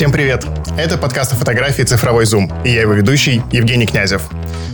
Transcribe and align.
Всем 0.00 0.12
привет! 0.12 0.46
Это 0.78 0.96
подкаст 0.96 1.34
о 1.34 1.36
фотографии 1.36 1.82
«Цифровой 1.82 2.24
зум» 2.24 2.50
и 2.64 2.70
я 2.70 2.80
его 2.82 2.94
ведущий 2.94 3.42
Евгений 3.52 3.86
Князев. 3.86 4.22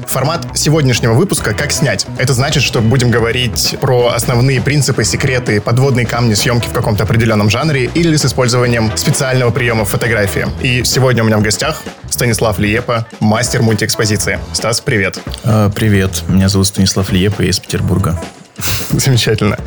Формат 0.06 0.46
сегодняшнего 0.56 1.14
выпуска 1.14 1.52
«Как 1.52 1.72
снять». 1.72 2.06
Это 2.18 2.32
значит, 2.32 2.62
что 2.62 2.80
будем 2.80 3.10
говорить 3.10 3.76
про 3.80 4.12
основные 4.14 4.60
принципы, 4.60 5.02
секреты, 5.02 5.60
подводные 5.60 6.06
камни 6.06 6.34
съемки 6.34 6.68
в 6.68 6.72
каком-то 6.72 7.02
определенном 7.02 7.50
жанре 7.50 7.90
или 7.92 8.14
с 8.16 8.24
использованием 8.24 8.92
специального 8.96 9.50
приема 9.50 9.84
фотографии. 9.84 10.46
И 10.62 10.84
сегодня 10.84 11.24
у 11.24 11.26
меня 11.26 11.38
в 11.38 11.42
гостях 11.42 11.82
Станислав 12.08 12.58
Лиепа, 12.60 13.06
мастер 13.18 13.62
мультиэкспозиции. 13.62 14.38
Стас, 14.52 14.80
привет. 14.80 15.18
А, 15.42 15.70
привет, 15.70 16.22
меня 16.28 16.48
зовут 16.48 16.68
Станислав 16.68 17.10
Лиепа, 17.10 17.42
я 17.42 17.48
из 17.48 17.58
Петербурга. 17.58 18.20
Замечательно. 18.90 19.58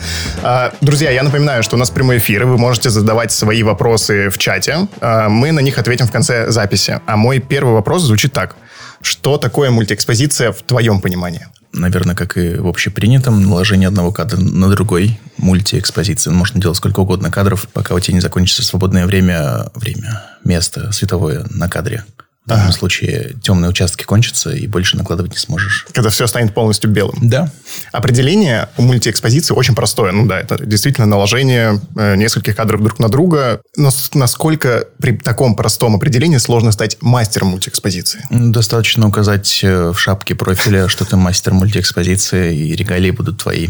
А, 0.41 0.73
друзья, 0.81 1.11
я 1.11 1.23
напоминаю, 1.23 1.63
что 1.63 1.75
у 1.75 1.79
нас 1.79 1.89
прямой 1.89 2.17
эфир, 2.17 2.43
и 2.43 2.45
вы 2.45 2.57
можете 2.57 2.89
задавать 2.89 3.31
свои 3.31 3.63
вопросы 3.63 4.29
в 4.29 4.37
чате. 4.37 4.87
А, 5.01 5.29
мы 5.29 5.51
на 5.51 5.59
них 5.59 5.77
ответим 5.77 6.07
в 6.07 6.11
конце 6.11 6.51
записи. 6.51 6.99
А 7.05 7.17
мой 7.17 7.39
первый 7.39 7.73
вопрос 7.73 8.03
звучит 8.03 8.33
так. 8.33 8.55
Что 9.01 9.37
такое 9.37 9.69
мультиэкспозиция 9.69 10.51
в 10.51 10.61
твоем 10.63 10.99
понимании? 10.99 11.47
Наверное, 11.71 12.15
как 12.15 12.37
и 12.37 12.55
в 12.55 12.67
общепринятом, 12.67 13.43
наложение 13.43 13.87
одного 13.87 14.11
кадра 14.11 14.37
на 14.37 14.69
другой 14.69 15.19
мультиэкспозиции. 15.37 16.31
Можно 16.31 16.59
делать 16.59 16.77
сколько 16.77 17.01
угодно 17.01 17.31
кадров, 17.31 17.67
пока 17.71 17.93
у 17.93 17.99
тебя 17.99 18.15
не 18.15 18.21
закончится 18.21 18.63
свободное 18.63 19.05
время, 19.05 19.67
время, 19.75 20.23
место 20.43 20.91
световое 20.91 21.45
на 21.51 21.69
кадре. 21.69 22.03
В 22.49 22.51
данном 22.51 22.69
ага. 22.69 22.77
случае 22.77 23.35
темные 23.43 23.69
участки 23.69 24.05
кончатся, 24.05 24.49
и 24.49 24.65
больше 24.65 24.97
накладывать 24.97 25.33
не 25.33 25.37
сможешь. 25.37 25.85
Когда 25.93 26.09
все 26.09 26.25
станет 26.25 26.55
полностью 26.55 26.89
белым. 26.89 27.29
Да. 27.29 27.51
Определение 27.91 28.69
у 28.75 28.81
мультиэкспозиции 28.81 29.53
очень 29.53 29.75
простое. 29.75 30.11
Ну 30.11 30.25
да, 30.25 30.39
это 30.39 30.57
действительно 30.65 31.05
наложение 31.05 31.79
э, 31.95 32.15
нескольких 32.15 32.55
кадров 32.55 32.81
друг 32.81 32.97
на 32.97 33.07
друга. 33.07 33.61
Но 33.77 33.91
насколько 34.15 34.85
при 34.97 35.15
таком 35.15 35.55
простом 35.55 35.95
определении 35.95 36.39
сложно 36.39 36.71
стать 36.71 36.97
мастером 37.01 37.49
мультиэкспозиции? 37.49 38.25
Достаточно 38.31 39.07
указать 39.07 39.59
э, 39.61 39.91
в 39.91 39.99
шапке 39.99 40.33
профиля, 40.33 40.87
что 40.87 41.05
ты 41.05 41.17
мастер 41.17 41.53
мультиэкспозиции, 41.53 42.57
и 42.57 42.75
регалии 42.75 43.11
будут 43.11 43.43
твои. 43.43 43.67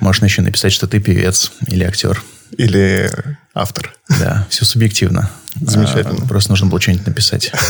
Можно 0.00 0.24
еще 0.24 0.40
написать, 0.40 0.72
что 0.72 0.86
ты 0.86 0.98
певец 0.98 1.52
или 1.66 1.84
актер. 1.84 2.22
Или 2.56 3.10
автор. 3.54 3.94
Да, 4.08 4.46
все 4.50 4.64
субъективно. 4.64 5.30
Замечательно. 5.60 6.24
А, 6.24 6.28
просто 6.28 6.50
нужно 6.50 6.68
было 6.68 6.80
что-нибудь 6.80 7.06
написать. 7.06 7.52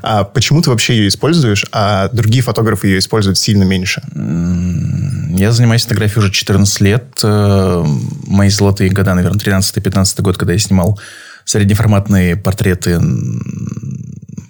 А 0.00 0.22
почему 0.22 0.62
ты 0.62 0.70
вообще 0.70 0.96
ее 0.96 1.08
используешь, 1.08 1.66
а 1.72 2.08
другие 2.12 2.40
фотографы 2.40 2.86
ее 2.86 2.98
используют 3.00 3.36
сильно 3.36 3.64
меньше? 3.64 4.00
Я 4.14 5.50
занимаюсь 5.50 5.82
фотографией 5.82 6.20
уже 6.20 6.30
14 6.30 6.80
лет. 6.82 7.04
Э, 7.24 7.84
мои 8.28 8.48
золотые 8.48 8.90
года, 8.90 9.14
наверное, 9.14 9.40
13-15 9.40 10.22
год, 10.22 10.38
когда 10.38 10.52
я 10.52 10.60
снимал 10.60 11.00
среднеформатные 11.44 12.36
портреты 12.36 13.00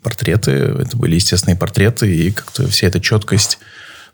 портреты. 0.06 0.50
Это 0.50 0.97
были 0.97 1.16
естественные 1.16 1.56
портреты, 1.56 2.14
и 2.14 2.31
как-то 2.31 2.69
вся 2.69 2.86
эта 2.86 3.00
четкость 3.00 3.58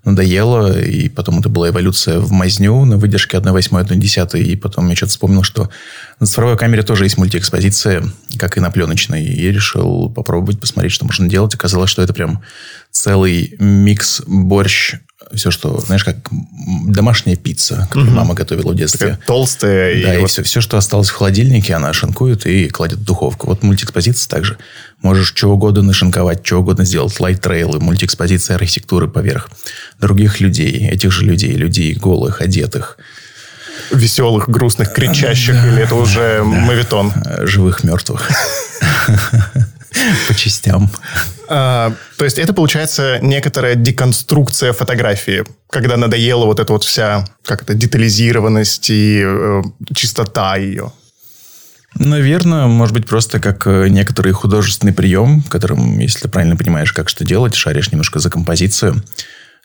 надоело, 0.05 0.81
и 0.81 1.09
потом 1.09 1.39
это 1.39 1.49
была 1.49 1.69
эволюция 1.69 2.19
в 2.19 2.33
мазню 2.33 2.85
на 2.85 2.97
выдержке 2.97 3.37
1.8, 3.37 3.89
1.10, 3.89 4.41
и 4.41 4.57
потом 4.57 4.89
я 4.89 4.97
что-то 4.97 5.11
вспомнил, 5.11 5.43
что 5.43 5.71
на 6.19 6.27
цифровой 6.27 6.57
камере 6.57 6.83
тоже 6.83 7.05
есть 7.05 7.19
мультиэкспозиция, 7.19 8.05
как 8.39 8.57
и 8.57 8.61
на 8.61 8.71
пленочной, 8.71 9.25
и 9.25 9.53
решил 9.53 10.11
попробовать, 10.11 10.61
посмотреть, 10.61 10.93
что 10.93 11.05
можно 11.05 11.29
делать. 11.29 11.55
Оказалось, 11.55 11.91
что 11.91 12.03
это 12.03 12.13
прям 12.13 12.43
целый 12.91 13.55
микс, 13.59 14.23
борщ, 14.27 14.97
все, 15.35 15.51
что, 15.51 15.79
знаешь, 15.81 16.05
как 16.05 16.17
домашняя 16.87 17.37
пицца, 17.37 17.87
которую 17.89 18.11
угу. 18.11 18.17
мама 18.17 18.35
готовила 18.35 18.73
в 18.73 18.75
детстве. 18.75 19.11
Такая 19.11 19.27
толстая. 19.27 20.03
Да, 20.03 20.15
и, 20.15 20.19
и 20.19 20.21
вот... 20.21 20.31
все, 20.31 20.43
все, 20.43 20.61
что 20.61 20.77
осталось 20.77 21.09
в 21.11 21.15
холодильнике, 21.15 21.75
она 21.75 21.93
шинкует 21.93 22.47
и 22.47 22.69
кладет 22.69 22.99
в 22.99 23.05
духовку. 23.05 23.47
Вот 23.47 23.63
мультиэкспозиция 23.63 24.29
также. 24.29 24.59
Можешь 25.01 25.29
что 25.29 25.51
угодно 25.51 25.83
нашинковать, 25.83 26.47
что 26.47 26.59
угодно 26.59 26.85
сделать. 26.85 27.19
Light 27.19 27.43
trail'ы, 27.43 27.81
мультиэкспозиция 27.81 28.57
архитектуры 28.57 29.09
поверх 29.09 29.51
других 30.01 30.41
людей, 30.41 30.89
этих 30.89 31.13
же 31.13 31.25
людей, 31.25 31.53
людей 31.53 31.95
голых, 31.95 32.41
одетых. 32.41 32.99
Веселых, 33.91 34.49
грустных, 34.49 34.93
кричащих, 34.93 35.55
да, 35.55 35.69
или 35.69 35.83
это 35.83 35.95
уже 35.95 36.39
да, 36.39 36.45
моветон? 36.45 37.13
Живых, 37.43 37.85
мертвых. 37.85 38.31
По 40.29 40.35
частям. 40.35 40.91
А, 41.49 41.93
то 42.17 42.25
есть 42.25 42.39
это 42.39 42.53
получается 42.53 43.19
некоторая 43.23 43.75
деконструкция 43.75 44.73
фотографии, 44.73 45.45
когда 45.71 45.97
надоела 45.97 46.47
вот 46.47 46.61
эта 46.61 46.73
вот 46.73 46.85
вся 46.85 47.27
как 47.45 47.65
то 47.65 47.75
детализированность 47.75 48.91
и 48.91 49.23
э, 49.25 49.63
чистота 49.95 50.57
ее. 50.57 50.93
Наверное, 51.95 52.67
может 52.67 52.95
быть, 52.95 53.07
просто 53.07 53.39
как 53.39 53.67
э, 53.67 53.89
некоторый 53.89 54.33
художественный 54.33 54.95
прием, 54.95 55.43
которым, 55.43 55.99
если 55.99 56.21
ты 56.21 56.29
правильно 56.29 56.57
понимаешь, 56.57 56.93
как 56.93 57.09
что 57.09 57.25
делать, 57.25 57.55
шаришь 57.55 57.93
немножко 57.93 58.19
за 58.19 58.31
композицию, 58.31 59.03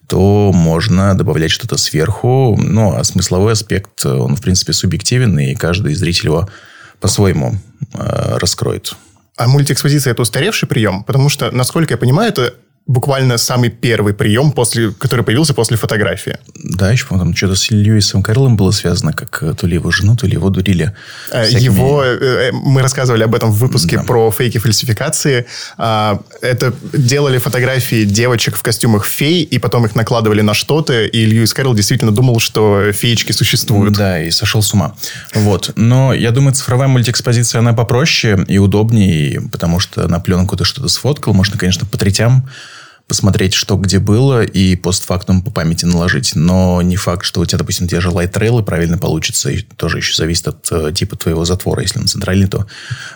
то 0.08 0.52
можно 0.54 1.16
добавлять 1.16 1.52
что-то 1.52 1.78
сверху. 1.78 2.58
Ну, 2.62 2.96
а 2.96 3.04
смысловой 3.04 3.54
аспект, 3.54 4.06
он, 4.06 4.36
в 4.36 4.42
принципе, 4.42 4.74
субъективен, 4.74 5.38
и 5.40 5.56
каждый 5.56 5.94
зритель 5.96 6.28
его 6.28 6.50
по-своему 7.00 7.56
э, 7.94 8.38
раскроет. 8.38 8.96
А 9.38 9.48
мультиэкспозиция– 9.48 10.12
это 10.14 10.24
устаревший 10.24 10.68
прием? 10.68 11.04
Потому 11.04 11.30
что, 11.30 11.52
насколько 11.52 11.94
я 11.94 11.98
понимаю, 11.98 12.30
это 12.30 12.56
буквально 12.88 13.38
самый 13.38 13.70
первый 13.70 14.14
прием, 14.14 14.52
после, 14.52 14.92
который 14.92 15.24
появился 15.24 15.54
после 15.54 15.76
фотографии. 15.76 16.38
Да, 16.56 16.90
еще, 16.92 17.06
по-моему, 17.06 17.36
что-то 17.36 17.56
с 17.56 17.70
Льюисом 17.70 18.24
Карлом 18.24 18.56
было 18.56 18.72
связано, 18.72 19.12
как 19.12 19.44
э, 19.44 19.54
то 19.54 19.68
ли 19.68 19.76
его 19.76 19.92
жену, 19.92 20.16
то 20.16 20.26
ли 20.26 20.34
его 20.34 20.50
дурили. 20.50 20.96
Э, 21.32 21.46
всякими... 21.46 21.66
Его, 21.66 22.04
э, 22.04 22.52
мы 22.54 22.82
рассказывали 22.82 23.24
об 23.24 23.36
этом 23.36 23.52
в 23.52 23.58
выпуске 23.58 23.98
да. 23.98 24.04
про 24.04 24.32
фейки 24.32 24.58
фальсификации. 24.58 25.46
А, 25.78 26.22
это 26.42 26.74
делали 26.94 27.38
фотографии 27.40 28.06
девочек 28.06 28.56
в 28.56 28.64
костюмах 28.64 29.06
фей, 29.06 29.44
и 29.44 29.60
потом 29.60 29.86
их 29.86 29.96
накладывали 29.96 30.42
на 30.42 30.54
что-то, 30.54 31.04
и 31.04 31.26
Льюис 31.26 31.54
Карл 31.54 31.74
действительно 31.74 32.14
думал, 32.14 32.40
что 32.40 32.94
феечки 32.94 33.34
существуют. 33.34 33.96
Да, 33.96 34.22
и 34.22 34.32
сошел 34.32 34.62
с 34.62 34.74
ума. 34.74 34.96
Вот. 35.34 35.74
Но 35.76 36.14
я 36.14 36.32
думаю, 36.32 36.54
цифровая 36.54 36.88
мультиэкспозиция, 36.88 37.60
она 37.60 37.74
попроще 37.74 38.46
и 38.48 38.58
удобнее, 38.60 39.42
потому 39.52 39.80
что 39.80 40.08
на 40.08 40.22
пленку 40.22 40.56
ты 40.56 40.64
что-то 40.64 40.88
сфоткал, 40.88 41.34
можно, 41.34 41.58
конечно, 41.58 41.86
по 41.86 41.98
третям 41.98 42.48
посмотреть, 43.08 43.54
что 43.54 43.78
где 43.78 44.00
было, 44.00 44.44
и 44.44 44.76
постфактум 44.76 45.42
по 45.42 45.50
памяти 45.50 45.86
наложить. 45.86 46.36
Но 46.36 46.82
не 46.82 46.98
факт, 46.98 47.26
что 47.26 47.42
у 47.42 47.46
тебя, 47.46 47.60
допустим, 47.60 47.88
те 47.88 48.02
же 48.02 48.10
light 48.10 48.32
trail'ы 48.32 48.64
правильно 48.64 48.98
получится. 48.98 49.50
И 49.50 49.62
тоже 49.62 49.98
еще 49.98 50.16
зависит 50.16 50.48
от 50.48 50.68
э, 50.72 50.92
типа 50.94 51.16
твоего 51.16 51.46
затвора. 51.46 51.82
Если 51.82 52.00
на 52.00 52.08
центральный, 52.08 52.48
то 52.48 52.68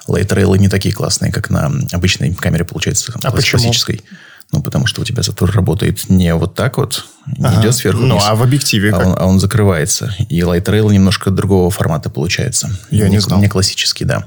light 0.07 0.28
trail'ы 0.28 0.57
не 0.57 0.69
такие 0.69 0.93
классные, 0.95 1.31
как 1.31 1.49
на 1.49 1.71
обычной 1.91 2.33
камере 2.33 2.63
получается. 2.63 3.13
А 3.21 3.31
классической. 3.31 3.97
Почему? 3.97 4.17
Ну, 4.51 4.61
потому 4.61 4.85
что 4.85 5.01
у 5.01 5.05
тебя 5.05 5.23
затвор 5.23 5.51
работает 5.51 6.09
не 6.09 6.35
вот 6.35 6.55
так 6.55 6.77
вот, 6.77 7.05
не 7.37 7.45
ага. 7.45 7.61
идет 7.61 7.75
сверху 7.75 8.01
Ну, 8.01 8.19
а 8.21 8.35
в 8.35 8.43
объективе 8.43 8.89
а 8.89 8.97
как? 8.97 9.07
Он, 9.07 9.15
а 9.17 9.25
он 9.25 9.39
закрывается. 9.39 10.13
И 10.27 10.39
light 10.39 10.65
trail 10.65 10.91
немножко 10.91 11.31
другого 11.31 11.69
формата 11.71 12.09
получается. 12.09 12.69
Я 12.89 13.05
не, 13.05 13.11
не 13.11 13.19
знал. 13.19 13.39
Не 13.39 13.47
классический, 13.47 14.03
да. 14.03 14.25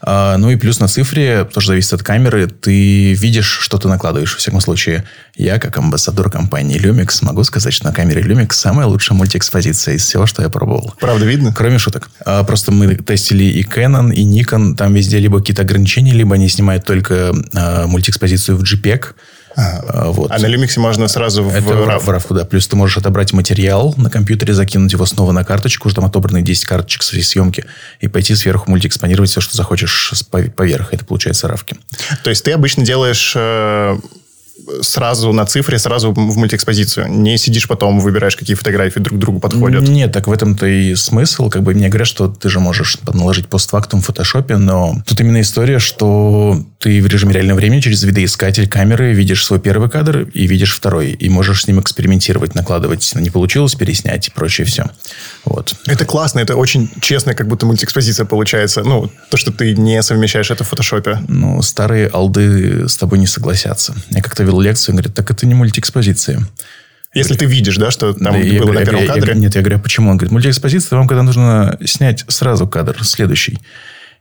А, 0.00 0.36
ну 0.36 0.50
и 0.50 0.56
плюс 0.56 0.78
на 0.78 0.86
цифре, 0.86 1.44
тоже 1.44 1.68
зависит 1.68 1.92
от 1.92 2.02
камеры, 2.04 2.46
ты 2.46 3.14
видишь, 3.14 3.58
что 3.62 3.78
ты 3.78 3.88
накладываешь. 3.88 4.34
В 4.34 4.38
всяком 4.38 4.60
случае, 4.60 5.04
я, 5.34 5.58
как 5.58 5.76
амбассадор 5.76 6.30
компании 6.30 6.80
Lumix, 6.80 7.18
могу 7.22 7.42
сказать, 7.42 7.72
что 7.72 7.86
на 7.86 7.92
камере 7.92 8.22
Lumix 8.22 8.52
самая 8.52 8.86
лучшая 8.86 9.18
мультиэкспозиция 9.18 9.94
из 9.94 10.04
всего, 10.04 10.26
что 10.26 10.42
я 10.42 10.50
пробовал. 10.50 10.94
Правда 11.00 11.24
видно? 11.24 11.52
Кроме 11.52 11.78
шуток. 11.78 12.10
А, 12.24 12.44
просто 12.44 12.70
мы 12.70 12.94
тестили 12.94 13.44
и 13.44 13.64
Canon, 13.64 14.12
и 14.14 14.24
Nikon. 14.24 14.76
Там 14.76 14.94
везде 14.94 15.18
либо 15.18 15.40
какие-то 15.40 15.62
ограничения, 15.62 16.12
либо 16.12 16.36
они 16.36 16.48
снимают 16.48 16.84
только 16.84 17.34
а, 17.54 17.88
мультиэкспозицию 17.88 18.56
в 18.56 18.62
JPEG, 18.62 19.14
а, 19.56 20.10
вот. 20.10 20.30
а 20.30 20.38
на 20.38 20.46
Lumix 20.46 20.78
можно 20.78 21.08
сразу 21.08 21.44
в 21.44 21.54
Это 21.54 21.72
RAW? 21.72 21.98
в 21.98 22.08
RAW, 22.08 22.34
да. 22.34 22.44
Плюс 22.44 22.66
ты 22.66 22.76
можешь 22.76 22.96
отобрать 22.96 23.32
материал 23.32 23.94
на 23.96 24.10
компьютере, 24.10 24.54
закинуть 24.54 24.92
его 24.92 25.06
снова 25.06 25.32
на 25.32 25.44
карточку, 25.44 25.88
уже 25.88 25.94
там 25.96 26.04
отобраны 26.04 26.42
10 26.42 26.64
карточек 26.64 27.02
своей 27.02 27.22
съемки, 27.22 27.64
и 28.00 28.08
пойти 28.08 28.34
сверху 28.34 28.70
мультиэкспонировать 28.70 29.30
все, 29.30 29.40
что 29.40 29.56
захочешь 29.56 30.12
поверх. 30.56 30.92
Это 30.92 31.04
получается 31.04 31.48
равки. 31.48 31.76
То 32.22 32.30
есть 32.30 32.44
ты 32.44 32.52
обычно 32.52 32.84
делаешь 32.84 33.34
э, 33.36 33.96
сразу 34.82 35.32
на 35.32 35.46
цифре, 35.46 35.78
сразу 35.78 36.12
в 36.12 36.36
мультиэкспозицию. 36.36 37.10
Не 37.10 37.38
сидишь 37.38 37.68
потом, 37.68 38.00
выбираешь, 38.00 38.36
какие 38.36 38.56
фотографии 38.56 39.00
друг 39.00 39.18
к 39.18 39.20
другу 39.20 39.40
подходят. 39.40 39.86
Нет, 39.88 40.12
так 40.12 40.26
в 40.26 40.32
этом-то 40.32 40.66
и 40.66 40.94
смысл. 40.94 41.48
Как 41.48 41.62
бы 41.62 41.74
мне 41.74 41.88
говорят, 41.88 42.08
что 42.08 42.28
ты 42.28 42.48
же 42.48 42.60
можешь 42.60 42.98
наложить 43.12 43.48
постфактум 43.48 44.00
в 44.00 44.06
фотошопе, 44.06 44.56
но 44.56 44.96
тут 45.06 45.20
именно 45.20 45.40
история, 45.40 45.78
что 45.78 46.64
ты 46.78 47.00
в 47.00 47.06
режиме 47.06 47.32
реального 47.32 47.56
времени 47.56 47.80
через 47.80 48.02
видоискатель 48.02 48.68
камеры 48.68 49.12
видишь 49.14 49.44
свой 49.44 49.58
первый 49.58 49.88
кадр 49.88 50.28
и 50.34 50.46
видишь 50.46 50.74
второй. 50.76 51.12
И 51.12 51.28
можешь 51.28 51.62
с 51.62 51.66
ним 51.66 51.80
экспериментировать, 51.80 52.54
накладывать. 52.54 53.10
Не 53.14 53.30
получилось 53.30 53.74
переснять 53.74 54.28
и 54.28 54.30
прочее 54.30 54.66
все. 54.66 54.90
Вот. 55.44 55.74
Это 55.86 56.04
классно, 56.04 56.40
это 56.40 56.56
очень 56.56 56.90
честно, 57.00 57.34
как 57.34 57.48
будто 57.48 57.66
мультиэкспозиция 57.66 58.26
получается. 58.26 58.82
Ну, 58.82 59.10
то, 59.30 59.36
что 59.36 59.50
ты 59.52 59.74
не 59.74 60.02
совмещаешь 60.02 60.50
это 60.50 60.64
в 60.64 60.68
фотошопе. 60.68 61.20
Ну, 61.28 61.62
старые 61.62 62.08
алды 62.08 62.88
с 62.88 62.96
тобой 62.96 63.18
не 63.18 63.26
согласятся. 63.26 63.94
Я 64.10 64.22
как-то 64.22 64.44
вел 64.44 64.53
лекцию, 64.60 64.92
он 64.92 64.96
говорит, 64.96 65.14
так 65.14 65.30
это 65.30 65.46
не 65.46 65.54
мультиэкспозиция. 65.54 66.46
Если 67.14 67.34
ты 67.34 67.44
видишь, 67.44 67.76
да, 67.76 67.90
что 67.90 68.12
там 68.12 68.24
да, 68.24 68.32
было 68.32 68.42
я, 68.42 68.80
на 68.80 68.84
первом 68.84 69.02
я, 69.02 69.06
кадре? 69.06 69.32
Я, 69.34 69.38
нет, 69.38 69.54
я 69.54 69.60
говорю, 69.60 69.78
почему? 69.78 70.10
Он 70.10 70.16
говорит, 70.16 70.32
мультиэкспозиция, 70.32 70.96
вам 70.98 71.06
когда 71.06 71.22
нужно 71.22 71.78
снять 71.84 72.24
сразу 72.28 72.66
кадр, 72.66 73.04
следующий. 73.04 73.60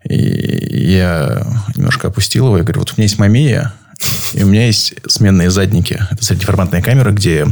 И 0.07 0.93
я 0.93 1.45
немножко 1.75 2.09
опустил 2.09 2.45
его. 2.47 2.57
Я 2.57 2.63
говорю, 2.63 2.81
вот 2.81 2.91
у 2.91 2.93
меня 2.93 3.05
есть 3.05 3.17
Мамия, 3.17 3.73
и 4.33 4.43
у 4.43 4.47
меня 4.47 4.67
есть 4.67 4.95
сменные 5.07 5.49
задники. 5.49 5.99
Это 6.11 6.23
среднеформатная 6.23 6.81
камера, 6.81 7.11
где 7.11 7.47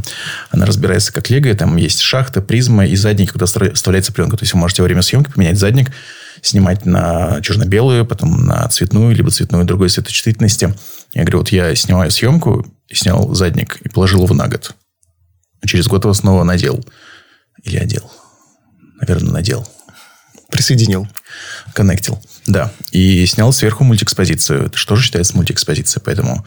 она 0.49 0.65
разбирается 0.65 1.13
как 1.13 1.29
лего. 1.29 1.53
Там 1.55 1.75
есть 1.77 2.01
шахта, 2.01 2.41
призма 2.41 2.85
и 2.85 2.95
задник, 2.95 3.33
куда 3.33 3.45
вставляется 3.45 4.11
пленка. 4.11 4.37
То 4.37 4.43
есть, 4.43 4.53
вы 4.53 4.59
можете 4.59 4.81
во 4.81 4.85
время 4.85 5.01
съемки 5.01 5.31
поменять 5.31 5.57
задник, 5.57 5.91
снимать 6.41 6.85
на 6.85 7.41
черно-белую, 7.41 8.05
потом 8.05 8.45
на 8.45 8.67
цветную, 8.69 9.15
либо 9.15 9.29
цветную 9.29 9.65
другой 9.65 9.89
цветочувствительности. 9.89 10.73
Я 11.13 11.21
говорю, 11.23 11.39
вот 11.39 11.49
я 11.49 11.75
снимаю 11.75 12.11
съемку, 12.11 12.65
снял 12.91 13.33
задник 13.33 13.77
и 13.81 13.89
положил 13.89 14.23
его 14.23 14.33
на 14.33 14.47
год. 14.47 14.75
А 15.61 15.67
через 15.67 15.87
год 15.87 16.03
его 16.03 16.13
снова 16.13 16.43
надел. 16.43 16.83
Или 17.63 17.77
одел. 17.77 18.11
Наверное, 18.99 19.33
надел. 19.33 19.67
Присоединил. 20.49 21.07
Коннектил. 21.73 22.21
Да. 22.47 22.71
И 22.91 23.25
снял 23.25 23.53
сверху 23.53 23.83
мультиэкспозицию. 23.83 24.65
Это 24.65 24.77
что 24.77 24.95
же 24.95 25.03
считается 25.03 25.35
мультиэкспозицией? 25.37 26.03
Поэтому 26.03 26.45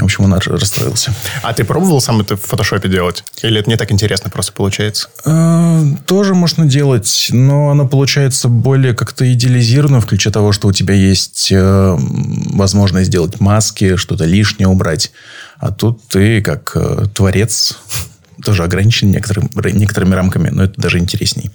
в 0.00 0.04
общем, 0.04 0.24
он 0.24 0.34
расстроился. 0.34 1.14
А 1.42 1.52
ты 1.52 1.64
пробовал 1.64 2.00
сам 2.00 2.20
это 2.20 2.36
в 2.36 2.40
фотошопе 2.40 2.88
делать? 2.88 3.24
Или 3.42 3.60
это 3.60 3.68
не 3.68 3.76
так 3.76 3.92
интересно 3.92 4.30
просто 4.30 4.52
получается? 4.52 5.08
А, 5.26 5.82
тоже 6.06 6.34
можно 6.34 6.64
делать, 6.64 7.28
но 7.30 7.70
оно 7.70 7.86
получается 7.86 8.48
более 8.48 8.94
как-то 8.94 9.30
идеализировано, 9.30 10.00
включая 10.00 10.32
того, 10.32 10.52
что 10.52 10.68
у 10.68 10.72
тебя 10.72 10.94
есть 10.94 11.52
э, 11.52 11.96
возможность 11.98 13.08
сделать 13.08 13.38
маски, 13.40 13.96
что-то 13.96 14.24
лишнее 14.24 14.68
убрать. 14.68 15.12
А 15.58 15.70
тут 15.70 16.02
ты 16.08 16.40
как 16.40 16.72
э, 16.74 17.04
творец 17.14 17.78
тоже 18.44 18.64
ограничен 18.64 19.10
некоторым, 19.10 19.50
некоторыми 19.54 20.14
рамками, 20.14 20.48
но 20.48 20.64
это 20.64 20.80
даже 20.80 20.98
интересней. 20.98 21.50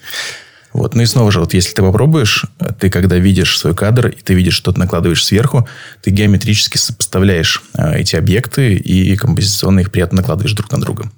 Вот. 0.77 0.93
Ну 0.93 1.01
и 1.01 1.05
снова 1.07 1.31
же, 1.31 1.39
вот 1.39 1.55
если 1.55 1.73
ты 1.73 1.81
попробуешь, 1.81 2.45
ты 2.79 2.91
когда 2.91 3.17
видишь 3.17 3.57
свой 3.57 3.73
кадр, 3.73 4.09
и 4.09 4.21
ты 4.21 4.35
видишь, 4.35 4.53
что 4.53 4.71
ты 4.71 4.79
накладываешь 4.79 5.25
сверху, 5.25 5.67
ты 6.03 6.11
геометрически 6.11 6.77
сопоставляешь 6.77 7.63
э, 7.73 7.97
эти 7.97 8.15
объекты 8.15 8.75
и 8.75 9.15
композиционно 9.15 9.79
их 9.79 9.89
приятно 9.89 10.17
накладываешь 10.17 10.53
друг 10.53 10.71
на 10.71 10.79
друга. 10.79 11.09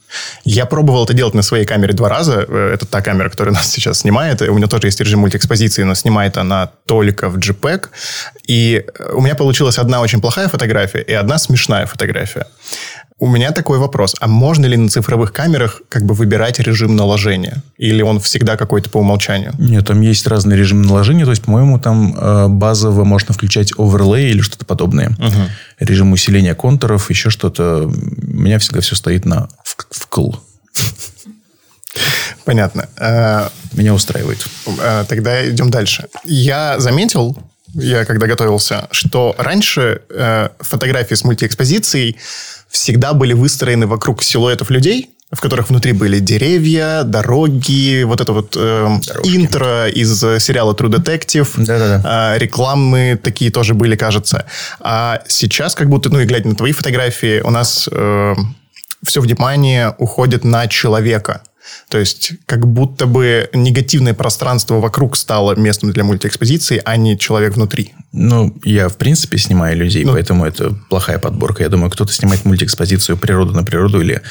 Я 0.46 0.66
пробовал 0.66 1.04
это 1.04 1.14
делать 1.14 1.34
на 1.34 1.42
своей 1.42 1.66
камере 1.66 1.94
два 1.94 2.08
раза. 2.08 2.46
Э, 2.48 2.72
это 2.74 2.86
та 2.86 3.02
камера, 3.02 3.30
которая 3.30 3.54
нас 3.60 3.70
сейчас 3.70 4.00
снимает. 4.00 4.42
У 4.42 4.54
меня 4.54 4.68
тоже 4.68 4.88
есть 4.88 5.02
режим 5.02 5.20
мультиэкспозиции, 5.20 5.84
но 5.84 5.94
снимает 5.94 6.38
она 6.38 6.72
только 6.86 7.28
в 7.28 7.38
JPEG. 7.38 7.88
И 8.48 8.86
у 9.14 9.20
меня 9.20 9.36
получилась 9.36 9.78
одна 9.78 10.00
очень 10.00 10.22
плохая 10.22 10.48
фотография 10.48 11.02
и 11.02 11.12
одна 11.12 11.38
смешная 11.38 11.86
фотография. 11.86 12.48
У 13.20 13.28
меня 13.28 13.52
такой 13.52 13.80
вопрос. 13.80 14.16
А 14.22 14.28
можно 14.28 14.66
ли 14.66 14.78
на 14.78 14.88
цифровых 14.88 15.34
камерах 15.34 15.82
как 15.90 16.06
бы 16.06 16.14
выбирать 16.14 16.60
режим 16.60 16.96
наложения? 16.96 17.62
Или 17.78 18.02
он 18.02 18.22
всегда 18.22 18.56
какой-то 18.56 18.90
по 18.90 19.00
умолчанию? 19.00 19.54
Нет, 19.60 19.88
там 19.88 20.00
есть 20.00 20.26
разные 20.26 20.58
режимы 20.58 20.86
наложения. 20.86 21.26
То 21.26 21.32
есть, 21.32 21.44
по-моему, 21.44 21.80
там 21.80 22.16
э, 22.16 22.48
базово 22.48 23.04
можно 23.04 23.34
включать 23.34 23.74
оверлей 23.78 24.32
или 24.32 24.40
что-то 24.40 24.66
подобное. 24.66 25.10
Угу. 25.10 25.50
Режим 25.80 26.14
усиления 26.14 26.56
контуров, 26.56 27.10
еще 27.10 27.30
что-то. 27.30 27.88
У 27.88 28.26
меня 28.26 28.58
всегда 28.58 28.80
все 28.80 28.96
стоит 28.96 29.26
на 29.26 29.50
вкл. 29.64 30.32
Понятно. 32.46 32.88
Э, 32.98 33.50
меня 33.74 33.94
устраивает. 33.94 34.46
Э, 34.82 35.04
тогда 35.10 35.50
идем 35.50 35.70
дальше. 35.70 36.08
Я 36.24 36.80
заметил, 36.80 37.38
я 37.82 38.06
когда 38.06 38.28
готовился, 38.28 38.88
что 38.92 39.36
раньше 39.38 40.02
э, 40.10 40.50
фотографии 40.60 41.16
с 41.16 41.24
мультиэкспозицией 41.24 42.18
всегда 42.70 43.14
были 43.14 43.34
выстроены 43.34 43.88
вокруг 43.88 44.24
силуэтов 44.24 44.70
людей, 44.70 45.10
в 45.32 45.42
которых 45.42 45.70
внутри 45.70 45.94
были 45.94 46.20
деревья, 46.20 47.04
дороги, 47.04 48.04
вот 48.04 48.20
это 48.20 48.34
вот 48.34 48.56
э, 48.58 48.88
интро 49.24 49.88
из 49.88 50.20
сериала 50.20 50.74
True 50.74 50.90
Detective, 50.90 51.48
Да-да-да. 51.58 52.36
э, 52.36 52.40
рекламы 52.40 53.20
такие 53.22 53.52
тоже 53.52 53.76
были, 53.76 53.96
кажется. 53.96 54.46
А 54.80 55.22
сейчас 55.28 55.76
как 55.76 55.88
будто, 55.90 56.10
ну 56.10 56.20
и 56.20 56.26
глядя 56.26 56.50
на 56.50 56.56
твои 56.56 56.72
фотографии, 56.72 57.42
у 57.42 57.52
нас 57.52 57.88
э, 57.92 58.36
все 59.06 59.22
внимание 59.22 59.94
уходит 60.00 60.44
на 60.44 60.68
человека. 60.68 61.42
То 61.90 61.98
есть, 61.98 62.34
как 62.46 62.68
будто 62.68 63.08
бы 63.08 63.50
негативное 63.54 64.14
пространство 64.14 64.76
вокруг 64.80 65.18
стало 65.18 65.56
местом 65.56 65.92
для 65.92 66.04
мультиэкспозиции, 66.04 66.82
а 66.86 66.98
не 66.98 67.18
человек 67.18 67.56
внутри. 67.56 67.94
Ну, 68.12 68.56
я, 68.64 68.90
в 68.90 68.98
принципе, 68.98 69.38
снимаю 69.38 69.78
людей, 69.78 70.06
ну, 70.06 70.14
поэтому 70.14 70.46
это 70.46 70.76
плохая 70.90 71.20
подборка. 71.20 71.64
Я 71.64 71.70
думаю, 71.70 71.90
кто-то 71.90 72.14
снимает 72.14 72.46
мультиэкспозицию 72.46 73.18
природу 73.18 73.54
на 73.54 73.64
природу 73.64 74.02
или 74.02 74.22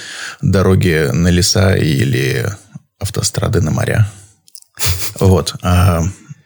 дороги 0.41 1.11
на 1.13 1.29
леса 1.29 1.75
или 1.77 2.47
автострады 2.99 3.61
на 3.61 3.71
моря. 3.71 4.09
Вот. 5.19 5.55
А, 5.63 6.03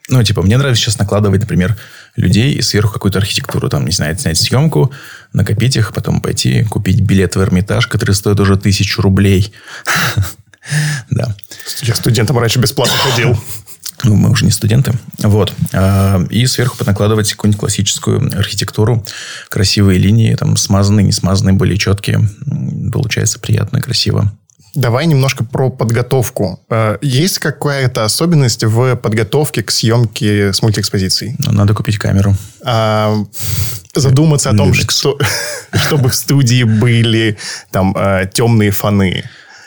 ну, 0.09 0.23
типа, 0.23 0.43
мне 0.43 0.59
нравится 0.59 0.83
сейчас 0.83 0.99
накладывать, 0.99 1.41
например, 1.41 1.77
людей 2.17 2.53
и 2.55 2.63
сверху 2.63 2.93
какую-то 2.93 3.19
архитектуру. 3.19 3.69
Там, 3.69 3.87
не 3.87 3.93
знаю, 3.93 4.19
снять 4.19 4.39
съемку, 4.39 4.93
накопить 5.33 5.77
их, 5.77 5.93
потом 5.93 6.21
пойти 6.21 6.65
купить 6.65 7.01
билет 7.01 7.37
в 7.37 7.41
Эрмитаж, 7.41 7.87
который 7.87 8.15
стоит 8.15 8.41
уже 8.41 8.57
тысячу 8.57 9.01
рублей. 9.03 9.53
Да. 11.11 11.35
Я 11.83 11.95
студентом 11.95 12.39
раньше 12.39 12.59
бесплатно 12.59 12.97
ходил. 12.97 13.39
Ну, 14.05 14.17
мы 14.17 14.31
уже 14.31 14.45
не 14.45 14.51
студенты. 14.51 14.93
Вот. 15.19 15.53
А, 15.73 16.21
и 16.29 16.45
сверху 16.47 16.77
накладывать 16.85 17.31
какую-нибудь 17.31 17.61
классическую 17.61 18.37
архитектуру. 18.37 19.05
Красивые 19.49 19.99
линии, 20.01 20.35
там, 20.35 20.57
смазанные, 20.57 21.05
не 21.05 21.13
смазанные, 21.13 21.55
более 21.55 21.79
четкие. 21.79 22.29
Получается 22.93 23.39
приятно 23.39 23.79
и 23.79 23.81
красиво. 23.81 24.33
Давай 24.75 25.07
немножко 25.07 25.45
про 25.45 25.71
подготовку. 25.71 26.61
А, 26.71 26.99
есть 27.03 27.39
какая-то 27.39 28.05
особенность 28.05 28.65
в 28.65 28.97
подготовке 28.97 29.63
к 29.63 29.71
съемке 29.71 30.53
с 30.53 30.63
мультиэкспозицией? 30.63 31.37
Ну, 31.39 31.53
надо 31.53 31.75
купить 31.75 31.99
камеру. 31.99 32.35
А, 32.65 33.15
задуматься 33.95 34.51
о 34.51 34.57
том, 34.57 34.73
что, 34.73 35.19
чтобы 35.75 36.09
в 36.09 36.15
студии 36.15 36.63
были 36.65 37.37
там 37.71 37.95
а, 37.97 38.25
темные 38.25 38.71
фоны. 38.71 39.25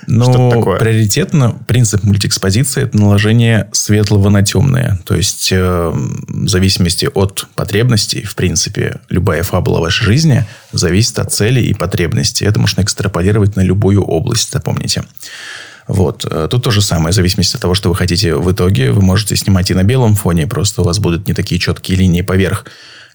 Но 0.08 0.62
приоритетно 0.78 1.56
принцип 1.68 2.04
мультиэкспозиции– 2.04 2.84
это 2.84 2.98
наложение 2.98 3.70
светлого 3.72 4.30
на 4.30 4.44
темное. 4.44 5.00
То 5.06 5.16
есть, 5.16 5.50
э, 5.52 5.92
в 5.94 6.48
зависимости 6.48 7.10
от 7.14 7.48
потребностей, 7.56 8.24
в 8.24 8.36
принципе, 8.36 9.00
любая 9.10 9.44
фабула 9.44 9.80
вашей 9.80 10.06
жизни 10.06 10.46
зависит 10.72 11.20
от 11.20 11.34
цели 11.34 11.62
и 11.62 11.74
потребностей. 11.74 12.46
Это 12.46 12.60
можно 12.60 12.82
экстраполировать 12.82 13.56
на 13.56 13.62
любую 13.62 14.04
область, 14.04 14.52
запомните. 14.52 15.04
Вот. 15.88 16.26
Э, 16.30 16.48
тут 16.50 16.64
то 16.64 16.72
же 16.72 16.82
самое. 16.82 17.12
В 17.12 17.16
зависимости 17.16 17.56
от 17.56 17.62
того, 17.62 17.76
что 17.76 17.90
вы 17.90 17.96
хотите 17.96 18.36
в 18.36 18.52
итоге, 18.52 18.92
вы 18.92 19.02
можете 19.02 19.36
снимать 19.36 19.72
и 19.72 19.74
на 19.74 19.84
белом 19.84 20.16
фоне, 20.16 20.48
просто 20.48 20.82
у 20.82 20.86
вас 20.86 21.00
будут 21.00 21.28
не 21.28 21.34
такие 21.34 21.60
четкие 21.60 21.98
линии 21.98 22.22
поверх 22.22 22.66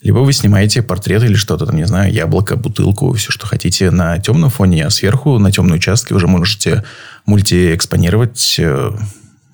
либо 0.02 0.18
вы 0.18 0.32
снимаете 0.32 0.82
портрет 0.82 1.22
или 1.22 1.34
что-то 1.34 1.66
там, 1.66 1.76
не 1.76 1.86
знаю, 1.86 2.12
яблоко, 2.12 2.56
бутылку, 2.56 3.12
все, 3.12 3.30
что 3.30 3.46
хотите 3.46 3.90
на 3.90 4.18
темном 4.18 4.50
фоне, 4.50 4.86
а 4.86 4.90
сверху 4.90 5.38
на 5.38 5.52
темной 5.52 5.76
участке 5.76 6.14
уже 6.14 6.26
можете 6.26 6.84
мультиэкспонировать 7.26 8.56
э, 8.58 8.92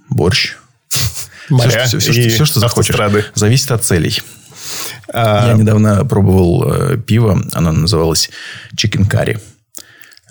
борщ. 0.09 0.57
Моря 1.51 1.87
все, 1.87 1.99
все, 1.99 2.13
все, 2.13 2.29
все, 2.29 2.45
что 2.45 2.61
захочешь. 2.61 2.97
Зависит 3.35 3.71
от 3.73 3.85
целей. 3.85 4.21
А... 5.13 5.49
Я 5.49 5.55
недавно 5.55 6.05
пробовал 6.05 6.73
э, 6.73 6.99
пиво, 6.99 7.43
оно 7.53 7.73
называлось 7.73 8.31
Chicken 8.77 9.09
Curry. 9.09 9.41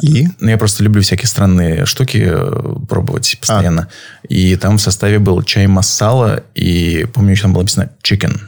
И? 0.01 0.27
Ну, 0.39 0.50
я 0.50 0.57
просто 0.57 0.84
люблю 0.84 1.01
всякие 1.01 1.27
странные 1.27 1.86
штуки 1.86 2.25
э, 2.25 2.75
пробовать 2.88 3.38
постоянно. 3.39 3.88
А. 3.89 4.27
И 4.27 4.55
там 4.57 4.77
в 4.77 4.81
составе 4.81 5.19
был 5.19 5.41
чай 5.43 5.67
масала, 5.67 6.43
и 6.53 7.05
помню, 7.13 7.31
еще 7.31 7.43
там 7.43 7.53
было 7.53 7.62
написано 7.62 7.91
chicken. 8.03 8.39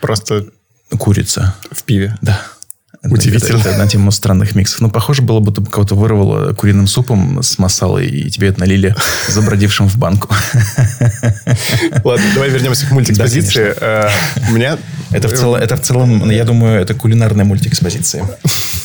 Просто 0.00 0.46
Курица. 0.98 1.54
В 1.70 1.82
пиве? 1.84 2.16
Да. 2.20 2.42
Удивительно. 3.04 3.58
Это, 3.58 3.70
это 3.70 3.78
на 3.78 3.88
тему 3.88 4.12
странных 4.12 4.54
миксов. 4.54 4.80
Ну, 4.80 4.88
похоже 4.88 5.22
было, 5.22 5.40
будто 5.40 5.60
кого-то 5.62 5.96
вырвало 5.96 6.52
куриным 6.54 6.86
супом 6.86 7.42
с 7.42 7.58
масалой, 7.58 8.06
и 8.06 8.30
тебе 8.30 8.48
это 8.48 8.60
налили 8.60 8.94
забродившим 9.28 9.88
в 9.88 9.96
банку. 9.96 10.32
Ладно, 12.04 12.24
давай 12.34 12.50
вернемся 12.50 12.86
к 12.86 12.92
мультиэкспозиции. 12.92 13.74
Да, 13.80 14.08
э, 14.36 14.50
У 14.50 14.52
меня... 14.52 14.78
Это 15.10 15.28
в, 15.28 15.32
целом, 15.32 15.60
это 15.60 15.76
в 15.76 15.82
целом, 15.82 16.30
я 16.30 16.44
думаю, 16.44 16.80
это 16.80 16.94
кулинарная 16.94 17.44
мультиэкспозиция. 17.44 18.24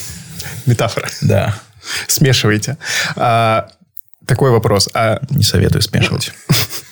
Метафора. 0.65 1.09
Да. 1.21 1.55
Смешивайте. 2.07 2.77
А, 3.15 3.69
такой 4.25 4.49
вопрос. 4.49 4.89
А... 4.95 5.19
Не 5.29 5.43
советую 5.43 5.83
смешивать. 5.83 6.33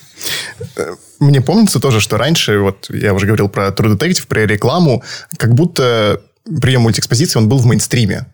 Мне 1.18 1.40
помнится 1.40 1.80
тоже, 1.80 2.00
что 2.00 2.16
раньше, 2.18 2.58
вот 2.58 2.90
я 2.90 3.14
уже 3.14 3.26
говорил 3.26 3.48
про 3.48 3.68
True 3.68 3.96
Detective, 3.96 4.26
про 4.26 4.46
рекламу, 4.46 5.02
как 5.36 5.54
будто 5.54 6.20
прием 6.60 6.82
мультиэкспозиции, 6.82 7.38
он 7.38 7.48
был 7.48 7.58
в 7.58 7.66
мейнстриме. 7.66 8.26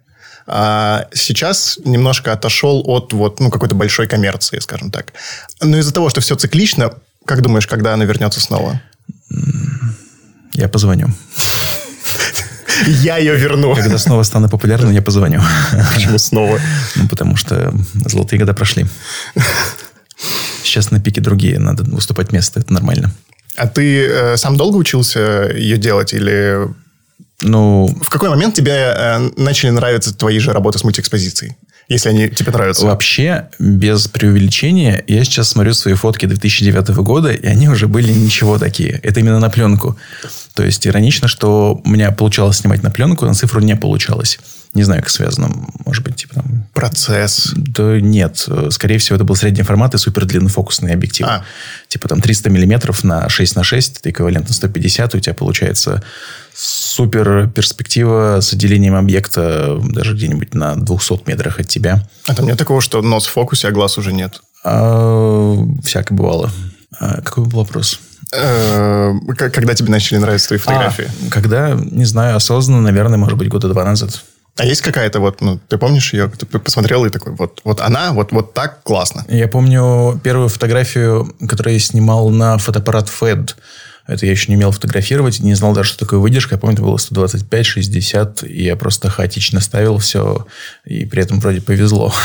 А 0.47 1.07
сейчас 1.15 1.79
немножко 1.85 2.33
отошел 2.33 2.83
от 2.87 3.13
вот, 3.13 3.41
ну, 3.41 3.51
какой-то 3.51 3.75
большой 3.75 4.09
коммерции, 4.09 4.59
скажем 4.59 4.91
так. 4.91 5.13
Но 5.61 5.79
из-за 5.79 5.93
того, 5.93 6.11
что 6.11 6.21
все 6.21 6.35
циклично, 6.35 6.95
как 7.25 7.43
думаешь, 7.43 7.67
когда 7.67 7.95
она 7.95 8.05
вернется 8.05 8.41
снова? 8.41 8.81
Я 10.55 10.69
позвоню. 10.69 11.09
Я 12.87 13.19
ее 13.19 13.37
верну. 13.37 13.75
Когда 13.75 13.99
снова 13.99 14.25
стану 14.25 14.49
популярным, 14.49 14.91
я 14.91 15.03
позвоню. 15.03 15.41
Почему 15.95 16.19
снова? 16.19 16.59
Ну, 16.97 17.09
потому 17.09 17.37
что 17.37 17.73
золотые 17.95 18.41
года 18.41 18.55
прошли. 18.55 18.87
Сейчас 20.63 20.91
на 20.91 21.01
пике 21.01 21.21
другие, 21.21 21.59
надо 21.59 21.85
выступать 21.85 22.33
место, 22.33 22.61
это 22.61 22.73
нормально. 22.73 23.13
А 23.57 23.67
ты 23.67 24.07
э, 24.07 24.37
сам 24.37 24.57
долго 24.57 24.77
учился 24.77 25.51
ее 25.55 25.77
делать 25.77 26.15
или... 26.15 26.69
Ну, 27.43 27.95
В 28.03 28.09
какой 28.09 28.31
момент 28.31 28.55
тебе 28.55 28.73
э, 28.73 29.19
начали 29.37 29.71
нравиться 29.71 30.17
твои 30.17 30.39
же 30.39 30.53
работы 30.53 30.79
с 30.79 30.85
мультиэкспозицией? 30.85 31.57
Если 31.89 32.09
они 32.09 32.31
тебе 32.31 32.53
нравятся. 32.53 32.87
Вообще, 32.87 33.49
без 33.59 34.09
преувеличения, 34.09 35.05
я 35.07 35.25
сейчас 35.25 35.51
смотрю 35.51 35.75
свои 35.75 35.95
фотки 35.95 36.25
2009 36.25 36.89
года, 36.99 37.33
и 37.33 37.47
они 37.47 37.69
уже 37.69 37.89
были 37.89 38.13
ничего 38.13 38.59
такие. 38.59 39.01
Это 39.03 39.21
именно 39.21 39.41
на 39.41 39.51
пленку. 39.51 39.99
То 40.55 40.63
есть, 40.63 40.87
иронично, 40.87 41.29
что 41.29 41.81
у 41.85 41.89
меня 41.89 42.11
получалось 42.13 42.59
снимать 42.59 42.83
на 42.83 42.91
пленку, 42.91 43.27
на 43.27 43.35
цифру 43.35 43.61
не 43.61 43.77
получалось. 43.77 44.39
Не 44.75 44.85
знаю, 44.85 45.03
как 45.03 45.11
связано. 45.11 45.51
Может 45.85 46.03
быть, 46.03 46.17
типа 46.17 46.37
там... 46.37 46.67
Процесс. 46.73 47.53
Да 47.55 48.01
нет. 48.01 48.49
Скорее 48.71 48.99
всего, 48.99 49.17
это 49.17 49.25
был 49.25 49.37
средний 49.37 49.65
формат 49.65 49.95
и 49.95 49.99
супер 49.99 50.25
длиннофокусный 50.25 50.95
объектив. 50.95 51.27
А. 51.29 51.45
Типа 51.89 52.09
там 52.09 52.23
300 52.23 52.49
миллиметров 52.49 53.05
на 53.05 53.29
6 53.29 53.57
на 53.57 53.65
6, 53.65 53.99
это 53.99 54.11
эквивалентно 54.11 54.55
150, 54.55 55.15
у 55.15 55.21
тебя 55.21 55.35
получается 55.35 56.03
супер 56.55 57.49
перспектива 57.49 58.39
с 58.41 58.53
отделением 58.53 58.95
объекта 58.95 59.79
даже 59.83 60.15
где-нибудь 60.15 60.55
на 60.55 60.77
200 60.77 61.29
метрах 61.29 61.61
от 61.61 61.69
тебя. 61.69 62.07
А 62.27 62.35
там 62.35 62.47
нет 62.47 62.59
такого, 62.59 62.81
что 62.81 63.03
нос 63.03 63.27
в 63.27 63.31
фокусе, 63.31 63.69
а 63.69 63.73
глаз 63.73 63.99
уже 63.99 64.13
нет? 64.13 64.41
А, 64.65 65.55
всякое 65.85 66.15
бывало. 66.15 66.51
А, 66.99 67.21
какой 67.21 67.45
был 67.45 67.59
вопрос? 67.59 68.01
Э, 68.33 69.13
Когда 69.37 69.75
тебе 69.75 69.91
начали 69.91 70.19
нравиться 70.19 70.49
твои 70.49 70.59
фотографии? 70.59 71.11
А, 71.27 71.31
когда, 71.31 71.73
не 71.73 72.05
знаю, 72.05 72.37
осознанно, 72.37 72.81
наверное, 72.81 73.19
может 73.19 73.37
быть, 73.37 73.49
года 73.49 73.69
два 73.69 73.85
назад. 73.85 74.23
А 74.59 74.65
есть 74.65 74.83
какая-то 74.83 75.21
вот, 75.21 75.41
ну, 75.41 75.59
ты 75.69 75.79
помнишь 75.79 76.13
ее, 76.13 76.29
ты 76.29 76.47
посмотрел 76.47 77.05
и 77.07 77.11
такой, 77.11 77.33
вот, 77.33 77.61
вот 77.65 77.81
она, 77.81 78.13
вот, 78.13 78.33
вот 78.33 78.53
так 78.53 78.83
классно. 78.83 79.25
Я 79.29 79.49
помню 79.49 80.21
первую 80.23 80.49
фотографию, 80.49 81.35
которую 81.49 81.75
я 81.75 81.81
снимал 81.81 82.29
на 82.29 82.59
фотоаппарат 82.59 83.09
FED. 83.09 83.55
Это 84.07 84.27
я 84.27 84.33
еще 84.33 84.51
не 84.51 84.57
умел 84.57 84.73
фотографировать, 84.73 85.41
не 85.41 85.55
знал 85.55 85.73
даже, 85.73 85.91
что 85.91 86.01
такое 86.01 86.19
выдержка. 86.19 86.57
Я 86.57 86.59
помню, 86.59 86.75
это 86.75 86.83
было 86.83 86.97
125-60, 86.97 88.47
и 88.49 88.65
я 88.65 88.77
просто 88.77 89.09
хаотично 89.09 89.61
ставил 89.61 89.99
все, 89.99 90.47
и 90.85 91.05
при 91.05 91.23
этом 91.23 91.41
вроде 91.41 91.61
повезло. 91.61 92.13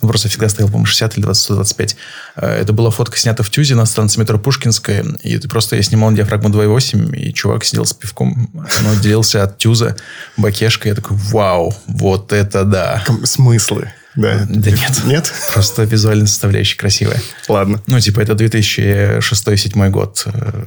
Ну, 0.00 0.08
просто 0.08 0.28
всегда 0.28 0.48
ставил, 0.48 0.68
по-моему, 0.68 0.86
60 0.86 1.18
или 1.18 1.28
20-125. 1.28 1.96
Э, 2.36 2.46
Это 2.62 2.72
была 2.72 2.90
фотка 2.90 3.16
снята 3.18 3.44
в 3.44 3.50
Тюзе 3.50 3.76
на 3.76 3.86
станции 3.86 4.18
метро 4.18 4.38
Пушкинская, 4.38 5.04
и 5.22 5.38
просто 5.46 5.76
я 5.76 5.82
снимал 5.82 6.12
диафрагму 6.12 6.48
2.8, 6.48 7.16
и 7.16 7.32
чувак 7.32 7.64
сидел 7.64 7.84
с 7.84 7.92
пивком, 7.92 8.50
он 8.54 8.86
отделился 8.92 9.44
от 9.44 9.58
Тюза 9.58 9.96
бакешкой. 10.36 10.90
Я 10.90 10.94
такой, 10.96 11.16
вау, 11.16 11.74
вот 11.86 12.32
это 12.32 12.64
да. 12.64 13.04
Смыслы. 13.24 13.92
Да. 14.16 14.46
Да 14.48 14.70
нет. 14.70 15.04
Нет? 15.04 15.32
Просто 15.52 15.84
визуальная 15.84 16.26
составляющая 16.26 16.76
красивая. 16.76 17.20
Ладно. 17.48 17.80
Ну, 17.86 17.98
типа, 18.00 18.20
это 18.20 18.32
2006-2007 18.34 19.88
год. 19.90 20.22
Э, 20.26 20.64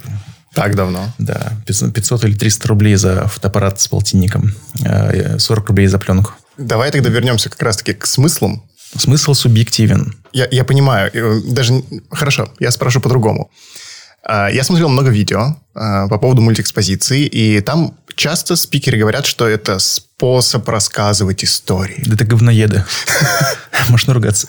Так 0.54 0.74
давно. 0.74 1.12
Да, 1.18 1.52
500 1.66 1.92
500 1.94 2.24
или 2.24 2.34
300 2.34 2.68
рублей 2.68 2.94
за 2.96 3.26
фотоаппарат 3.28 3.80
с 3.80 3.88
полтинником. 3.88 4.54
Э, 4.84 5.38
40 5.38 5.68
рублей 5.68 5.86
за 5.86 5.98
пленку. 5.98 6.32
Давай 6.58 6.90
тогда 6.90 7.10
вернемся 7.10 7.48
как 7.50 7.62
раз-таки 7.62 7.92
к 7.92 8.06
смыслам. 8.06 8.62
Смысл 8.96 9.34
субъективен. 9.34 10.14
Я, 10.32 10.48
я 10.50 10.64
понимаю. 10.64 11.10
э, 11.12 11.40
Даже... 11.50 11.82
Хорошо, 12.10 12.52
я 12.60 12.70
спрошу 12.70 13.00
по-другому. 13.00 13.50
А, 14.28 14.48
Я 14.48 14.64
смотрел 14.64 14.88
много 14.88 15.10
видео 15.10 15.56
а, 15.74 16.08
по 16.08 16.18
поводу 16.18 16.40
мультиэкспозиции, 16.42 17.26
и 17.26 17.60
там 17.60 17.96
часто 18.16 18.56
спикеры 18.56 18.98
говорят, 18.98 19.26
что 19.26 19.46
это 19.46 19.78
способ 19.78 20.68
рассказывать 20.68 21.44
истории. 21.44 22.02
Да 22.06 22.14
это 22.14 22.24
говноеды. 22.24 22.84
Можно 23.88 24.14
ругаться. 24.14 24.48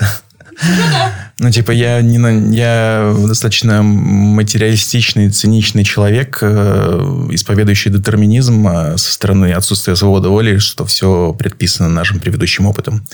Ну, 1.40 1.52
типа, 1.52 1.72
я, 1.72 2.02
не 2.02 2.18
на, 2.18 2.30
я 2.52 3.16
достаточно 3.28 3.84
материалистичный, 3.84 5.30
циничный 5.30 5.84
человек, 5.84 6.40
э, 6.42 7.28
исповедующий 7.30 7.92
детерминизм 7.92 8.68
э, 8.68 8.98
со 8.98 9.14
стороны 9.14 9.54
отсутствия 9.54 9.96
свободы 9.96 10.30
воли, 10.30 10.58
что 10.58 10.84
все 10.86 11.36
предписано 11.38 11.90
нашим 11.90 12.20
предыдущим 12.20 12.66
опытом. 12.66 13.06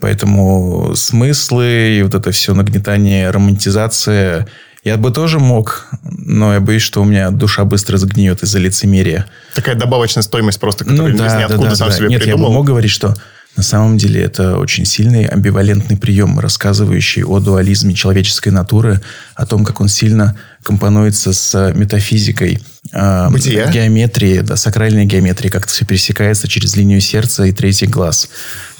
Поэтому 0.00 0.94
смыслы 0.96 1.98
и 1.98 2.02
вот 2.02 2.14
это 2.14 2.32
все 2.32 2.52
нагнетание, 2.54 3.30
романтизация... 3.30 4.48
Я 4.86 4.96
бы 4.96 5.10
тоже 5.10 5.40
мог, 5.40 5.88
но 6.04 6.54
я 6.54 6.60
боюсь, 6.60 6.82
что 6.82 7.02
у 7.02 7.04
меня 7.04 7.30
душа 7.30 7.64
быстро 7.64 7.96
сгниет 7.96 8.44
из-за 8.44 8.60
лицемерия. 8.60 9.26
Такая 9.52 9.74
добавочная 9.74 10.22
стоимость 10.22 10.60
просто, 10.60 10.84
которую 10.84 11.12
из 11.12 11.34
ниоткуда 11.34 11.74
сам 11.74 11.90
себе 11.90 12.04
Ну 12.04 12.10
Нет, 12.10 12.22
придумал. 12.22 12.44
я 12.44 12.48
бы 12.48 12.54
мог 12.54 12.66
говорить, 12.66 12.92
что 12.92 13.16
на 13.56 13.64
самом 13.64 13.98
деле 13.98 14.22
это 14.22 14.58
очень 14.58 14.84
сильный 14.84 15.24
амбивалентный 15.24 15.96
прием, 15.96 16.38
рассказывающий 16.38 17.24
о 17.24 17.40
дуализме 17.40 17.94
человеческой 17.94 18.50
натуры, 18.50 19.00
о 19.34 19.44
том, 19.44 19.64
как 19.64 19.80
он 19.80 19.88
сильно 19.88 20.36
компонуется 20.66 21.32
с 21.32 21.72
метафизикой, 21.76 22.58
э, 22.92 23.28
Бытия? 23.30 23.70
геометрии, 23.70 24.40
да, 24.40 24.56
сакральной 24.56 25.04
геометрии, 25.04 25.48
как 25.48 25.62
это 25.62 25.72
все 25.72 25.84
пересекается 25.84 26.48
через 26.48 26.74
линию 26.74 27.00
сердца 27.00 27.44
и 27.44 27.52
третий 27.52 27.86
глаз 27.86 28.28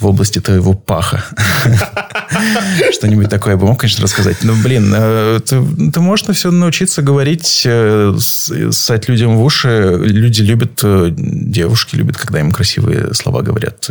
в 0.01 0.07
области 0.07 0.41
твоего 0.41 0.75
паха. 0.75 1.25
Что-нибудь 2.93 3.31
такое 3.31 3.55
я 3.55 3.57
бы 3.57 3.69
мог, 3.69 3.79
конечно, 3.79 4.03
рассказать. 4.03 4.39
Но, 4.43 4.55
блин, 4.57 4.93
э, 4.97 5.39
ты, 5.47 6.01
можешь 6.01 6.27
на 6.27 6.35
все 6.35 6.51
научиться 6.51 7.03
говорить, 7.03 7.63
э, 7.65 8.17
ссать 8.19 9.09
людям 9.09 9.37
в 9.37 9.45
уши. 9.45 9.97
Люди 10.03 10.43
любят, 10.43 10.81
э, 10.83 11.13
девушки 11.17 11.95
любят, 11.95 12.17
когда 12.17 12.41
им 12.41 12.51
красивые 12.51 13.15
слова 13.15 13.43
говорят. 13.43 13.89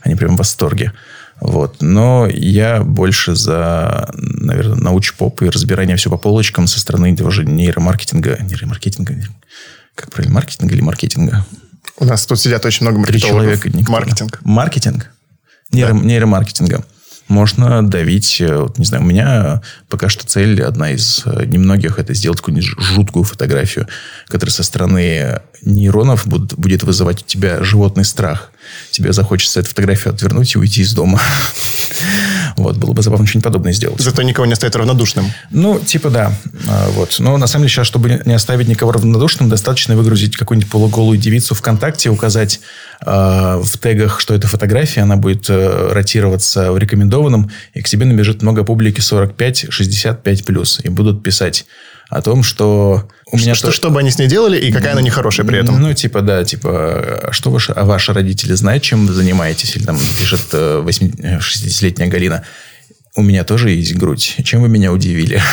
Они 0.00 0.14
прям 0.14 0.36
в 0.36 0.38
восторге. 0.38 0.94
Вот. 1.40 1.76
Но 1.82 2.26
я 2.30 2.82
больше 2.82 3.34
за, 3.34 4.08
наверное, 4.14 4.76
науч-поп 4.76 5.42
и 5.42 5.48
разбирание 5.50 5.96
все 5.96 6.10
по 6.10 6.16
полочкам 6.16 6.66
со 6.66 6.80
стороны 6.80 7.16
тоже 7.16 7.44
нейромаркетинга. 7.44 8.38
Нейромаркетинга? 8.42 9.14
Как 9.94 10.10
правильно? 10.10 10.34
Маркетинга 10.34 10.74
или 10.74 10.80
маркетинга? 10.82 11.44
У 11.98 12.04
нас 12.04 12.24
тут 12.26 12.40
сидят 12.40 12.64
очень 12.64 12.86
много 12.86 13.04
Три 13.04 13.14
маркетологов. 13.18 13.42
человека. 13.60 13.70
никто. 13.78 13.92
Маркетинг. 13.92 14.40
Маркетинг? 14.44 15.10
Нейро- 15.72 15.92
Нейромаркетинга. 16.04 16.84
Можно 17.28 17.86
давить, 17.86 18.40
э, 18.40 18.56
вот, 18.56 18.78
не 18.78 18.84
знаю, 18.84 19.02
у 19.02 19.06
меня 19.06 19.62
пока 19.88 20.08
что 20.08 20.26
цель, 20.26 20.62
одна 20.62 20.90
из 20.90 21.22
э, 21.24 21.44
немногих, 21.46 21.98
это 21.98 22.12
сделать 22.12 22.38
какую-нибудь 22.38 22.68
жуткую 22.78 23.24
фотографию, 23.24 23.88
которая 24.28 24.52
со 24.52 24.62
стороны 24.62 25.40
нейронов 25.62 26.26
будет, 26.26 26.54
будет 26.58 26.82
вызывать 26.82 27.22
у 27.22 27.26
тебя 27.26 27.62
животный 27.62 28.04
страх. 28.04 28.50
Тебе 28.90 29.12
захочется 29.12 29.60
эту 29.60 29.70
фотографию 29.70 30.12
отвернуть 30.12 30.54
и 30.54 30.58
уйти 30.58 30.82
из 30.82 30.92
дома. 30.92 31.20
Вот, 32.64 32.76
было 32.76 32.92
бы 32.92 33.02
забавно 33.02 33.26
что-нибудь 33.26 33.44
подобное 33.44 33.72
сделать. 33.72 34.00
Зато 34.00 34.22
никого 34.22 34.46
не 34.46 34.54
оставит 34.54 34.74
равнодушным. 34.76 35.26
Ну, 35.50 35.78
типа 35.78 36.10
да. 36.10 36.32
А, 36.68 36.88
Вот. 36.90 37.16
Но 37.18 37.36
на 37.36 37.46
самом 37.46 37.64
деле 37.64 37.74
сейчас, 37.74 37.86
чтобы 37.86 38.22
не 38.24 38.34
оставить 38.34 38.68
никого 38.68 38.92
равнодушным, 38.92 39.48
достаточно 39.48 39.96
выгрузить 39.96 40.36
какую-нибудь 40.36 40.70
полуголую 40.70 41.18
девицу 41.18 41.54
ВКонтакте, 41.54 42.08
указать 42.10 42.60
э, 43.04 43.60
в 43.62 43.78
тегах, 43.78 44.18
что 44.18 44.34
это 44.34 44.48
фотография, 44.48 45.02
она 45.02 45.16
будет 45.16 45.48
э, 45.50 45.88
ротироваться 45.92 46.72
в 46.72 46.78
рекомендованном, 46.78 47.50
и 47.74 47.82
к 47.82 47.88
тебе 47.88 48.06
набежит 48.06 48.42
много 48.42 48.64
публики 48.64 49.00
45-65 49.00 50.44
плюс, 50.44 50.80
и 50.82 50.88
будут 50.88 51.22
писать 51.22 51.66
о 52.14 52.22
том, 52.22 52.42
что 52.42 53.08
у 53.32 53.36
меня 53.36 53.54
что, 53.54 53.66
то- 53.68 53.72
что 53.72 53.90
бы 53.90 54.00
они 54.00 54.10
с 54.10 54.18
ней 54.18 54.28
делали 54.28 54.58
и 54.58 54.72
какая 54.72 54.92
она 54.92 55.02
нехорошая 55.02 55.46
при 55.46 55.58
этом. 55.58 55.80
ну, 55.80 55.92
типа, 55.92 56.22
да, 56.22 56.44
типа, 56.44 56.70
а 57.24 57.32
что 57.32 57.50
ваши, 57.50 57.72
а 57.72 57.84
ваши 57.84 58.12
родители 58.12 58.54
знают, 58.54 58.82
чем 58.82 59.06
вы 59.06 59.12
занимаетесь? 59.12 59.76
Или 59.76 59.84
там 59.84 59.98
пишет 60.18 60.40
э, 60.52 60.80
8 60.82 61.12
э, 61.18 61.38
60-летняя 61.38 62.08
Галина. 62.08 62.44
У 63.16 63.22
меня 63.22 63.44
тоже 63.44 63.70
есть 63.70 63.94
грудь. 63.94 64.36
Чем 64.44 64.62
вы 64.62 64.68
меня 64.68 64.92
удивили? 64.92 65.40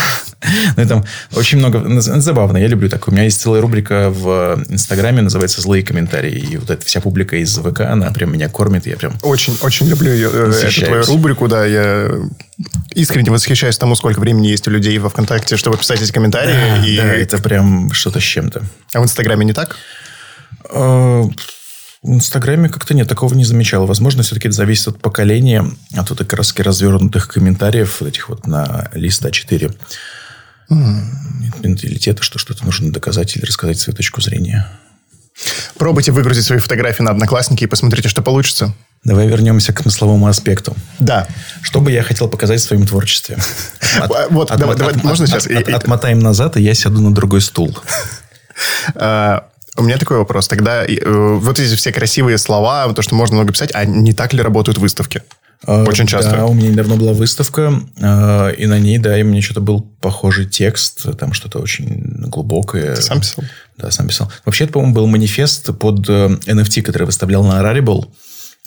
Ну, 0.76 0.82
и 0.82 0.88
там 0.88 1.06
очень 1.34 1.60
много... 1.60 1.80
ну, 1.80 2.02
Забавно, 2.02 2.58
я 2.58 2.66
люблю 2.66 2.90
так. 2.90 3.08
У 3.08 3.12
меня 3.12 3.26
есть 3.26 3.40
целая 3.40 3.62
рубрика 3.62 4.10
в 4.10 4.64
Инстаграме, 4.70 5.22
называется 5.22 5.62
«Злые 5.62 5.84
комментарии». 5.84 6.32
И 6.32 6.58
вот 6.58 6.72
эта 6.72 6.84
вся 6.84 7.00
публика 7.00 7.36
из 7.36 7.56
ВК, 7.60 7.82
она 7.82 8.10
прям 8.10 8.34
меня 8.34 8.50
кормит. 8.50 8.88
Я 8.88 8.98
прям... 8.98 9.14
Очень, 9.22 9.56
очень 9.62 9.88
люблю 9.88 10.12
ее, 10.12 10.32
э, 10.34 10.52
эту 10.64 10.82
твою 10.82 11.06
рубрику, 11.06 11.48
да. 11.48 11.64
Я 11.64 12.10
искренне 12.96 13.30
восхищаюсь 13.30 13.78
тому, 13.78 13.94
сколько 13.94 14.20
времени 14.20 14.48
есть 14.48 14.68
у 14.68 14.72
людей 14.72 14.98
во 14.98 15.10
ВКонтакте, 15.10 15.58
чтобы 15.58 15.78
писать 15.78 16.02
эти 16.02 16.12
комментарии. 16.12 16.54
Да, 16.54 16.86
и... 16.88 16.98
да, 16.98 17.14
это 17.14 17.38
прям 17.38 17.92
что-то 17.92 18.20
с 18.20 18.24
чем-то. 18.24 18.64
А 18.94 19.00
в 19.00 19.04
Инстаграме 19.04 19.46
не 19.46 19.54
так? 19.54 19.78
В 22.04 22.10
Инстаграме 22.10 22.68
как-то 22.68 22.96
нет, 22.96 23.08
такого 23.08 23.34
не 23.36 23.46
замечал. 23.46 23.86
Возможно, 23.86 24.24
все-таки 24.24 24.48
это 24.48 24.58
зависит 24.58 24.88
от 24.88 25.00
поколения, 25.00 25.70
от 25.96 26.10
вот 26.10 26.18
как 26.20 26.34
раз 26.34 26.54
развернутых 26.58 27.28
комментариев, 27.28 27.98
вот 28.00 28.10
этих 28.10 28.30
вот 28.30 28.48
на 28.48 28.90
лист 28.94 29.24
А4. 29.24 29.76
Нет 30.70 31.64
менталитета, 31.64 32.24
что 32.24 32.40
что-то 32.40 32.66
нужно 32.66 32.92
доказать 32.92 33.36
или 33.36 33.46
рассказать 33.46 33.80
свою 33.80 33.96
точку 33.96 34.20
зрения. 34.20 34.68
Пробуйте 35.78 36.12
выгрузить 36.12 36.46
свои 36.46 36.58
фотографии 36.58 37.04
на 37.04 37.12
Одноклассники 37.12 37.66
и 37.66 37.68
посмотрите, 37.68 38.10
что 38.10 38.24
получится. 38.24 38.74
Давай 39.04 39.28
вернемся 39.28 39.72
к 39.72 39.82
смысловому 39.82 40.26
аспекту. 40.28 40.76
Да. 41.00 41.28
Что 41.62 41.82
бы 41.82 41.92
я 41.92 42.02
хотел 42.02 42.28
показать 42.28 42.62
в 42.62 42.64
своем 42.64 42.88
творчестве? 42.88 43.38
Вот, 44.30 44.48
давай- 44.58 44.78
давай, 44.78 44.96
можно 45.04 45.28
сейчас? 45.28 45.46
отмотаем 45.48 46.20
назад, 46.20 46.56
и 46.58 46.62
я 46.64 46.74
сяду 46.74 47.02
на 47.02 47.14
другой 47.14 47.42
стул. 47.42 47.78
А, 48.96 49.51
У 49.82 49.84
меня 49.84 49.98
такой 49.98 50.18
вопрос. 50.18 50.48
Тогда 50.48 50.86
э, 50.86 51.00
вот 51.06 51.60
эти 51.60 51.76
все 51.76 51.92
красивые 51.92 52.38
слова, 52.38 52.94
то, 52.94 53.02
что 53.02 53.16
можно 53.16 53.36
много 53.36 53.52
писать, 53.52 53.72
а 53.74 53.84
не 53.84 54.14
так 54.14 54.32
ли 54.34 54.42
работают 54.42 54.78
выставки? 54.78 55.24
А, 55.66 55.84
Очень 55.84 56.06
часто. 56.06 56.32
Да, 56.32 56.46
у 56.46 56.54
меня 56.54 56.70
недавно 56.70 56.98
была 56.98 57.14
выставка, 57.14 57.82
а, 58.00 58.50
и 58.50 58.68
на 58.68 58.78
ней, 58.78 59.00
да, 59.00 59.18
и 59.18 59.24
мне 59.24 59.42
что-то 59.42 59.62
был 59.62 59.82
похожий 59.82 60.46
текст, 60.46 61.18
там 61.18 61.34
что-то 61.34 61.58
очень 61.58 62.00
глубокое. 62.28 62.96
Ты 62.96 63.02
сам 63.02 63.22
писал? 63.22 63.44
Да, 63.78 63.90
сам 63.90 64.08
писал. 64.08 64.32
Вообще, 64.46 64.66
это, 64.66 64.74
по-моему, 64.74 64.94
был 64.94 65.08
манифест 65.08 65.76
под 65.80 66.08
NFT, 66.08 66.80
э, 66.80 66.82
который 66.84 67.04
выставлял 67.06 67.44
на 67.44 67.60
Rarible. 67.62 68.06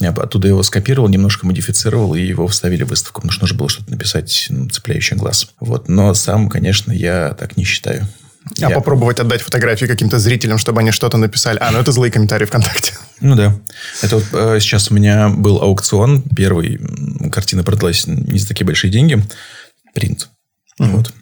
Я 0.01 0.11
оттуда 0.11 0.49
его 0.49 0.65
скопировал, 0.65 1.09
немножко 1.09 1.47
модифицировал, 1.47 2.17
и 2.17 2.23
его 2.23 2.49
вставили 2.49 2.83
в 2.83 2.89
выставку, 2.89 3.21
потому 3.21 3.31
что 3.31 3.43
нужно 3.45 3.57
было 3.57 3.69
что-то 3.69 3.93
написать, 3.93 4.47
ну, 4.49 4.69
цепляющий 4.69 5.17
глаз. 5.17 5.51
Вот. 5.61 5.89
Но 5.89 6.13
сам, 6.15 6.49
конечно, 6.49 6.91
я 6.91 7.37
так 7.39 7.57
не 7.57 7.63
считаю. 7.63 8.09
А 8.61 8.69
я... 8.69 8.71
попробовать 8.71 9.21
отдать 9.21 9.41
фотографии 9.41 9.87
каким-то 9.87 10.19
зрителям, 10.19 10.59
чтобы 10.59 10.81
они 10.81 10.91
что-то 10.91 11.17
написали. 11.17 11.59
А, 11.61 11.71
ну 11.71 11.79
это 11.79 11.93
злые 11.93 12.13
комментарии 12.13 12.45
ВКонтакте. 12.47 12.95
Ну 13.21 13.37
да. 13.37 13.57
Это 14.03 14.17
вот 14.17 14.25
э, 14.33 14.59
сейчас 14.61 14.91
у 14.91 14.95
меня 14.95 15.31
был 15.31 15.63
аукцион. 15.63 16.23
Первый. 16.37 16.79
Картина 17.31 17.63
продалась 17.63 18.07
не 18.07 18.39
за 18.39 18.49
такие 18.49 18.67
большие 18.67 18.91
деньги. 18.91 19.23
Принт. 19.95 20.29
Mm-hmm. 20.79 20.91
Вот. 20.91 21.13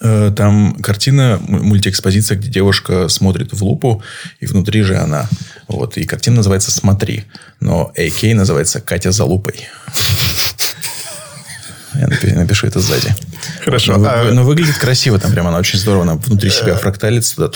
Э, 0.00 0.32
там 0.36 0.74
картина, 0.82 1.38
мультиэкспозиция, 1.46 2.36
где 2.38 2.48
девушка 2.48 3.08
смотрит 3.08 3.52
в 3.52 3.62
лупу, 3.62 4.02
и 4.40 4.46
внутри 4.46 4.82
же 4.82 4.96
она. 4.96 5.28
Вот. 5.68 5.96
И 5.96 6.04
картина 6.04 6.36
называется 6.36 6.72
«Смотри». 6.72 7.24
Но 7.60 7.92
AK 7.96 8.34
называется 8.34 8.80
«Катя 8.80 9.12
за 9.12 9.24
лупой». 9.24 9.68
Я 11.94 12.08
напишу 12.36 12.66
это 12.66 12.80
сзади. 12.80 13.14
Хорошо. 13.64 13.96
Но, 13.96 14.08
а... 14.08 14.30
но 14.32 14.44
выглядит 14.44 14.78
красиво, 14.78 15.18
там 15.18 15.32
прямо 15.32 15.48
она 15.48 15.58
очень 15.58 15.78
здорово, 15.78 16.02
она 16.02 16.14
внутри 16.14 16.50
себя 16.50 16.74
фракталится. 16.76 17.36
Туда. 17.36 17.50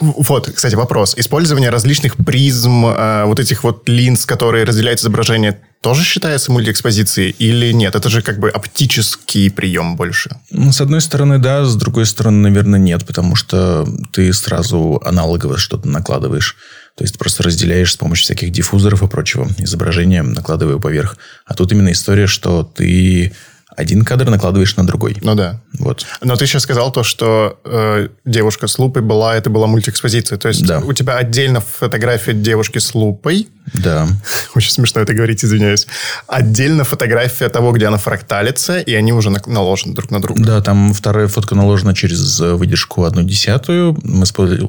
Вот, 0.00 0.50
кстати, 0.54 0.74
вопрос. 0.74 1.14
Использование 1.16 1.70
различных 1.70 2.16
призм, 2.16 2.86
э, 2.86 3.24
вот 3.24 3.40
этих 3.40 3.64
вот 3.64 3.88
линз, 3.88 4.26
которые 4.26 4.64
разделяют 4.64 5.00
изображение, 5.00 5.60
тоже 5.80 6.02
считается 6.02 6.50
мультиэкспозицией 6.50 7.30
или 7.38 7.70
нет? 7.72 7.94
Это 7.94 8.08
же 8.08 8.22
как 8.22 8.38
бы 8.38 8.48
оптический 8.48 9.50
прием 9.50 9.96
больше. 9.96 10.30
Ну, 10.50 10.72
с 10.72 10.80
одной 10.80 11.02
стороны, 11.02 11.38
да, 11.38 11.64
с 11.64 11.76
другой 11.76 12.06
стороны, 12.06 12.48
наверное, 12.48 12.80
нет, 12.80 13.04
потому 13.04 13.36
что 13.36 13.86
ты 14.12 14.32
сразу 14.32 15.00
аналогово 15.04 15.58
что-то 15.58 15.86
накладываешь. 15.88 16.56
То 16.96 17.02
есть, 17.02 17.14
ты 17.14 17.18
просто 17.18 17.42
разделяешь 17.42 17.92
с 17.92 17.96
помощью 17.96 18.24
всяких 18.24 18.50
диффузоров 18.50 19.02
и 19.02 19.08
прочего 19.08 19.48
изображение, 19.58 20.22
накладывая 20.22 20.78
поверх. 20.78 21.18
А 21.44 21.52
тут 21.54 21.72
именно 21.72 21.92
история, 21.92 22.28
что 22.28 22.62
ты 22.62 23.34
один 23.76 24.04
кадр 24.04 24.30
накладываешь 24.30 24.76
на 24.76 24.86
другой. 24.86 25.16
Ну 25.22 25.34
да. 25.34 25.60
Вот. 25.78 26.06
Но 26.22 26.36
ты 26.36 26.46
сейчас 26.46 26.62
сказал 26.62 26.92
то, 26.92 27.02
что 27.02 27.58
э, 27.64 28.08
девушка 28.24 28.66
с 28.66 28.78
лупой 28.78 29.02
была, 29.02 29.36
это 29.36 29.50
была 29.50 29.66
мультиэкспозиция. 29.66 30.38
То 30.38 30.48
есть 30.48 30.66
да. 30.66 30.80
у 30.80 30.92
тебя 30.92 31.16
отдельно 31.16 31.60
фотография 31.60 32.32
девушки 32.32 32.78
с 32.78 32.94
лупой. 32.94 33.48
Да. 33.72 34.06
Очень 34.54 34.70
смешно 34.70 35.00
это 35.00 35.14
говорить, 35.14 35.44
извиняюсь. 35.44 35.86
Отдельно 36.26 36.84
фотография 36.84 37.48
того, 37.48 37.72
где 37.72 37.86
она 37.86 37.98
фракталится, 37.98 38.78
и 38.78 38.94
они 38.94 39.12
уже 39.12 39.30
наложены 39.30 39.94
друг 39.94 40.10
на 40.10 40.20
друга. 40.20 40.42
Да, 40.42 40.60
там 40.60 40.92
вторая 40.92 41.28
фотка 41.28 41.54
наложена 41.54 41.94
через 41.94 42.40
выдержку 42.40 43.04
одну 43.04 43.22
десятую. 43.22 43.98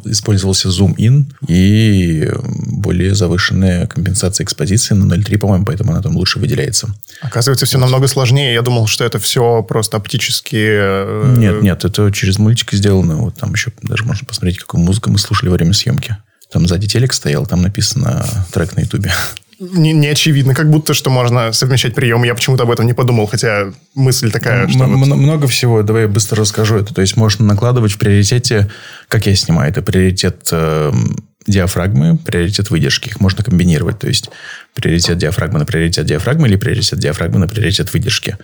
Использовался 0.06 0.70
зум-ин 0.70 1.28
и 1.48 2.30
более 2.42 3.16
завышенная 3.16 3.88
компенсация 3.88 4.46
экспозиции 4.46 4.94
на 4.94 5.14
0,3, 5.14 5.38
по-моему, 5.38 5.66
поэтому 5.66 5.92
она 5.92 6.02
там 6.02 6.16
лучше 6.16 6.40
выделяется. 6.40 6.90
Оказывается, 7.22 7.66
все 7.66 7.78
вот. 7.78 7.84
намного 7.86 8.08
сложнее. 8.08 8.54
Я 8.54 8.62
думал, 8.62 8.88
что 8.88 9.04
это 9.04 9.20
все 9.20 9.64
просто 9.64 9.98
оптически... 9.98 10.56
Э, 10.56 11.36
нет, 11.38 11.62
нет, 11.62 11.86
это 11.86 12.12
через 12.12 12.38
мультик 12.38 12.72
сделано. 12.74 13.18
Вот 13.18 13.36
там 13.36 13.54
еще 13.54 13.72
даже 13.82 14.04
можно 14.04 14.26
посмотреть, 14.26 14.60
какую 14.60 14.84
музыку 14.84 15.10
мы 15.10 15.18
слушали 15.18 15.50
во 15.50 15.56
время 15.56 15.74
съемки. 15.74 16.18
Там 16.52 16.68
сзади 16.68 16.88
телек 16.88 17.14
стоял, 17.14 17.46
там 17.46 17.62
написано 17.62 18.26
трек 18.52 18.76
на 18.76 18.82
ютубе. 18.82 19.12
Не, 19.60 19.94
не 19.94 20.08
очевидно, 20.08 20.54
как 20.54 20.70
будто 20.70 20.94
что 20.94 21.10
можно 21.10 21.54
совмещать 21.54 21.96
приемы. 21.96 22.28
Я 22.28 22.36
почему-то 22.36 22.64
об 22.64 22.72
этом 22.72 22.86
не 22.86 22.94
подумал, 22.94 23.26
хотя 23.26 23.72
мысль 23.94 24.30
такая, 24.32 24.68
что... 24.68 24.84
М- 24.84 25.00
вот... 25.00 25.08
Много 25.16 25.48
всего, 25.48 25.82
давай 25.82 26.04
я 26.04 26.08
быстро 26.08 26.42
расскажу 26.42 26.76
это. 26.78 26.94
То 26.94 27.02
есть, 27.02 27.16
можно 27.16 27.46
накладывать 27.46 27.94
в 27.94 27.98
приоритете, 27.98 28.70
как 29.08 29.26
я 29.28 29.36
снимаю, 29.36 29.72
это 29.72 29.82
приоритет 29.82 30.50
э, 30.52 30.92
диафрагмы, 31.48 32.18
приоритет 32.18 32.70
выдержки. 32.70 33.08
Их 33.08 33.22
можно 33.22 33.44
комбинировать. 33.44 34.00
То 34.00 34.08
есть, 34.08 34.30
приоритет 34.74 35.18
диафрагмы 35.18 35.60
на 35.60 35.66
приоритет 35.66 36.06
диафрагмы 36.06 36.50
или 36.50 36.58
приоритет 36.58 37.00
диафрагмы 37.00 37.40
на 37.40 37.48
приоритет 37.48 37.94
выдержки. 37.94 38.38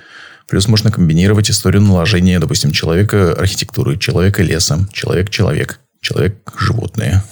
Плюс 0.48 0.70
можно 0.70 0.92
комбинировать 0.92 1.52
историю 1.52 1.82
наложения, 1.82 2.40
допустим, 2.40 2.72
человека 2.72 3.34
архитектуры, 3.34 3.98
человека 3.98 4.44
леса, 4.44 4.88
человек-человек, 4.94 5.80
человек-животное, 6.00 7.24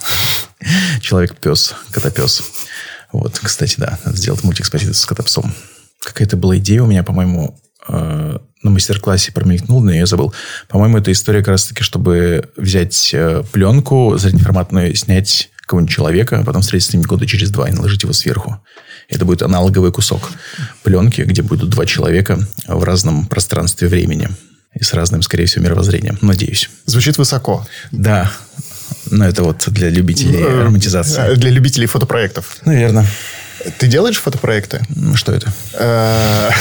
человек-пес, 1.00 1.74
котопес. 1.90 2.42
Вот, 3.12 3.38
кстати, 3.38 3.74
да, 3.78 3.98
надо 4.04 4.16
сделать 4.16 4.44
мультиэкспозицию 4.44 4.94
с 4.94 5.04
котопсом. 5.06 5.52
Какая-то 6.02 6.36
была 6.36 6.56
идея 6.58 6.82
у 6.82 6.86
меня, 6.86 7.02
по-моему, 7.02 7.58
э, 7.88 8.38
на 8.62 8.70
мастер-классе 8.70 9.32
промелькнул, 9.32 9.82
но 9.82 9.92
я 9.92 10.06
забыл. 10.06 10.32
По-моему, 10.68 10.98
это 10.98 11.10
история 11.12 11.40
как 11.40 11.48
раз-таки, 11.48 11.82
чтобы 11.82 12.50
взять 12.56 13.10
э, 13.12 13.42
пленку 13.52 14.16
среднеформатную, 14.18 14.94
снять 14.94 15.50
какого-нибудь 15.62 15.94
человека, 15.94 16.38
а 16.40 16.44
потом 16.44 16.62
встретиться 16.62 16.92
с 16.92 16.94
ним 16.94 17.02
года 17.02 17.26
через 17.26 17.50
два 17.50 17.68
и 17.68 17.72
наложить 17.72 18.02
его 18.02 18.12
сверху. 18.12 18.60
Это 19.08 19.24
будет 19.24 19.42
аналоговый 19.42 19.92
кусок 19.92 20.30
пленки, 20.82 21.22
где 21.22 21.42
будут 21.42 21.70
два 21.70 21.86
человека 21.86 22.38
в 22.66 22.82
разном 22.84 23.26
пространстве 23.26 23.88
времени. 23.88 24.28
И 24.74 24.84
с 24.84 24.94
разным, 24.94 25.22
скорее 25.22 25.46
всего, 25.46 25.64
мировоззрением. 25.64 26.18
Надеюсь. 26.22 26.70
Звучит 26.86 27.18
высоко. 27.18 27.66
Да. 27.90 28.30
Но 29.10 29.26
это 29.26 29.42
вот 29.42 29.64
для 29.68 29.88
любителей 29.90 30.38
ну, 30.38 30.64
романтизации. 30.64 31.34
Для 31.34 31.50
любителей 31.50 31.86
фотопроектов. 31.86 32.56
Наверное. 32.64 33.06
Ты 33.78 33.86
делаешь 33.88 34.18
фотопроекты? 34.18 34.80
Что 35.14 35.32
это? 35.32 35.52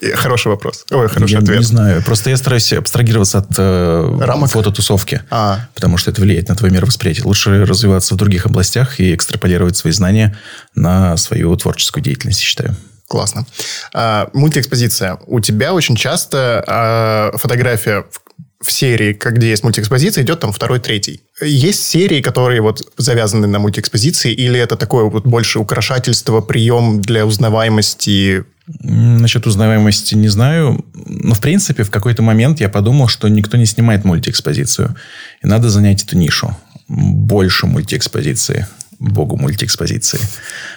Э, 0.00 0.14
хороший 0.16 0.48
вопрос. 0.48 0.84
Ой, 0.90 1.08
хороший 1.08 1.34
я 1.34 1.38
ответ. 1.38 1.58
не 1.58 1.64
знаю. 1.64 2.02
Просто 2.02 2.30
я 2.30 2.36
стараюсь 2.36 2.72
абстрагироваться 2.72 3.38
от 3.38 3.48
э, 3.56 4.18
Рамок? 4.20 4.50
фототусовки. 4.50 5.22
А. 5.30 5.60
Потому 5.74 5.96
что 5.96 6.10
это 6.10 6.20
влияет 6.20 6.48
на 6.48 6.56
твое 6.56 6.72
мировосприятие. 6.72 7.24
Лучше 7.24 7.64
развиваться 7.64 8.14
в 8.14 8.16
других 8.16 8.46
областях 8.46 9.00
и 9.00 9.14
экстраполировать 9.14 9.76
свои 9.76 9.92
знания 9.92 10.36
на 10.74 11.16
свою 11.16 11.56
творческую 11.56 12.02
деятельность, 12.02 12.40
я 12.40 12.44
считаю. 12.44 12.76
Классно. 13.08 13.46
А, 13.92 14.28
мультиэкспозиция. 14.32 15.18
У 15.26 15.40
тебя 15.40 15.72
очень 15.74 15.94
часто 15.94 16.64
а, 16.66 17.36
фотография 17.36 18.04
в 18.10 18.23
серии, 18.70 19.12
где 19.12 19.50
есть 19.50 19.64
мультиэкспозиция, 19.64 20.24
идет 20.24 20.40
там 20.40 20.52
второй, 20.52 20.80
третий. 20.80 21.20
Есть 21.40 21.84
серии, 21.84 22.20
которые 22.20 22.60
вот 22.60 22.92
завязаны 22.96 23.46
на 23.46 23.58
мультиэкспозиции, 23.58 24.32
или 24.32 24.58
это 24.58 24.76
такое 24.76 25.04
вот 25.04 25.26
больше 25.26 25.58
украшательство, 25.58 26.40
прием 26.40 27.00
для 27.00 27.26
узнаваемости? 27.26 28.44
Насчет 28.80 29.46
узнаваемости 29.46 30.14
не 30.14 30.28
знаю. 30.28 30.84
Но, 30.94 31.34
в 31.34 31.40
принципе, 31.40 31.82
в 31.82 31.90
какой-то 31.90 32.22
момент 32.22 32.60
я 32.60 32.68
подумал, 32.68 33.08
что 33.08 33.28
никто 33.28 33.56
не 33.56 33.66
снимает 33.66 34.04
мультиэкспозицию. 34.04 34.96
И 35.42 35.46
надо 35.46 35.68
занять 35.68 36.02
эту 36.02 36.16
нишу. 36.16 36.56
Больше 36.88 37.66
мультиэкспозиции. 37.66 38.66
Богу 38.98 39.36
мультиэкспозиции. 39.36 40.20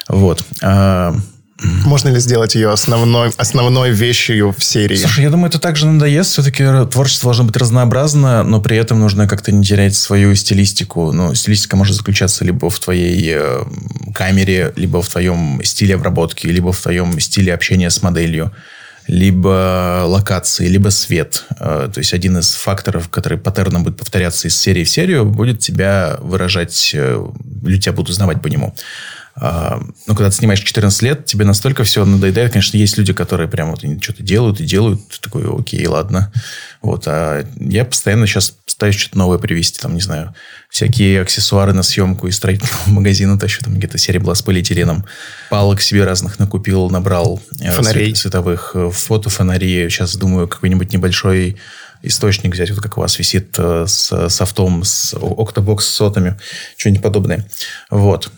Вот. 0.10 0.44
Можно 1.60 2.10
ли 2.10 2.20
сделать 2.20 2.56
ее 2.56 2.72
основной, 2.72 3.32
основной 3.38 3.92
вещью 3.92 4.54
в 4.56 4.64
серии? 4.64 4.96
Слушай, 4.96 5.24
я 5.24 5.30
думаю, 5.30 5.50
это 5.50 5.60
также 5.60 5.88
надоест. 5.88 6.32
Все-таки 6.32 6.64
творчество 6.92 7.30
должно 7.30 7.46
быть 7.46 7.58
разнообразно, 7.58 8.44
но 8.44 8.62
при 8.62 8.78
этом 8.78 9.00
нужно 9.00 9.28
как-то 9.28 9.52
не 9.52 9.64
терять 9.64 9.96
свою 9.96 10.36
стилистику. 10.36 11.12
Ну, 11.12 11.34
стилистика 11.34 11.76
может 11.76 11.96
заключаться 11.96 12.46
либо 12.46 12.70
в 12.70 12.80
твоей 12.80 13.34
э, 13.36 13.64
камере, 14.14 14.72
либо 14.76 15.02
в 15.02 15.10
твоем 15.10 15.62
стиле 15.64 15.96
обработки, 15.96 16.46
либо 16.46 16.72
в 16.72 16.80
твоем 16.80 17.20
стиле 17.20 17.54
общения 17.54 17.90
с 17.90 18.04
моделью 18.04 18.52
либо 19.08 20.04
локации, 20.06 20.68
либо 20.68 20.90
свет. 20.90 21.46
Э, 21.60 21.90
то 21.92 22.00
есть 22.00 22.14
один 22.14 22.38
из 22.38 22.54
факторов, 22.54 23.10
который 23.10 23.38
паттерном 23.38 23.84
будет 23.84 23.98
повторяться 23.98 24.48
из 24.50 24.58
серии 24.58 24.84
в 24.84 24.90
серию, 24.90 25.26
будет 25.26 25.60
тебя 25.60 26.18
выражать, 26.20 26.92
э, 26.94 27.26
люди 27.64 27.82
тебя 27.84 27.94
будут 27.94 28.10
узнавать 28.10 28.42
по 28.42 28.48
нему. 28.48 28.76
А, 29.40 29.80
ну, 30.08 30.16
когда 30.16 30.32
ты 30.32 30.36
снимаешь 30.36 30.62
14 30.62 31.02
лет, 31.04 31.26
тебе 31.26 31.46
настолько 31.46 31.84
все 31.84 32.04
надоедает. 32.06 32.54
Конечно, 32.54 32.76
есть 32.76 32.98
люди, 32.98 33.14
которые 33.14 33.48
прям 33.48 33.70
вот 33.70 33.82
что-то 34.02 34.24
делают 34.24 34.60
и 34.60 34.66
делают. 34.66 35.08
Ты 35.10 35.22
такой, 35.22 35.46
окей, 35.48 35.86
ладно. 35.86 36.32
Вот. 36.82 37.04
А 37.08 37.46
я 37.60 37.86
постоянно 37.86 38.26
сейчас 38.26 38.50
пытаюсь 38.50 38.96
что-то 38.96 39.20
новое 39.20 39.38
привести. 39.38 39.80
Там, 39.80 39.94
не 39.94 40.02
знаю, 40.02 40.34
всякие 40.70 41.22
аксессуары 41.22 41.74
на 41.74 41.84
съемку 41.84 42.28
из 42.28 42.36
строительного 42.36 42.80
магазина 42.88 43.38
тащу. 43.38 43.64
Там 43.64 43.76
где-то 43.76 44.00
серия 44.00 44.20
была 44.20 44.34
с 44.34 44.42
полиэтиленом. 44.42 45.06
Палок 45.52 45.82
себе 45.82 46.04
разных 46.04 46.40
накупил, 46.40 46.90
набрал. 46.90 47.40
Э, 47.60 47.72
Фонарей. 47.72 48.16
Световых. 48.16 48.72
Э, 48.74 48.90
фотофонарей. 48.92 49.88
Сейчас 49.92 50.16
думаю, 50.16 50.48
какой-нибудь 50.48 50.92
небольшой 50.94 51.58
источник 52.04 52.54
взять, 52.54 52.72
вот 52.72 52.82
как 52.82 52.98
у 52.98 53.02
вас 53.02 53.18
висит 53.20 53.56
э, 53.58 53.86
с 53.88 54.30
софтом, 54.30 54.84
с 54.84 55.14
Octobox 55.14 55.82
с 55.82 55.88
сотами, 55.88 56.38
что-нибудь 56.78 57.04
подобное. 57.04 57.48
Вот. 57.90 58.32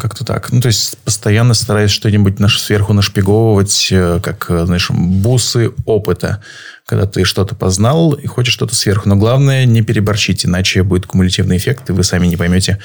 Как-то 0.00 0.24
так. 0.24 0.52
Ну, 0.52 0.60
то 0.60 0.68
есть, 0.68 0.98
постоянно 0.98 1.54
стараюсь 1.54 1.90
что-нибудь 1.90 2.38
наш, 2.38 2.60
сверху 2.60 2.92
нашпиговывать, 2.92 3.88
э, 3.90 4.20
как, 4.22 4.46
э, 4.50 4.66
знаешь, 4.66 4.90
бусы 4.90 5.72
опыта. 5.84 6.42
Когда 6.84 7.06
ты 7.06 7.24
что-то 7.24 7.56
познал 7.56 8.12
и 8.12 8.26
хочешь 8.26 8.54
что-то 8.54 8.76
сверху. 8.76 9.08
Но 9.08 9.16
главное, 9.16 9.64
не 9.64 9.82
переборщить, 9.82 10.46
иначе 10.46 10.84
будет 10.84 11.06
кумулятивный 11.06 11.56
эффект, 11.56 11.90
и 11.90 11.92
вы 11.92 12.04
сами 12.04 12.28
не 12.28 12.36
поймете, 12.36 12.78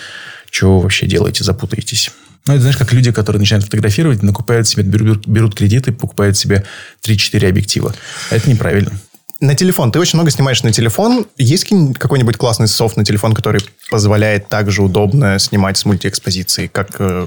что 0.49 0.77
вы 0.77 0.83
вообще 0.83 1.05
делаете, 1.05 1.43
запутаетесь. 1.43 2.11
Ну, 2.47 2.53
это 2.53 2.61
знаешь, 2.61 2.77
как 2.77 2.91
люди, 2.91 3.11
которые 3.11 3.39
начинают 3.39 3.65
фотографировать, 3.65 4.23
накупают 4.23 4.67
себе, 4.67 4.83
берут, 4.83 5.27
берут 5.27 5.55
кредиты, 5.55 5.91
покупают 5.91 6.37
себе 6.37 6.65
3-4 7.03 7.47
объектива. 7.47 7.93
Это 8.31 8.49
неправильно. 8.49 8.91
На 9.41 9.55
телефон. 9.55 9.91
Ты 9.91 9.99
очень 9.99 10.17
много 10.17 10.29
снимаешь 10.29 10.61
на 10.61 10.71
телефон. 10.71 11.25
Есть 11.35 11.67
какой-нибудь 11.97 12.37
классный 12.37 12.67
софт 12.67 12.95
на 12.95 13.03
телефон, 13.03 13.33
который 13.33 13.61
позволяет 13.89 14.49
также 14.49 14.83
удобно 14.83 15.39
снимать 15.39 15.77
с 15.79 15.85
мультиэкспозицией, 15.85 16.67
как 16.67 16.89
э, 16.99 17.25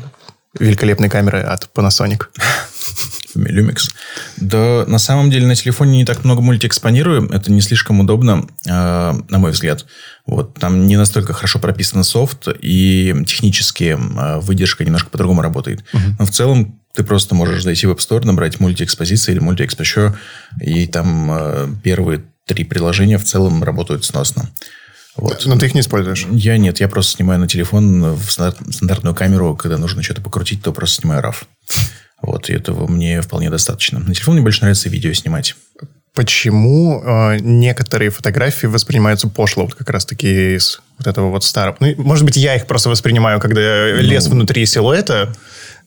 великолепные 0.56 1.10
камеры 1.10 1.40
от 1.40 1.68
Panasonic? 1.74 2.26
Lumix. 3.34 3.90
Да, 4.36 4.84
на 4.86 4.98
самом 4.98 5.28
деле 5.28 5.48
на 5.48 5.56
телефоне 5.56 5.98
не 5.98 6.04
так 6.04 6.22
много 6.22 6.40
мультиэкспонирую. 6.40 7.30
Это 7.30 7.50
не 7.50 7.60
слишком 7.60 7.98
удобно, 7.98 8.46
э, 8.64 8.70
на 8.70 9.38
мой 9.38 9.50
взгляд. 9.50 9.84
Вот, 10.26 10.54
там 10.54 10.86
не 10.86 10.96
настолько 10.96 11.34
хорошо 11.34 11.58
прописан 11.58 12.02
софт, 12.02 12.48
и 12.60 13.14
технически 13.26 13.96
э, 13.98 14.40
выдержка 14.40 14.84
немножко 14.84 15.10
по-другому 15.10 15.42
работает. 15.42 15.84
Uh-huh. 15.92 16.14
Но 16.18 16.24
в 16.24 16.30
целом 16.30 16.80
ты 16.94 17.04
просто 17.04 17.34
можешь 17.34 17.62
зайти 17.62 17.86
в 17.86 17.90
App 17.90 17.98
Store, 17.98 18.24
набрать 18.24 18.58
мультиэкспозиции 18.58 19.32
или 19.32 19.40
мультиэкспозиция, 19.40 20.16
и 20.60 20.86
там 20.86 21.30
э, 21.30 21.68
первые 21.82 22.24
три 22.46 22.64
приложения 22.64 23.18
в 23.18 23.24
целом 23.24 23.62
работают 23.62 24.04
сносно. 24.04 24.48
Вот. 25.16 25.44
Но 25.46 25.58
ты 25.58 25.66
их 25.66 25.74
не 25.74 25.80
используешь? 25.80 26.26
Я 26.30 26.56
нет, 26.56 26.80
я 26.80 26.88
просто 26.88 27.16
снимаю 27.16 27.38
на 27.38 27.46
телефон 27.46 28.14
в 28.14 28.30
стандартную 28.30 29.14
камеру, 29.14 29.54
когда 29.56 29.78
нужно 29.78 30.02
что-то 30.02 30.22
покрутить, 30.22 30.62
то 30.62 30.72
просто 30.72 31.02
снимаю 31.02 31.22
RAW. 31.22 31.36
Вот, 32.22 32.48
и 32.48 32.54
этого 32.54 32.86
мне 32.88 33.20
вполне 33.20 33.50
достаточно. 33.50 33.98
На 33.98 34.14
телефон 34.14 34.34
мне 34.34 34.42
больше 34.42 34.62
нравится 34.62 34.88
видео 34.88 35.12
снимать. 35.12 35.54
Почему 36.14 37.02
э, 37.04 37.38
некоторые 37.40 38.10
фотографии 38.10 38.66
воспринимаются 38.66 39.28
пошло, 39.28 39.64
вот 39.64 39.74
как 39.74 39.90
раз-таки 39.90 40.54
из 40.54 40.80
вот 40.98 41.08
этого 41.08 41.30
вот 41.30 41.42
старого? 41.42 41.76
Ну, 41.80 41.92
может 41.98 42.24
быть, 42.24 42.36
я 42.36 42.54
их 42.54 42.68
просто 42.68 42.88
воспринимаю, 42.88 43.40
когда 43.40 43.60
ну, 43.60 44.00
лес 44.00 44.28
внутри 44.28 44.64
силуэта, 44.64 45.32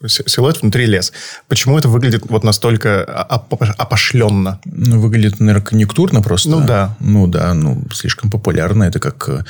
силуэт 0.06 0.62
внутри 0.62 0.86
лес. 0.86 1.14
Почему 1.48 1.78
это 1.78 1.88
выглядит 1.88 2.24
вот 2.28 2.44
настолько 2.44 3.06
опошленно? 3.06 4.60
Ну, 4.66 5.00
выглядит, 5.00 5.40
наверное, 5.40 5.64
конъюнктурно 5.64 6.22
просто. 6.22 6.50
Ну, 6.50 6.66
да. 6.66 6.98
Ну, 7.00 7.28
да, 7.28 7.54
ну, 7.54 7.82
слишком 7.94 8.30
популярно. 8.30 8.84
Это 8.84 9.00
как 9.00 9.30
э, 9.30 9.44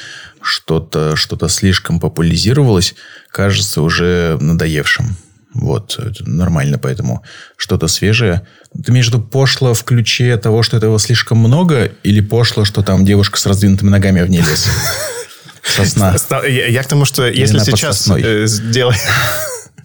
что-то 0.44 1.16
что 1.16 1.48
слишком 1.48 2.00
популяризировалось, 2.00 2.94
кажется 3.32 3.82
уже 3.82 4.38
надоевшим. 4.40 5.18
Вот, 5.54 5.98
это 5.98 6.30
нормально, 6.30 6.78
поэтому 6.78 7.24
что-то 7.56 7.88
свежее. 7.88 8.46
Ты 8.74 8.92
имеешь 8.92 9.08
в 9.08 9.14
виду 9.14 9.24
пошло 9.24 9.74
в 9.74 9.84
ключе 9.84 10.38
того, 10.38 10.62
что 10.62 10.78
этого 10.78 11.00
слишком 11.00 11.40
много, 11.40 11.92
или 12.04 12.22
пошло, 12.22 12.66
что 12.66 12.84
там 12.84 13.06
девушка 13.06 13.40
с 13.40 13.46
раздвинутыми 13.46 13.90
ногами 13.90 14.22
в 14.22 14.30
ней 14.30 14.42
лес? 14.42 14.68
Сосна. 15.64 16.16
Я 16.46 16.84
к 16.84 16.88
тому, 16.88 17.06
что 17.06 17.28
если 17.28 17.60
сейчас 17.60 18.08
э, 18.10 18.46
сделать... 18.46 19.00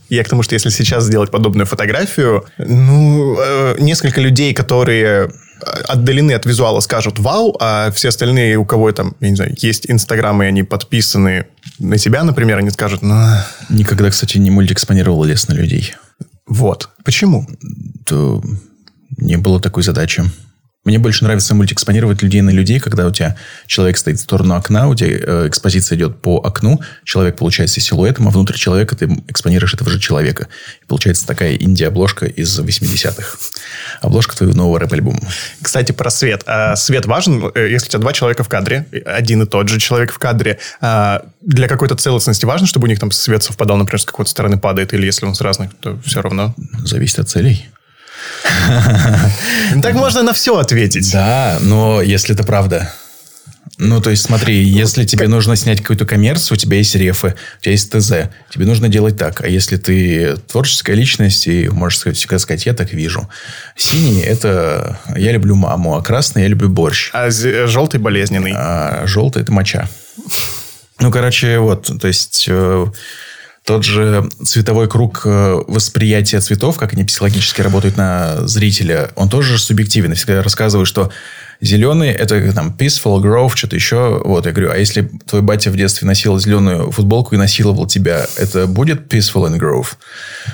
Я 0.09 0.25
к 0.25 0.29
тому, 0.29 0.43
что 0.43 0.55
если 0.55 0.69
сейчас 0.69 1.05
сделать 1.05 1.31
подобную 1.31 1.65
фотографию, 1.65 2.45
ну, 2.59 3.35
э, 3.41 3.77
несколько 3.79 4.21
людей, 4.21 4.53
которые 4.53 5.31
отдалены 5.89 6.33
от 6.33 6.45
визуала, 6.45 6.81
скажут 6.81 7.19
«Вау», 7.19 7.57
а 7.61 7.91
все 7.93 8.09
остальные, 8.09 8.57
у 8.57 8.65
кого 8.65 8.93
там, 8.93 9.15
я 9.21 9.31
не 9.31 9.37
знаю, 9.37 9.55
есть 9.57 9.91
Инстаграм, 9.91 10.43
и 10.43 10.47
они 10.47 10.65
подписаны 10.65 11.47
на 11.83 11.99
себя, 11.99 12.25
например, 12.25 12.59
они 12.59 12.71
скажут 12.71 13.03
«Ну...» 13.03 13.37
Никогда, 13.69 14.11
кстати, 14.11 14.39
не 14.39 14.51
мультиэкспонировал 14.51 15.25
лес 15.25 15.49
на 15.49 15.55
людей. 15.55 15.95
Вот. 16.47 16.89
Почему? 17.05 17.47
То 18.07 18.43
не 19.17 19.37
было 19.37 19.61
такой 19.61 19.83
задачи. 19.83 20.25
Мне 20.85 20.99
больше 20.99 21.23
нравится 21.23 21.55
мультиэкспонировать 21.55 22.23
людей 22.23 22.41
на 22.41 22.51
людей, 22.51 22.81
когда 22.81 23.07
у 23.07 23.13
тебя 23.13 23.37
человек 23.67 23.97
стоит 23.97 24.19
в 24.19 24.23
сторону 24.23 24.57
окна, 24.57 24.89
у 24.89 24.97
тебя 24.97 25.11
э, 25.11 25.47
экспозиция 25.47 25.97
идет 25.97 26.21
по 26.21 26.41
окну, 26.41 26.81
человек 27.05 27.37
получается 27.37 27.81
силуэтом, 27.81 28.27
а 28.27 28.33
внутри 28.33 28.59
человека 28.59 28.97
ты 28.97 29.07
экспонируешь 29.29 29.75
этого 29.75 29.89
же 29.89 30.01
человека. 30.01 30.49
И 30.83 30.87
получается 30.87 31.25
такая 31.25 31.55
инди-обложка 31.55 32.27
из 32.27 32.59
80-х. 32.59 33.39
Обложка 34.01 34.37
твоего 34.37 34.57
нового 34.57 34.81
рэп-альбома. 34.81 35.21
Кстати, 35.61 35.93
про 35.93 36.11
свет. 36.11 36.43
А 36.47 36.75
свет 36.75 37.07
важен, 37.07 37.53
э, 37.55 37.71
если 37.71 37.87
у 37.87 37.91
тебя 37.91 38.01
два 38.01 38.13
человека 38.13 38.43
в 38.43 38.49
кадре, 38.49 38.85
один 39.07 39.43
и 39.43 39.47
тот 39.47 39.69
же 39.69 39.79
человек 39.79 40.13
в 40.13 40.19
кадре. 40.19 40.59
А 40.81 41.23
для 41.43 41.69
какой-то 41.69 41.95
целостности 41.95 42.45
важно, 42.45 42.67
чтобы 42.67 42.87
у 42.87 42.89
них 42.89 42.99
там 42.99 43.13
свет 43.13 43.45
совпадал, 43.45 43.77
например, 43.77 44.01
с 44.01 44.05
какой-то 44.05 44.33
стороны 44.33 44.59
падает, 44.59 44.95
или 44.95 45.07
если 45.07 45.27
он 45.27 45.37
с 45.37 45.41
разных, 45.41 45.71
то 45.79 45.97
все 46.05 46.23
равно? 46.23 46.57
Зависит 46.85 47.21
от 47.21 47.29
целей. 47.29 47.69
Так 49.83 49.95
можно 49.95 50.23
на 50.23 50.33
все 50.33 50.57
ответить. 50.59 51.11
Да, 51.13 51.59
но 51.61 52.03
если 52.03 52.35
это 52.35 52.45
правда. 52.45 52.93
Ну, 53.79 54.01
то 54.01 54.11
есть, 54.11 54.23
смотри, 54.23 54.63
если 54.63 55.05
тебе 55.05 55.29
нужно 55.29 55.57
снять 55.57 55.81
какую-то 55.81 56.05
коммерцию, 56.05 56.57
у 56.57 56.59
тебя 56.59 56.77
есть 56.77 56.95
рефы, 56.95 57.35
у 57.59 57.63
тебя 57.63 57.73
есть 57.73 57.91
ТЗ, 57.91 58.31
тебе 58.51 58.67
нужно 58.67 58.89
делать 58.89 59.17
так. 59.17 59.41
А 59.41 59.49
если 59.49 59.77
ты 59.77 60.37
творческая 60.47 60.95
личность, 60.95 61.47
и 61.47 61.69
можешь 61.69 61.99
сказать, 61.99 62.19
сказать 62.19 62.67
я 62.67 62.75
так 62.75 62.93
вижу. 62.93 63.29
Синий– 63.75 64.21
это 64.23 65.01
я 65.17 65.33
люблю 65.33 65.57
маму, 65.57 65.97
а 65.97 66.03
красный– 66.03 66.43
я 66.45 66.49
люблю 66.49 66.69
борщ. 66.69 67.11
А 67.13 67.31
желтый– 67.31 67.99
болезненный. 68.01 68.53
А 68.55 69.05
желтый– 69.07 69.43
это 69.43 69.53
моча. 69.53 69.89
Ну, 71.01 71.11
короче, 71.11 71.59
вот, 71.59 71.91
то 72.01 72.07
есть... 72.07 72.49
Тот 73.65 73.85
же 73.85 74.29
цветовой 74.45 74.89
круг 74.89 75.23
э, 75.25 75.55
восприятия 75.69 76.41
цветов, 76.41 76.79
как 76.79 76.95
они 76.95 77.05
психологически 77.05 77.61
работают 77.61 77.97
на 77.97 78.47
зрителя, 78.49 79.11
он 79.15 79.29
тоже 79.29 79.57
субъективен. 79.57 80.11
Я 80.11 80.17
всегда 80.17 80.43
рассказываю, 80.43 80.85
что 80.85 81.13
зеленый– 81.61 82.11
это 82.11 82.53
там 82.53 82.75
peaceful, 82.77 83.23
growth, 83.23 83.55
что-то 83.55 83.77
еще. 83.77 84.21
Вот, 84.25 84.47
я 84.47 84.53
говорю, 84.53 84.73
а 84.73 84.77
если 84.77 85.09
твой 85.27 85.43
батя 85.43 85.71
в 85.71 85.77
детстве 85.77 86.09
носил 86.09 86.39
зеленую 86.41 86.91
футболку 86.91 87.37
и 87.37 87.39
насиловал 87.39 87.87
тебя, 87.87 88.27
это 88.37 88.67
будет 88.67 89.13
peaceful 89.13 89.49
and 89.49 89.61
growth? 89.61 89.97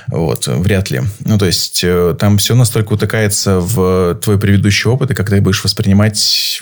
Вот, 0.09 0.47
вряд 0.47 0.91
ли. 0.91 1.01
Ну, 1.21 1.39
то 1.39 1.47
есть, 1.47 1.81
э, 1.83 2.15
там 2.19 2.37
все 2.37 2.55
настолько 2.55 2.93
утыкается 2.93 3.61
в 3.61 4.17
твой 4.17 4.39
предыдущий 4.39 4.91
опыт, 4.91 5.13
и 5.13 5.15
как 5.15 5.31
ты 5.31 5.41
будешь 5.41 5.65
воспринимать 5.65 6.61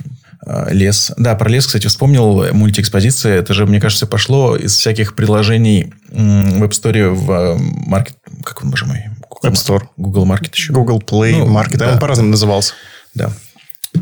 лес. 0.70 1.12
Да, 1.16 1.34
про 1.34 1.48
лес, 1.48 1.66
кстати, 1.66 1.86
вспомнил. 1.86 2.52
Мультиэкспозиция. 2.52 3.36
Это 3.38 3.54
же, 3.54 3.66
мне 3.66 3.80
кажется, 3.80 4.06
пошло 4.06 4.56
из 4.56 4.76
всяких 4.76 5.14
приложений 5.16 5.92
в 6.10 6.62
App 6.62 6.70
Store 6.70 7.10
в 7.10 7.30
э, 7.30 7.56
маркет... 7.58 8.16
Как 8.44 8.62
он, 8.62 8.70
боже 8.70 8.86
мой? 8.86 9.04
Google, 9.28 9.48
App 9.48 9.54
Store. 9.54 9.82
Google 9.96 10.26
Market 10.26 10.50
еще. 10.54 10.72
Google 10.72 11.00
Play 11.00 11.36
ну, 11.38 11.46
Market. 11.46 11.78
Да, 11.78 11.92
он 11.92 11.98
по-разному 11.98 12.30
назывался. 12.30 12.74
Да. 13.14 13.32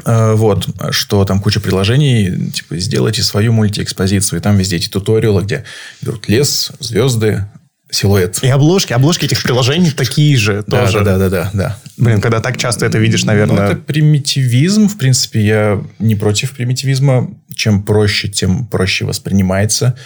Э, 0.05 0.35
вот, 0.35 0.69
что 0.91 1.25
там 1.25 1.41
куча 1.41 1.61
приложений, 1.61 2.51
типа, 2.53 2.77
сделайте 2.79 3.23
свою 3.23 3.53
мультиэкспозицию, 3.53 4.41
и 4.41 4.43
там 4.43 4.57
везде 4.57 4.77
эти 4.77 4.89
туториалы, 4.89 5.43
где 5.43 5.65
берут 6.03 6.29
лес, 6.29 6.73
звезды, 6.81 7.47
силуэт. 7.91 8.43
И 8.43 8.49
обложки. 8.49 8.93
Обложки 8.93 9.25
этих 9.25 9.43
приложений 9.43 9.93
такие 9.93 10.37
же 10.37 10.65
да, 10.67 10.81
тоже. 10.81 11.01
Да, 11.03 11.19
да, 11.19 11.29
да, 11.29 11.51
да, 11.53 11.79
Блин, 11.97 12.21
когда 12.21 12.41
так 12.41 12.57
часто 12.57 12.87
это 12.87 12.99
видишь, 12.99 13.25
наверное... 13.25 13.57
Ну, 13.57 13.63
это 13.63 13.77
примитивизм. 13.77 14.89
В 14.89 14.99
принципе, 14.99 15.41
я 15.41 15.85
не 15.99 16.17
против 16.17 16.53
примитивизма. 16.53 17.31
Чем 17.55 17.83
проще, 17.83 18.29
тем 18.29 18.67
проще 18.67 19.05
воспринимается. 19.05 19.97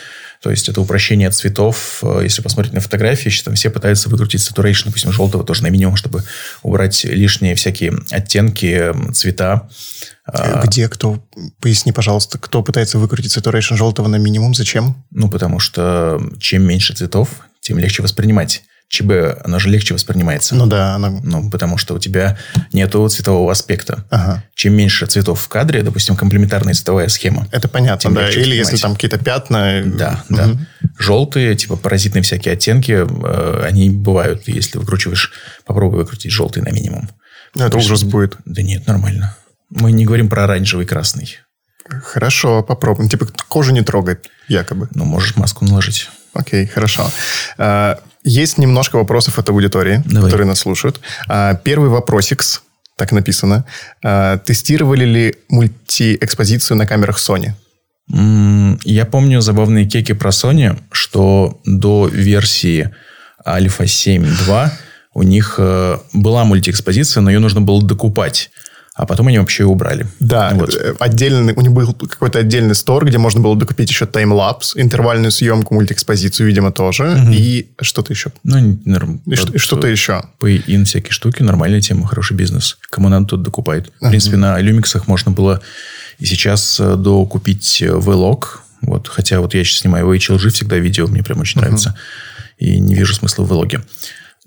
То 0.42 0.50
есть, 0.50 0.68
это 0.68 0.80
упрощение 0.80 1.30
цветов. 1.30 2.02
Если 2.22 2.42
посмотреть 2.42 2.74
на 2.74 2.80
фотографии, 2.80 3.30
сейчас 3.30 3.44
там 3.44 3.54
все 3.54 3.70
пытаются 3.70 4.08
выкрутить 4.08 4.40
saturation, 4.40 4.86
допустим, 4.86 5.12
желтого 5.12 5.44
тоже 5.44 5.62
на 5.62 5.68
минимум, 5.68 5.96
чтобы 5.96 6.22
убрать 6.62 7.04
лишние 7.04 7.54
всякие 7.54 7.94
оттенки, 8.10 8.92
цвета. 9.12 9.68
А, 10.26 10.64
Где 10.64 10.88
кто? 10.88 11.24
Поясни, 11.60 11.90
пожалуйста, 11.90 12.38
кто 12.38 12.62
пытается 12.62 12.98
выкрутить 12.98 13.36
saturation 13.36 13.76
желтого 13.76 14.08
на 14.08 14.16
минимум? 14.16 14.54
Зачем? 14.54 15.02
Ну, 15.10 15.30
потому 15.30 15.58
что 15.58 16.20
чем 16.38 16.64
меньше 16.64 16.94
цветов, 16.94 17.30
тем 17.68 17.78
легче 17.78 18.02
воспринимать. 18.02 18.62
ЧБ, 18.88 19.44
оно 19.44 19.58
же 19.58 19.68
легче 19.68 19.92
воспринимается. 19.92 20.54
Ну 20.54 20.66
да. 20.66 20.94
Оно... 20.94 21.20
Ну, 21.22 21.50
потому 21.50 21.76
что 21.76 21.94
у 21.94 21.98
тебя 21.98 22.38
нету 22.72 23.06
цветового 23.06 23.52
аспекта. 23.52 24.06
Ага. 24.08 24.42
Чем 24.54 24.74
меньше 24.74 25.04
цветов 25.04 25.42
в 25.42 25.48
кадре, 25.48 25.82
допустим, 25.82 26.16
комплементарная 26.16 26.72
цветовая 26.72 27.08
схема. 27.08 27.46
Это 27.52 27.68
понятно, 27.68 28.10
да. 28.14 28.30
Или 28.30 28.56
если 28.56 28.78
там 28.78 28.94
какие-то 28.94 29.18
пятна. 29.18 29.82
Да, 29.84 30.24
угу. 30.30 30.38
да. 30.38 30.48
Желтые, 30.98 31.54
типа 31.54 31.76
паразитные 31.76 32.22
всякие 32.22 32.54
оттенки, 32.54 32.92
э, 33.06 33.66
они 33.66 33.90
бывают. 33.90 34.48
Если 34.48 34.78
выкручиваешь, 34.78 35.32
попробуй 35.66 35.98
выкрутить 35.98 36.32
желтый 36.32 36.62
на 36.62 36.70
минимум. 36.70 37.10
Ну, 37.54 37.66
это 37.66 37.76
ужас 37.76 38.02
будет. 38.04 38.38
Да 38.46 38.62
нет, 38.62 38.86
нормально. 38.86 39.36
Мы 39.68 39.92
не 39.92 40.06
говорим 40.06 40.30
про 40.30 40.44
оранжевый 40.44 40.86
и 40.86 40.88
красный. 40.88 41.36
Хорошо, 41.88 42.62
попробуем. 42.62 43.10
Типа 43.10 43.26
кожу 43.48 43.72
не 43.72 43.82
трогает, 43.82 44.28
якобы. 44.48 44.88
Ну, 44.94 45.04
можешь 45.04 45.36
маску 45.36 45.66
наложить. 45.66 46.08
Окей, 46.34 46.66
хорошо. 46.66 47.10
А, 47.56 47.98
есть 48.24 48.58
немножко 48.58 48.96
вопросов 48.96 49.38
от 49.38 49.48
аудитории, 49.48 50.02
Давай. 50.04 50.30
которые 50.30 50.46
нас 50.46 50.60
слушают. 50.60 51.00
А, 51.28 51.54
первый 51.54 51.88
вопросикс, 51.88 52.62
так 52.96 53.12
написано. 53.12 53.64
А, 54.02 54.38
тестировали 54.38 55.04
ли 55.04 55.34
мультиэкспозицию 55.48 56.76
на 56.76 56.86
камерах 56.86 57.18
Sony? 57.18 57.52
Я 58.84 59.04
помню 59.04 59.40
забавные 59.40 59.86
кеки 59.86 60.12
про 60.12 60.30
Sony, 60.30 60.78
что 60.92 61.60
до 61.64 62.08
версии 62.08 62.94
Alpha 63.46 63.84
7.2 63.84 64.70
у 65.14 65.22
них 65.22 65.56
э, 65.58 65.98
была 66.12 66.44
мультиэкспозиция, 66.44 67.20
но 67.20 67.30
ее 67.30 67.38
нужно 67.38 67.60
было 67.60 67.82
докупать. 67.82 68.50
А 68.98 69.06
потом 69.06 69.28
они 69.28 69.38
вообще 69.38 69.62
убрали. 69.62 70.08
Да, 70.18 70.50
вот. 70.54 70.74
Э, 70.74 70.92
отдельный, 70.98 71.54
у 71.54 71.60
них 71.60 71.70
был 71.70 71.94
какой-то 71.94 72.40
отдельный 72.40 72.74
стор, 72.74 73.06
где 73.06 73.16
можно 73.16 73.40
было 73.40 73.56
докупить 73.56 73.88
еще 73.88 74.06
таймлапс, 74.06 74.76
интервальную 74.76 75.30
съемку, 75.30 75.72
мультиэкспозицию, 75.74 76.48
видимо, 76.48 76.72
тоже. 76.72 77.04
Угу. 77.04 77.30
И 77.30 77.68
что-то 77.80 78.12
еще. 78.12 78.32
Ну, 78.42 78.80
норм, 78.84 79.22
и, 79.24 79.36
под, 79.36 79.60
что-то 79.60 79.86
еще. 79.86 80.24
Pay-in 80.40 80.84
всякие 80.84 81.12
штуки, 81.12 81.44
нормальная 81.44 81.80
тема, 81.80 82.08
хороший 82.08 82.36
бизнес. 82.36 82.76
Кому 82.90 83.08
надо, 83.08 83.26
тот 83.26 83.42
докупает. 83.42 83.92
В 84.00 84.08
принципе, 84.08 84.36
на 84.36 84.58
люмиксах 84.58 85.06
можно 85.06 85.30
было 85.30 85.60
и 86.18 86.26
сейчас 86.26 86.80
э, 86.80 86.96
докупить 86.96 87.80
Vlog. 87.80 88.46
Вот, 88.80 89.06
хотя 89.06 89.38
вот 89.40 89.54
я 89.54 89.62
сейчас 89.62 89.82
снимаю 89.82 90.12
HLG 90.12 90.48
всегда 90.48 90.76
видео, 90.76 91.06
мне 91.06 91.22
прям 91.22 91.38
очень 91.38 91.58
uh 91.58 91.62
нравится. 91.62 91.96
И 92.58 92.80
не 92.80 92.96
вижу 92.96 93.14
смысла 93.14 93.44
в 93.44 93.48
влоге. 93.48 93.80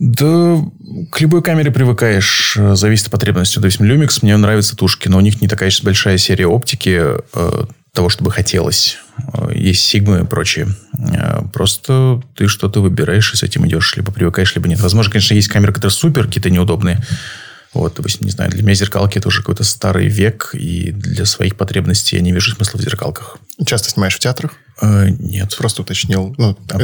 Да, 0.03 0.59
к 1.11 1.21
любой 1.21 1.43
камере 1.43 1.69
привыкаешь, 1.69 2.55
э, 2.57 2.75
зависит 2.75 3.05
от 3.05 3.11
потребности. 3.11 3.59
Допустим, 3.59 3.85
Lumix, 3.85 4.17
мне 4.23 4.35
нравятся 4.35 4.75
тушки, 4.75 5.07
но 5.07 5.17
у 5.17 5.21
них 5.21 5.41
не 5.41 5.47
такая 5.47 5.69
сейчас 5.69 5.83
большая 5.83 6.17
серия 6.17 6.47
оптики 6.47 6.99
э, 7.35 7.65
того, 7.93 8.09
чтобы 8.09 8.31
хотелось. 8.31 8.97
Э, 9.31 9.51
есть 9.53 9.93
Sigma 9.93 10.23
и 10.23 10.25
прочее. 10.25 10.69
Э, 10.97 11.43
просто 11.53 12.19
ты 12.35 12.47
что-то 12.47 12.81
выбираешь 12.81 13.31
и 13.31 13.37
с 13.37 13.43
этим 13.43 13.67
идешь. 13.67 13.95
Либо 13.95 14.11
привыкаешь, 14.11 14.55
либо 14.55 14.67
нет. 14.67 14.79
Возможно, 14.79 15.11
конечно, 15.11 15.35
есть 15.35 15.49
камеры, 15.49 15.71
которые 15.71 15.91
супер, 15.91 16.25
какие-то 16.25 16.49
неудобные. 16.49 17.05
Вот, 17.75 17.93
допустим, 17.95 18.25
не 18.25 18.31
знаю, 18.31 18.49
для 18.49 18.63
меня 18.63 18.73
зеркалки 18.73 19.19
это 19.19 19.27
уже 19.27 19.41
какой-то 19.41 19.63
старый 19.63 20.07
век, 20.07 20.49
и 20.53 20.91
для 20.91 21.25
своих 21.25 21.55
потребностей 21.57 22.15
я 22.15 22.23
не 22.23 22.31
вижу 22.31 22.55
смысла 22.55 22.79
в 22.79 22.81
зеркалках. 22.81 23.37
Часто 23.67 23.91
снимаешь 23.91 24.15
в 24.15 24.19
театрах? 24.19 24.53
Э, 24.81 25.09
нет. 25.09 25.55
Просто 25.55 25.83
уточнил. 25.83 26.33
Ну, 26.39 26.55
там. 26.67 26.81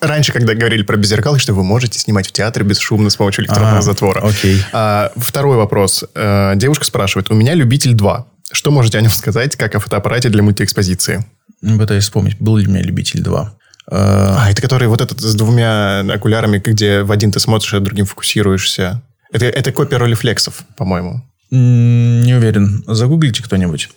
Раньше, 0.00 0.32
когда 0.32 0.54
говорили 0.54 0.82
про 0.82 0.96
беззеркалки, 0.96 1.40
что 1.40 1.54
вы 1.54 1.64
можете 1.64 1.98
снимать 1.98 2.26
в 2.26 2.32
театре 2.32 2.64
бесшумно 2.64 3.10
с 3.10 3.16
помощью 3.16 3.44
электронного 3.44 3.78
а, 3.78 3.82
затвора. 3.82 4.20
Окей. 4.20 4.60
А, 4.72 5.12
второй 5.16 5.56
вопрос. 5.56 6.04
А, 6.14 6.54
девушка 6.54 6.84
спрашивает. 6.84 7.30
У 7.30 7.34
меня 7.34 7.54
любитель 7.54 7.94
2. 7.94 8.26
Что 8.52 8.70
можете 8.70 8.98
о 8.98 9.00
нем 9.00 9.10
сказать, 9.10 9.56
как 9.56 9.74
о 9.74 9.80
фотоаппарате 9.80 10.28
для 10.28 10.42
мультиэкспозиции? 10.42 11.24
Ну, 11.60 11.78
пытаюсь 11.78 12.04
вспомнить, 12.04 12.38
был 12.40 12.56
ли 12.56 12.66
у 12.66 12.70
меня 12.70 12.82
любитель 12.82 13.20
2. 13.20 13.54
А, 13.90 14.50
это 14.50 14.62
который 14.62 14.88
вот 14.88 15.00
этот 15.00 15.20
с 15.20 15.34
двумя 15.34 16.00
окулярами, 16.00 16.58
где 16.58 17.02
в 17.02 17.12
один 17.12 17.30
ты 17.30 17.40
смотришь, 17.40 17.74
а 17.74 17.80
другим 17.80 18.06
фокусируешься. 18.06 19.02
Это, 19.32 19.46
это 19.46 19.72
копия 19.72 19.98
ролифлексов, 19.98 20.64
по-моему. 20.76 21.22
Не 21.50 22.34
уверен. 22.34 22.84
Загуглите 22.86 23.42
кто-нибудь. 23.42 23.90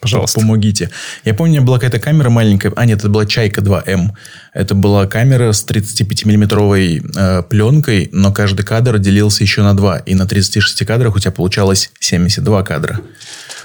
Пожалуйста. 0.00 0.40
Помогите. 0.40 0.90
Я 1.24 1.34
помню, 1.34 1.52
у 1.52 1.56
меня 1.56 1.66
была 1.66 1.78
какая-то 1.78 1.98
камера 1.98 2.30
маленькая. 2.30 2.72
А, 2.76 2.84
нет, 2.84 2.98
это 3.00 3.08
была 3.08 3.26
Чайка 3.26 3.60
2М. 3.60 4.10
Это 4.54 4.74
была 4.74 5.06
камера 5.06 5.52
с 5.52 5.64
35-миллиметровой 5.66 7.02
э, 7.16 7.42
пленкой, 7.42 8.08
но 8.12 8.32
каждый 8.32 8.64
кадр 8.64 8.98
делился 8.98 9.42
еще 9.42 9.62
на 9.62 9.74
два. 9.74 9.98
И 9.98 10.14
на 10.14 10.26
36 10.26 10.84
кадрах 10.86 11.16
у 11.16 11.18
тебя 11.18 11.32
получалось 11.32 11.90
72 12.00 12.62
кадра. 12.62 13.00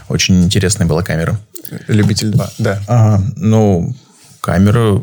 Очень 0.10 0.44
интересная 0.44 0.88
была 0.88 1.04
камера. 1.04 1.40
Любитель 1.88 2.30
2, 2.30 2.50
да. 2.60 2.82
Ага. 2.88 3.24
Ну, 3.36 3.96
камера 4.44 5.02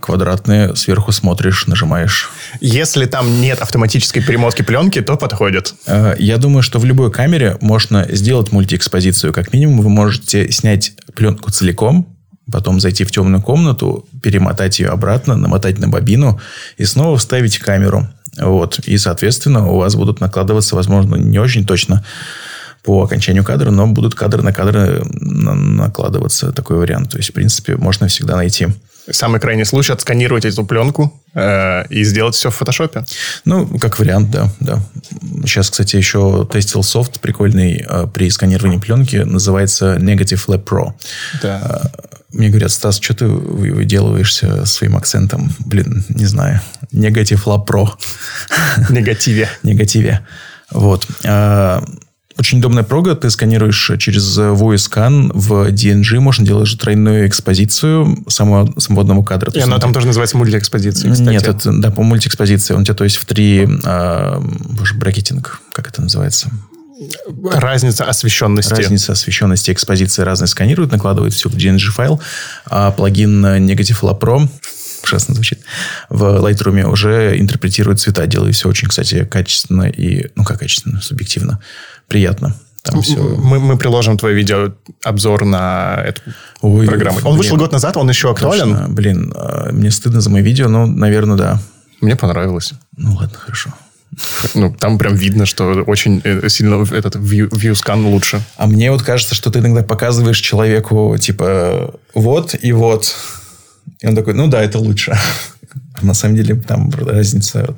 квадратная, 0.00 0.74
сверху 0.74 1.12
смотришь, 1.12 1.66
нажимаешь. 1.66 2.30
Если 2.60 3.06
там 3.06 3.40
нет 3.40 3.60
автоматической 3.60 4.22
перемотки 4.22 4.60
пленки, 4.60 5.00
то 5.00 5.16
подходит. 5.16 5.74
Э, 5.86 6.14
я 6.18 6.36
думаю, 6.36 6.62
что 6.62 6.78
в 6.78 6.84
любой 6.84 7.10
камере 7.10 7.56
можно 7.62 8.06
сделать 8.10 8.52
мультиэкспозицию. 8.52 9.32
Как 9.32 9.54
минимум 9.54 9.80
вы 9.80 9.88
можете 9.88 10.52
снять 10.52 10.92
пленку 11.14 11.50
целиком, 11.50 12.14
потом 12.52 12.80
зайти 12.80 13.04
в 13.04 13.10
темную 13.10 13.42
комнату, 13.42 14.06
перемотать 14.22 14.78
ее 14.78 14.90
обратно, 14.90 15.36
намотать 15.36 15.78
на 15.78 15.88
бобину 15.88 16.38
и 16.76 16.84
снова 16.84 17.16
вставить 17.16 17.58
камеру. 17.58 18.06
Вот. 18.36 18.78
И, 18.80 18.98
соответственно, 18.98 19.68
у 19.68 19.78
вас 19.78 19.94
будут 19.94 20.20
накладываться, 20.20 20.76
возможно, 20.76 21.16
не 21.16 21.38
очень 21.38 21.64
точно 21.64 22.04
по 22.82 23.04
окончанию 23.04 23.44
кадра, 23.44 23.70
но 23.70 23.86
будут 23.86 24.14
кадры 24.14 24.42
на 24.42 24.52
кадры 24.52 25.02
накладываться 25.04 26.52
такой 26.52 26.78
вариант. 26.78 27.10
То 27.10 27.18
есть, 27.18 27.30
в 27.30 27.32
принципе, 27.32 27.76
можно 27.76 28.08
всегда 28.08 28.36
найти. 28.36 28.68
Самый 29.10 29.40
крайний 29.40 29.64
случай 29.64 29.92
отсканировать 29.92 30.44
эту 30.44 30.64
пленку 30.64 31.20
э, 31.34 31.86
и 31.88 32.04
сделать 32.04 32.36
все 32.36 32.50
в 32.50 32.54
фотошопе. 32.54 33.04
Ну, 33.44 33.66
как 33.78 33.98
вариант, 33.98 34.30
да, 34.30 34.48
да. 34.60 34.80
Сейчас, 35.44 35.70
кстати, 35.70 35.96
еще 35.96 36.48
тестил 36.50 36.84
софт 36.84 37.18
прикольный 37.20 37.84
э, 37.88 38.06
при 38.12 38.30
сканировании 38.30 38.78
пленки, 38.78 39.16
называется 39.16 39.96
Negative 39.96 40.46
Lab 40.46 40.64
Pro. 40.64 40.92
Да. 41.42 41.82
Э, 41.94 42.06
мне 42.32 42.48
говорят, 42.48 42.70
Стас, 42.70 43.00
что 43.00 43.14
ты 43.14 43.26
выделываешься 43.26 44.64
своим 44.66 44.96
акцентом? 44.96 45.50
Блин, 45.58 46.04
не 46.08 46.26
знаю. 46.26 46.60
Negative 46.92 47.42
Lab 47.44 47.66
Pro. 47.66 47.88
Негативе. 48.88 49.48
Негативе. 49.64 50.26
Вот. 50.70 51.06
Э, 52.42 52.52
очень 52.52 52.58
удобная 52.58 52.82
прога. 52.82 53.14
Ты 53.14 53.30
сканируешь 53.30 53.92
через 53.98 54.36
Voice 54.36 54.90
Scan 54.90 55.30
в 55.32 55.70
DNG. 55.70 56.18
Можно 56.18 56.44
делать 56.44 56.66
же 56.66 56.76
тройную 56.76 57.28
экспозицию 57.28 58.24
самого, 58.28 58.72
самого 58.80 59.02
одного 59.02 59.22
кадра. 59.22 59.52
И 59.52 59.60
она 59.60 59.78
там 59.78 59.94
тоже 59.94 60.08
называется 60.08 60.36
мультиэкспозицией, 60.36 61.12
кстати. 61.12 61.30
Нет, 61.30 61.46
это, 61.46 61.70
да, 61.72 61.90
по 61.92 62.02
мультиэкспозиции. 62.02 62.74
Он 62.74 62.84
тебя, 62.84 62.94
то 62.94 63.04
есть, 63.04 63.16
в 63.16 63.24
три... 63.26 63.68
Э, 63.84 64.40
боже, 64.40 64.94
брекетинг. 64.94 65.60
Как 65.72 65.88
это 65.88 66.02
называется? 66.02 66.50
Разница 67.44 68.04
освещенности. 68.04 68.74
Разница 68.74 69.12
освещенности 69.12 69.70
экспозиции 69.70 70.22
разные 70.22 70.48
сканируют, 70.48 70.90
накладывают 70.90 71.34
все 71.34 71.48
в 71.48 71.54
DNG-файл. 71.54 72.20
А 72.66 72.90
плагин 72.90 73.44
Negative 73.44 74.00
Lab 74.02 74.20
Pro 74.20 74.48
ужасно 75.04 75.34
звучит, 75.34 75.60
в 76.08 76.22
Lightroom 76.22 76.84
уже 76.84 77.38
интерпретирует 77.38 77.98
цвета, 77.98 78.26
делает 78.26 78.54
все 78.54 78.68
очень, 78.68 78.86
кстати, 78.86 79.24
качественно 79.24 79.82
и, 79.82 80.28
ну, 80.36 80.44
как 80.44 80.60
качественно, 80.60 81.00
субъективно 81.00 81.60
приятно. 82.08 82.56
Там 82.82 83.00
все... 83.00 83.16
мы, 83.16 83.60
мы 83.60 83.78
приложим 83.78 84.18
твое 84.18 84.34
видео 84.34 84.72
обзор 85.04 85.44
на 85.44 86.02
эту 86.04 86.20
Ой, 86.62 86.86
программу. 86.86 87.18
Он 87.18 87.22
блин, 87.22 87.36
вышел 87.36 87.56
год 87.56 87.70
назад, 87.70 87.96
он 87.96 88.08
еще 88.08 88.30
актуален. 88.30 88.70
Точно, 88.70 88.88
блин, 88.88 89.32
а, 89.36 89.70
мне 89.72 89.90
стыдно 89.92 90.20
за 90.20 90.30
мои 90.30 90.42
видео, 90.42 90.68
но, 90.68 90.86
наверное, 90.86 91.36
да. 91.36 91.62
Мне 92.00 92.16
понравилось. 92.16 92.72
Ну 92.96 93.14
ладно, 93.14 93.38
хорошо. 93.38 93.72
Ну, 94.54 94.74
там 94.74 94.98
прям 94.98 95.14
видно, 95.14 95.46
что 95.46 95.84
очень 95.86 96.20
э, 96.24 96.48
сильно 96.48 96.82
этот 96.82 97.16
scan 97.16 98.02
лучше. 98.02 98.42
А 98.56 98.66
мне 98.66 98.90
вот 98.90 99.02
кажется, 99.02 99.34
что 99.34 99.50
ты 99.50 99.60
иногда 99.60 99.82
показываешь 99.82 100.38
человеку, 100.38 101.16
типа, 101.18 101.94
вот 102.14 102.54
и 102.60 102.72
вот. 102.72 103.14
И 104.00 104.06
он 104.06 104.16
такой, 104.16 104.34
ну 104.34 104.48
да, 104.48 104.62
это 104.62 104.78
лучше. 104.78 105.16
На 106.02 106.14
самом 106.14 106.36
деле 106.36 106.56
там 106.56 106.90
разница 106.90 107.76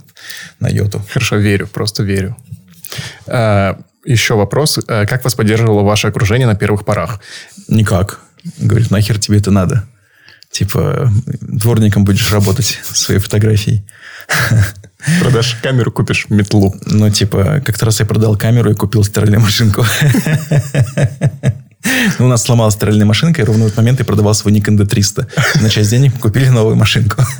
на 0.59 0.69
йоту. 0.69 1.03
Хорошо, 1.13 1.37
верю, 1.37 1.67
просто 1.67 2.03
верю. 2.03 2.37
Еще 4.05 4.35
вопрос. 4.35 4.79
Э, 4.87 5.07
как 5.07 5.25
вас 5.25 5.35
поддерживало 5.35 5.83
ваше 5.83 6.09
окружение 6.09 6.47
на 6.47 6.55
первых 6.55 6.85
порах? 6.85 7.21
Никак. 7.69 8.21
Говорит, 8.59 8.91
нахер 8.91 9.19
тебе 9.19 9.39
это 9.39 9.51
надо? 9.51 9.85
Типа, 10.51 11.11
дворником 11.41 12.05
будешь 12.05 12.31
работать 12.31 12.79
своей 12.85 13.21
фотографией. 13.21 13.85
Продашь 15.21 15.57
камеру, 15.63 15.91
купишь 15.91 16.27
метлу. 16.31 16.75
Ну, 16.87 17.11
типа, 17.11 17.63
как-то 17.65 17.87
раз 17.87 18.01
я 18.01 18.07
продал 18.07 18.37
камеру 18.37 18.71
и 18.71 18.75
купил 18.75 19.05
стиральную 19.05 19.41
машинку. 19.41 19.85
Ну, 22.19 22.25
у 22.25 22.29
нас 22.29 22.43
сломалась 22.43 22.75
стиральная 22.75 23.05
машинка, 23.05 23.43
и 23.43 23.45
ровно 23.45 23.65
в 23.65 23.67
этот 23.67 23.77
момент 23.77 23.99
я 23.99 24.07
продавал 24.07 24.33
свой 24.35 24.55
Nikon 24.55 24.79
D300. 24.79 25.61
На 25.61 25.69
часть 25.69 25.91
денег 25.91 26.19
купили 26.19 26.49
новую 26.49 26.77
машинку. 26.77 27.23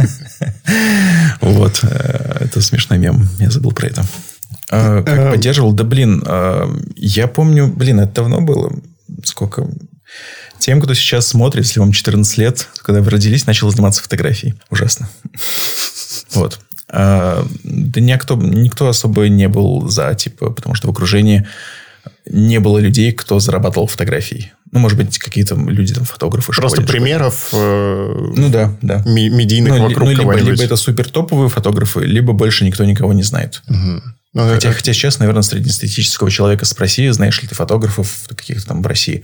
Вот. 1.41 1.81
Э, 1.83 2.45
это 2.45 2.61
смешной 2.61 2.99
мем. 2.99 3.29
Я 3.39 3.51
забыл 3.51 3.73
про 3.73 3.87
это. 3.87 4.05
А, 4.71 5.03
как 5.03 5.19
эм. 5.19 5.31
поддерживал? 5.31 5.73
Да, 5.73 5.85
блин, 5.85 6.23
а, 6.27 6.71
я 6.97 7.29
помню, 7.29 7.69
блин, 7.69 8.01
это 8.01 8.15
давно 8.15 8.41
было. 8.41 8.73
Сколько? 9.25 9.69
Тем, 10.59 10.81
кто 10.81 10.95
сейчас 10.95 11.27
смотрит, 11.27 11.65
если 11.65 11.81
вам 11.81 11.93
14 11.93 12.39
лет, 12.39 12.69
когда 12.79 13.03
вы 13.03 13.11
родились, 13.11 13.47
начал 13.47 13.71
заниматься 13.71 14.03
фотографией. 14.03 14.55
Ужасно. 14.71 15.09
Вот. 16.33 16.59
А, 16.89 17.47
да 17.63 18.01
никто, 18.01 18.35
никто 18.35 18.89
особо 18.89 19.29
не 19.29 19.47
был 19.47 19.89
за, 19.89 20.15
типа, 20.15 20.51
потому 20.51 20.75
что 20.75 20.89
в 20.89 20.91
окружении 20.91 21.47
не 22.27 22.61
было 22.61 22.79
людей, 22.79 23.13
кто 23.13 23.39
зарабатывал 23.39 23.87
фотографией. 23.87 24.53
Ну, 24.73 24.81
может 24.81 24.99
быть, 24.99 25.19
какие-то 25.19 25.55
люди, 25.55 25.95
там, 25.95 26.05
фотографы. 26.05 26.53
Просто 26.53 26.83
школе, 26.83 26.89
примеров 26.89 27.49
э, 27.53 28.33
ну, 28.37 28.49
да, 28.49 28.77
да. 28.83 29.03
медийных 29.07 29.75
ну, 29.75 29.83
вокруг 29.89 30.09
ну, 30.09 30.11
либо, 30.11 30.35
либо 30.35 30.63
это 30.63 30.77
супер 30.77 31.09
топовые 31.09 31.49
фотографы, 31.49 32.01
либо 32.01 32.33
больше 32.33 32.65
никто 32.65 32.85
никого 32.85 33.13
не 33.13 33.23
знает. 33.23 33.63
Угу. 33.69 34.03
Ну, 34.35 34.49
хотя, 34.49 34.73
хотя 34.73 34.93
сейчас, 34.93 35.21
наверное, 35.21 35.43
среднестатистического 35.43 36.31
человека 36.31 36.65
спроси, 36.65 37.09
знаешь 37.11 37.41
ли 37.41 37.49
ты 37.49 37.55
фотографов 37.55 38.25
каких-то 38.29 38.67
там 38.67 38.83
в 38.83 38.87
России, 38.87 39.23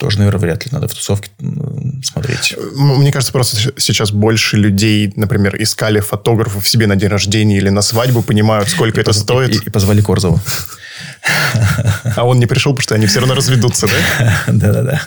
тоже, 0.00 0.16
наверное, 0.16 0.40
вряд 0.40 0.64
ли 0.64 0.72
надо 0.72 0.88
в 0.88 0.94
тусовке 0.94 1.30
смотреть. 2.02 2.56
Мне 2.74 3.12
кажется, 3.12 3.32
просто 3.32 3.58
сейчас 3.76 4.12
больше 4.12 4.56
людей, 4.56 5.12
например, 5.14 5.62
искали 5.62 6.00
фотографов 6.00 6.66
себе 6.66 6.86
на 6.86 6.96
день 6.96 7.10
рождения 7.10 7.58
или 7.58 7.68
на 7.68 7.82
свадьбу, 7.82 8.22
понимают, 8.22 8.70
сколько 8.70 8.98
и 8.98 9.02
это 9.02 9.10
поз... 9.10 9.20
стоит. 9.20 9.50
И, 9.50 9.66
и 9.66 9.70
позвали 9.70 10.00
Корзова. 10.00 10.40
А 12.16 12.24
он 12.26 12.38
не 12.38 12.46
пришел, 12.46 12.72
потому 12.72 12.82
что 12.82 12.94
они 12.94 13.06
все 13.06 13.20
равно 13.20 13.34
разведутся, 13.34 13.86
да? 13.86 14.42
Да-да-да. 14.48 15.02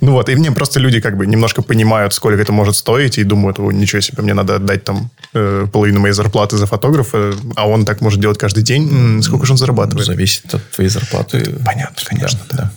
Ну 0.00 0.12
вот, 0.12 0.30
и 0.30 0.34
мне 0.34 0.50
просто 0.50 0.80
люди 0.80 1.00
как 1.00 1.18
бы 1.18 1.26
немножко 1.26 1.60
понимают, 1.60 2.14
сколько 2.14 2.40
это 2.40 2.52
может 2.52 2.76
стоить, 2.76 3.18
и 3.18 3.22
думают, 3.22 3.58
о, 3.58 3.70
ничего 3.70 4.00
себе, 4.00 4.22
мне 4.22 4.32
надо 4.32 4.56
отдать 4.56 4.84
там 4.84 5.10
э, 5.34 5.66
половину 5.70 6.00
моей 6.00 6.14
зарплаты 6.14 6.56
за 6.56 6.66
фотографа, 6.66 7.34
а 7.54 7.68
он 7.68 7.84
так 7.84 8.00
может 8.00 8.20
делать 8.20 8.38
каждый 8.38 8.62
день. 8.62 9.22
Сколько 9.22 9.44
же 9.44 9.52
он 9.52 9.58
зарабатывает? 9.58 10.06
Зависит 10.06 10.54
от 10.54 10.70
твоей 10.70 10.88
зарплаты. 10.88 11.58
Понятно, 11.66 12.02
конечно, 12.06 12.40
да. 12.50 12.56
да. 12.56 12.72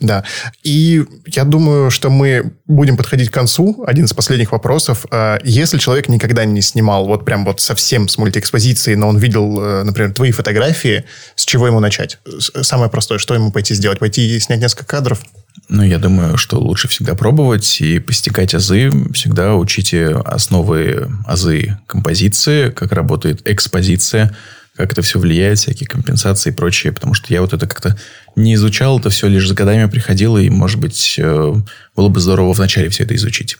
Да. 0.00 0.24
И 0.62 1.04
я 1.26 1.44
думаю, 1.44 1.90
что 1.90 2.10
мы 2.10 2.52
будем 2.66 2.96
подходить 2.96 3.30
к 3.30 3.34
концу. 3.34 3.84
Один 3.86 4.04
из 4.04 4.12
последних 4.12 4.52
вопросов. 4.52 5.06
А 5.10 5.38
Если 5.44 5.78
человек 5.78 6.08
никогда 6.08 6.44
не 6.44 6.62
снимал 6.62 7.06
вот 7.06 7.24
прям 7.24 7.44
вот 7.44 7.60
совсем 7.60 8.08
с 8.08 8.18
мультиэкспозиции, 8.18 8.94
но 8.94 9.08
он 9.08 9.18
видел, 9.18 9.60
э, 9.60 9.82
например, 9.84 10.12
твои 10.12 10.30
фотографии, 10.30 11.04
с 11.34 11.44
чего 11.44 11.66
ему 11.66 11.80
начать? 11.80 12.18
С- 12.26 12.52
Самое 12.62 12.90
простое, 12.90 13.18
что 13.18 13.34
ему 13.34 13.50
пойти 13.50 13.74
сделать? 13.74 13.98
Пойти 13.98 14.36
и 14.36 14.40
снять 14.40 14.60
несколько 14.60 14.84
кадров? 14.84 15.20
Ну, 15.68 15.82
я 15.82 15.98
думаю, 15.98 16.36
что 16.36 16.58
лучше 16.58 16.88
всегда 16.88 17.14
пробовать 17.14 17.80
и 17.80 17.98
постигать 17.98 18.54
азы. 18.54 18.90
Всегда 19.12 19.54
учите 19.56 20.08
основы 20.24 21.08
азы 21.26 21.78
композиции, 21.86 22.70
как 22.70 22.92
работает 22.92 23.42
экспозиция, 23.44 24.34
как 24.78 24.92
это 24.92 25.02
все 25.02 25.18
влияет, 25.18 25.58
всякие 25.58 25.88
компенсации 25.88 26.50
и 26.50 26.54
прочее. 26.54 26.92
Потому 26.92 27.12
что 27.12 27.32
я 27.34 27.40
вот 27.40 27.52
это 27.52 27.66
как-то 27.66 27.98
не 28.36 28.54
изучал, 28.54 29.00
это 29.00 29.10
все 29.10 29.26
лишь 29.26 29.48
с 29.48 29.52
годами 29.52 29.90
приходило, 29.90 30.38
и, 30.38 30.48
может 30.48 30.80
быть, 30.80 31.16
э, 31.18 31.54
было 31.96 32.08
бы 32.08 32.20
здорово 32.20 32.52
вначале 32.52 32.88
все 32.88 33.02
это 33.02 33.16
изучить. 33.16 33.58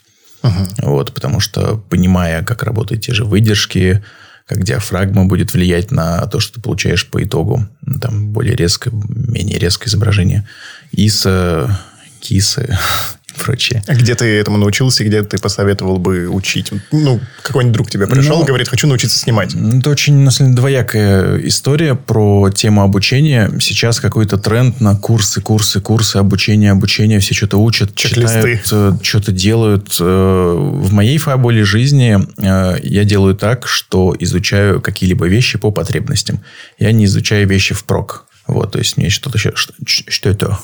Вот, 0.79 1.13
потому 1.13 1.41
что, 1.41 1.77
понимая, 1.91 2.45
как 2.45 2.63
работают 2.63 3.03
те 3.03 3.13
же 3.13 3.25
выдержки, 3.25 4.05
как 4.47 4.63
диафрагма 4.63 5.25
будет 5.25 5.53
влиять 5.53 5.91
на 5.91 6.25
то, 6.27 6.39
что 6.39 6.55
ты 6.55 6.61
получаешь 6.61 7.07
по 7.09 7.23
итогу, 7.23 7.67
там 8.01 8.29
более 8.29 8.55
резкое, 8.55 8.93
менее 8.93 9.59
резкое 9.59 9.89
изображение, 9.89 10.49
ИСа, 10.93 11.81
КИСы 12.21 12.79
прочее. 13.39 13.83
А 13.87 13.95
где 13.95 14.15
ты 14.15 14.25
этому 14.27 14.59
научился, 14.59 15.05
где 15.05 15.23
ты 15.23 15.39
посоветовал 15.39 15.99
бы 15.99 16.29
учить? 16.29 16.73
Ну, 16.93 17.21
какой-нибудь 17.43 17.75
друг 17.75 17.91
тебе 17.91 18.07
пришел, 18.07 18.39
Ну, 18.41 18.45
говорит, 18.45 18.69
хочу 18.69 18.87
научиться 18.87 19.19
снимать. 19.19 19.55
Это 19.55 19.91
очень 19.91 20.15
на 20.19 20.31
самом 20.31 20.51
деле, 20.51 20.61
двоякая 20.61 21.39
история 21.47 21.95
про 21.95 22.51
тему 22.51 22.83
обучения. 22.83 23.51
Сейчас 23.61 24.01
какой-то 24.01 24.37
тренд 24.39 24.81
на 24.81 24.97
курсы, 24.97 25.41
курсы, 25.41 25.81
курсы, 25.81 26.17
обучение, 26.17 26.73
обучение. 26.73 27.21
Все 27.21 27.35
что-то 27.35 27.59
учат, 27.59 27.95
Чек-листы. 27.95 28.59
читают, 28.63 28.69
э, 28.73 28.93
что-то 29.03 29.33
делают. 29.33 29.97
Э, 30.01 30.55
В 30.59 30.93
моей 30.93 31.19
фабуле 31.19 31.65
жизни 31.65 32.19
э, 32.39 32.79
я 32.83 33.05
делаю 33.05 33.35
так, 33.35 33.67
что 33.67 34.15
изучаю 34.19 34.81
какие-либо 34.81 35.27
вещи 35.29 35.59
по 35.59 35.71
потребностям. 35.71 36.41
Я 36.79 36.93
не 36.93 37.05
изучаю 37.07 37.47
вещи 37.49 37.75
впрок. 37.75 38.27
Вот, 38.47 38.73
то 38.73 38.79
есть 38.79 38.97
мне 38.97 39.11
что-то 39.11 39.39
сейчас... 39.39 39.55
Что, 39.57 39.75
что 40.11 40.29
это? 40.31 40.59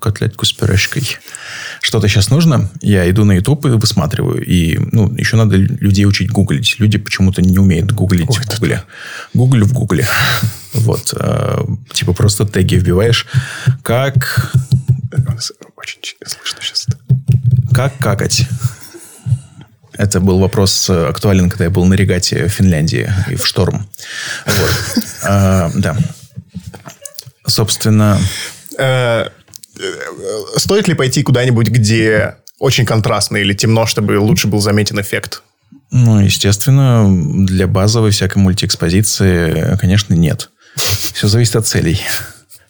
Котлетку 0.00 0.44
с 0.44 0.52
пюрешкой. 0.52 1.16
Что-то 1.80 2.08
сейчас 2.08 2.30
нужно, 2.30 2.70
я 2.80 3.08
иду 3.10 3.24
на 3.24 3.32
YouTube 3.32 3.66
и 3.66 3.70
высматриваю. 3.70 4.44
И, 4.44 4.78
ну, 4.92 5.12
еще 5.16 5.36
надо 5.36 5.56
людей 5.56 6.04
учить 6.06 6.30
гуглить. 6.30 6.76
Люди 6.78 6.98
почему-то 6.98 7.42
не 7.42 7.58
умеют 7.58 7.92
гуглить 7.92 8.28
Ой, 8.28 8.36
в 8.36 8.46
гугле. 8.46 8.82
Гугль 9.34 9.64
в 9.64 9.72
гугле. 9.72 10.06
Вот. 10.72 11.14
э, 11.18 11.58
Типа 11.92 12.12
просто 12.12 12.46
теги 12.46 12.74
вбиваешь. 12.76 13.26
Как... 13.82 14.52
Очень 15.76 16.00
слышно 16.26 16.58
сейчас. 16.60 16.86
Как 17.72 17.96
какать? 17.98 18.46
Это 19.94 20.20
был 20.20 20.38
вопрос 20.38 20.90
э, 20.90 21.06
актуален, 21.08 21.48
когда 21.48 21.64
я 21.64 21.70
был 21.70 21.86
на 21.86 21.94
регате 21.94 22.46
в 22.46 22.50
Финляндии 22.50 23.10
и 23.30 23.36
в 23.36 23.46
шторм. 23.46 23.88
Вот. 24.46 25.04
А, 25.28 25.70
Да. 25.74 25.96
Собственно, 27.46 28.18
э, 28.78 29.28
Стоит 30.56 30.88
ли 30.88 30.94
пойти 30.94 31.22
куда-нибудь, 31.22 31.68
где 31.68 32.36
очень 32.58 32.86
контрастно 32.86 33.36
или 33.36 33.52
темно, 33.52 33.86
чтобы 33.86 34.18
лучше 34.18 34.46
был 34.46 34.60
заметен 34.60 35.00
эффект? 35.00 35.42
Ну, 35.90 36.20
естественно, 36.20 37.06
для 37.46 37.66
базовой 37.66 38.10
всякой 38.10 38.38
мультиэкспозиции, 38.38 39.76
конечно, 39.80 40.14
нет. 40.14 40.50
Все 40.76 41.28
зависит 41.28 41.56
от 41.56 41.66
целей. 41.66 42.00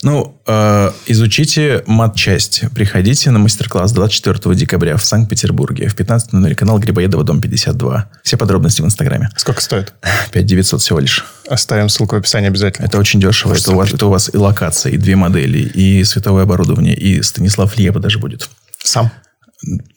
Ну, 0.06 0.40
э, 0.46 0.92
изучите 1.06 1.82
мат-часть. 1.88 2.62
Приходите 2.72 3.32
на 3.32 3.40
мастер-класс 3.40 3.90
24 3.90 4.54
декабря 4.54 4.96
в 4.96 5.04
Санкт-Петербурге 5.04 5.88
в 5.88 5.96
15.00, 5.96 6.54
канал 6.54 6.78
Грибоедова, 6.78 7.24
дом 7.24 7.40
52. 7.40 8.08
Все 8.22 8.36
подробности 8.36 8.82
в 8.82 8.84
Инстаграме. 8.84 9.30
Сколько 9.34 9.60
стоит? 9.60 9.94
5900 10.30 10.80
всего 10.80 11.00
лишь. 11.00 11.26
Оставим 11.48 11.88
ссылку 11.88 12.14
в 12.14 12.18
описании 12.20 12.46
обязательно. 12.46 12.86
Это 12.86 12.98
очень 12.98 13.20
дешево. 13.20 13.54
Это 13.54 13.72
у, 13.72 13.74
вас, 13.74 13.92
это 13.92 14.06
у 14.06 14.10
вас 14.10 14.30
и 14.32 14.36
локация, 14.36 14.92
и 14.92 14.96
две 14.96 15.16
модели, 15.16 15.58
и 15.58 16.04
световое 16.04 16.44
оборудование, 16.44 16.94
и 16.94 17.20
Станислав 17.22 17.76
Леба 17.76 17.98
даже 17.98 18.20
будет. 18.20 18.48
Сам. 18.78 19.10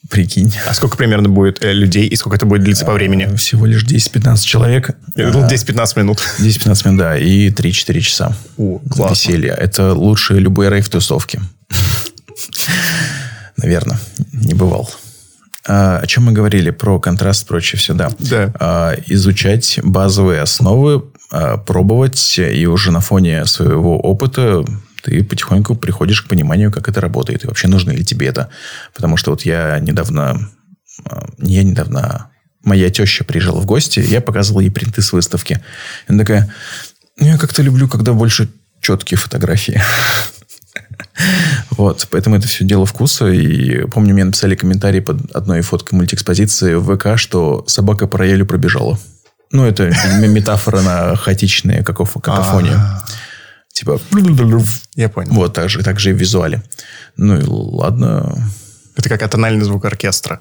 Прикинь. 0.09 0.53
А 0.65 0.73
сколько 0.73 0.97
примерно 0.97 1.29
будет 1.29 1.63
э, 1.63 1.73
людей 1.73 2.07
и 2.07 2.15
сколько 2.15 2.37
это 2.37 2.45
будет 2.45 2.63
длиться 2.63 2.85
по 2.85 2.93
времени? 2.93 3.35
Всего 3.35 3.65
лишь 3.65 3.83
10-15 3.83 4.37
человек. 4.43 4.91
Я 5.15 5.31
думал, 5.31 5.47
10-15 5.47 5.99
минут. 5.99 6.19
10-15 6.39 6.87
минут, 6.87 6.99
да, 6.99 7.17
и 7.17 7.49
3-4 7.49 7.99
часа. 7.99 8.37
О, 8.57 8.79
классно. 8.89 9.13
Веселья. 9.13 9.53
Это 9.53 9.93
лучше 9.93 10.35
любой 10.35 10.69
рейв-тусовки. 10.69 11.41
Наверное, 13.57 13.99
не 14.31 14.53
бывал. 14.53 14.89
А, 15.67 15.99
о 15.99 16.07
чем 16.07 16.25
мы 16.25 16.31
говорили? 16.31 16.71
Про 16.71 16.99
контраст, 16.99 17.45
прочее 17.45 17.77
все, 17.79 17.93
да. 17.93 18.09
Да. 18.17 18.51
А, 18.59 18.95
изучать 19.07 19.79
базовые 19.83 20.41
основы, 20.41 21.03
а, 21.31 21.57
пробовать, 21.57 22.39
и 22.39 22.65
уже 22.65 22.91
на 22.91 23.01
фоне 23.01 23.45
своего 23.45 23.99
опыта 23.99 24.65
ты 25.01 25.23
потихоньку 25.23 25.75
приходишь 25.75 26.21
к 26.21 26.27
пониманию, 26.27 26.71
как 26.71 26.87
это 26.87 27.01
работает, 27.01 27.43
и 27.43 27.47
вообще 27.47 27.67
нужно 27.67 27.91
ли 27.91 28.03
тебе 28.03 28.27
это. 28.27 28.49
Потому 28.95 29.17
что 29.17 29.31
вот 29.31 29.43
я 29.43 29.79
недавно, 29.79 30.49
не 31.37 31.55
я 31.55 31.63
недавно, 31.63 32.29
моя 32.63 32.89
теща 32.89 33.23
приезжала 33.23 33.59
в 33.59 33.65
гости, 33.65 33.99
я 33.99 34.21
показывал 34.21 34.61
ей 34.61 34.69
принты 34.69 35.01
с 35.01 35.11
выставки. 35.11 35.61
И 36.07 36.11
она 36.11 36.19
такая, 36.19 36.53
«Ну, 37.17 37.27
я 37.27 37.37
как-то 37.37 37.61
люблю, 37.61 37.87
когда 37.87 38.13
больше 38.13 38.49
четкие 38.81 39.17
фотографии. 39.17 39.81
Вот, 41.71 42.07
поэтому 42.11 42.35
это 42.35 42.47
все 42.47 42.65
дело 42.65 42.85
вкуса. 42.85 43.27
И 43.27 43.85
помню, 43.87 44.13
мне 44.13 44.23
написали 44.25 44.55
комментарий 44.55 45.01
под 45.01 45.31
одной 45.31 45.61
фоткой 45.61 45.97
мультиэкспозиции 45.97 46.75
в 46.75 46.95
ВК, 46.95 47.17
что 47.17 47.63
собака 47.67 48.07
по 48.07 48.17
роялю 48.17 48.45
пробежала. 48.45 48.99
Ну, 49.51 49.65
это 49.65 49.85
метафора 50.19 50.81
на 50.81 51.15
хаотичные 51.15 51.81
какоф- 51.81 52.21
какофонию. 52.21 52.75
А, 52.75 53.03
Типа, 53.79 53.99
Я 54.95 55.07
понял. 55.09 55.31
вот 55.33 55.53
так 55.53 55.69
же, 55.69 55.81
так 55.83 55.99
же 55.99 56.09
и 56.09 56.13
в 56.13 56.17
визуале. 56.17 56.61
Ну 57.17 57.37
и 57.39 57.43
ладно. 57.45 58.35
Это 58.97 59.07
как 59.07 59.23
атональный 59.23 59.63
звук 59.63 59.85
оркестра. 59.85 60.39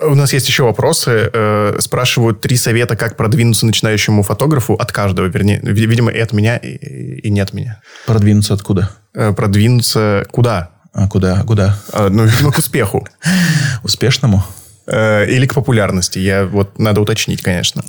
У 0.00 0.14
нас 0.14 0.32
есть 0.32 0.48
еще 0.48 0.62
вопросы. 0.62 1.28
Э, 1.30 1.76
Спрашивают 1.80 2.40
три 2.40 2.56
совета, 2.56 2.96
как 2.96 3.16
продвинуться 3.18 3.66
начинающему 3.66 4.22
фотографу 4.22 4.72
от 4.74 4.90
каждого, 4.92 5.26
вернее, 5.26 5.60
ви- 5.62 5.84
видимо, 5.86 6.10
и 6.10 6.18
от 6.18 6.32
меня, 6.32 6.56
и, 6.56 7.28
не 7.28 7.40
от 7.40 7.52
меня. 7.52 7.82
Продвинуться 8.06 8.54
откуда? 8.54 8.90
Э, 9.14 9.34
Продвинуться 9.34 10.24
куда? 10.30 10.70
А 10.94 11.06
куда? 11.08 11.42
Куда? 11.42 11.78
А, 11.92 12.08
Ну, 12.08 12.24
видимо, 12.24 12.50
к 12.56 12.58
успеху. 12.58 13.06
Успешному? 13.82 14.42
Э, 14.86 15.26
Или 15.28 15.46
к 15.46 15.52
популярности. 15.54 16.18
Я 16.18 16.46
вот 16.46 16.78
надо 16.78 17.02
уточнить, 17.02 17.42
конечно. 17.42 17.82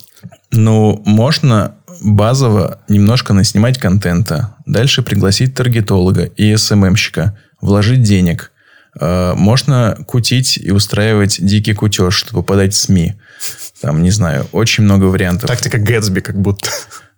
Ну, 0.52 1.02
можно 1.06 1.76
базово 2.02 2.82
немножко 2.88 3.34
наснимать 3.34 3.78
контента, 3.78 4.56
дальше 4.66 5.02
пригласить 5.02 5.56
таргетолога 5.56 6.24
и 6.24 6.56
СММщика, 6.56 7.38
вложить 7.62 8.02
денег. 8.04 8.52
Э, 9.00 9.34
Можно 9.36 9.98
кутить 10.08 10.58
и 10.58 10.72
устраивать 10.72 11.38
дикий 11.44 11.74
кутеж, 11.74 12.16
чтобы 12.16 12.44
подать 12.44 12.74
в 12.74 12.78
СМИ. 12.78 13.16
Там, 13.82 14.02
не 14.02 14.12
знаю, 14.12 14.48
очень 14.52 14.84
много 14.84 15.06
вариантов. 15.06 15.48
Тактика 15.50 15.78
Гэтсби 15.78 16.20
как 16.20 16.40
будто. 16.40 16.70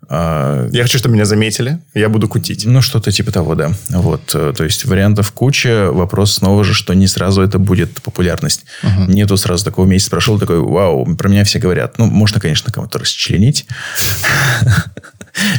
А, 0.09 0.67
Я 0.71 0.83
хочу, 0.83 0.97
чтобы 0.97 1.13
меня 1.13 1.25
заметили, 1.25 1.79
я 1.93 2.09
буду 2.09 2.27
кутить. 2.27 2.65
Ну, 2.65 2.81
что-то 2.81 3.11
типа 3.11 3.31
того, 3.31 3.55
да. 3.55 3.71
Вот, 3.89 4.31
э, 4.33 4.53
то 4.55 4.63
есть 4.63 4.85
вариантов 4.85 5.31
куча. 5.31 5.89
Вопрос 5.91 6.33
снова 6.33 6.63
же, 6.63 6.73
что 6.73 6.93
не 6.93 7.07
сразу 7.07 7.41
это 7.41 7.59
будет 7.59 8.01
популярность. 8.01 8.65
Нету 9.07 9.37
сразу 9.37 9.63
такого 9.63 9.85
месяц 9.85 10.09
прошел, 10.09 10.39
такой, 10.39 10.59
вау, 10.59 11.05
про 11.15 11.29
меня 11.29 11.43
все 11.43 11.59
говорят. 11.59 11.97
Ну, 11.97 12.05
можно, 12.07 12.41
конечно, 12.41 12.71
кого-то 12.71 12.99
расчленить. 12.99 13.65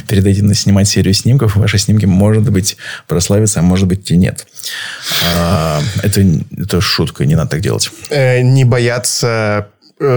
Перед 0.07 0.25
этим 0.27 0.53
снимать 0.53 0.87
серию 0.87 1.13
снимков, 1.15 1.55
ваши 1.55 1.79
снимки, 1.79 2.05
может 2.05 2.43
быть, 2.51 2.77
прославятся, 3.07 3.59
а 3.59 3.63
может 3.63 3.87
быть 3.87 4.09
и 4.11 4.15
нет. 4.17 4.45
А, 5.35 5.81
Это, 6.03 6.21
это 6.55 6.79
шутка, 6.79 7.25
не 7.25 7.35
надо 7.35 7.51
так 7.51 7.61
делать. 7.61 7.89
Э, 8.11 8.41
Не 8.41 8.65
бояться 8.65 9.67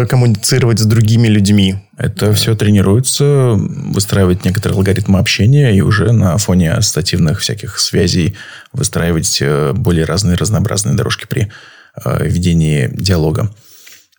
коммуницировать 0.08 0.78
с 0.78 0.84
другими 0.84 1.28
людьми. 1.28 1.76
Это 1.96 2.32
все 2.34 2.54
тренируется, 2.54 3.54
выстраивать 3.56 4.44
некоторые 4.44 4.76
алгоритмы 4.76 5.18
общения 5.18 5.74
и 5.74 5.80
уже 5.80 6.12
на 6.12 6.36
фоне 6.38 6.72
ассоциативных 6.72 7.40
всяких 7.40 7.78
связей 7.78 8.36
выстраивать 8.72 9.38
э, 9.40 9.72
более 9.72 10.04
разные 10.04 10.36
разнообразные 10.36 10.94
дорожки 10.94 11.26
при 11.26 11.50
э, 12.04 12.26
ведении 12.28 12.90
диалога. 12.92 13.50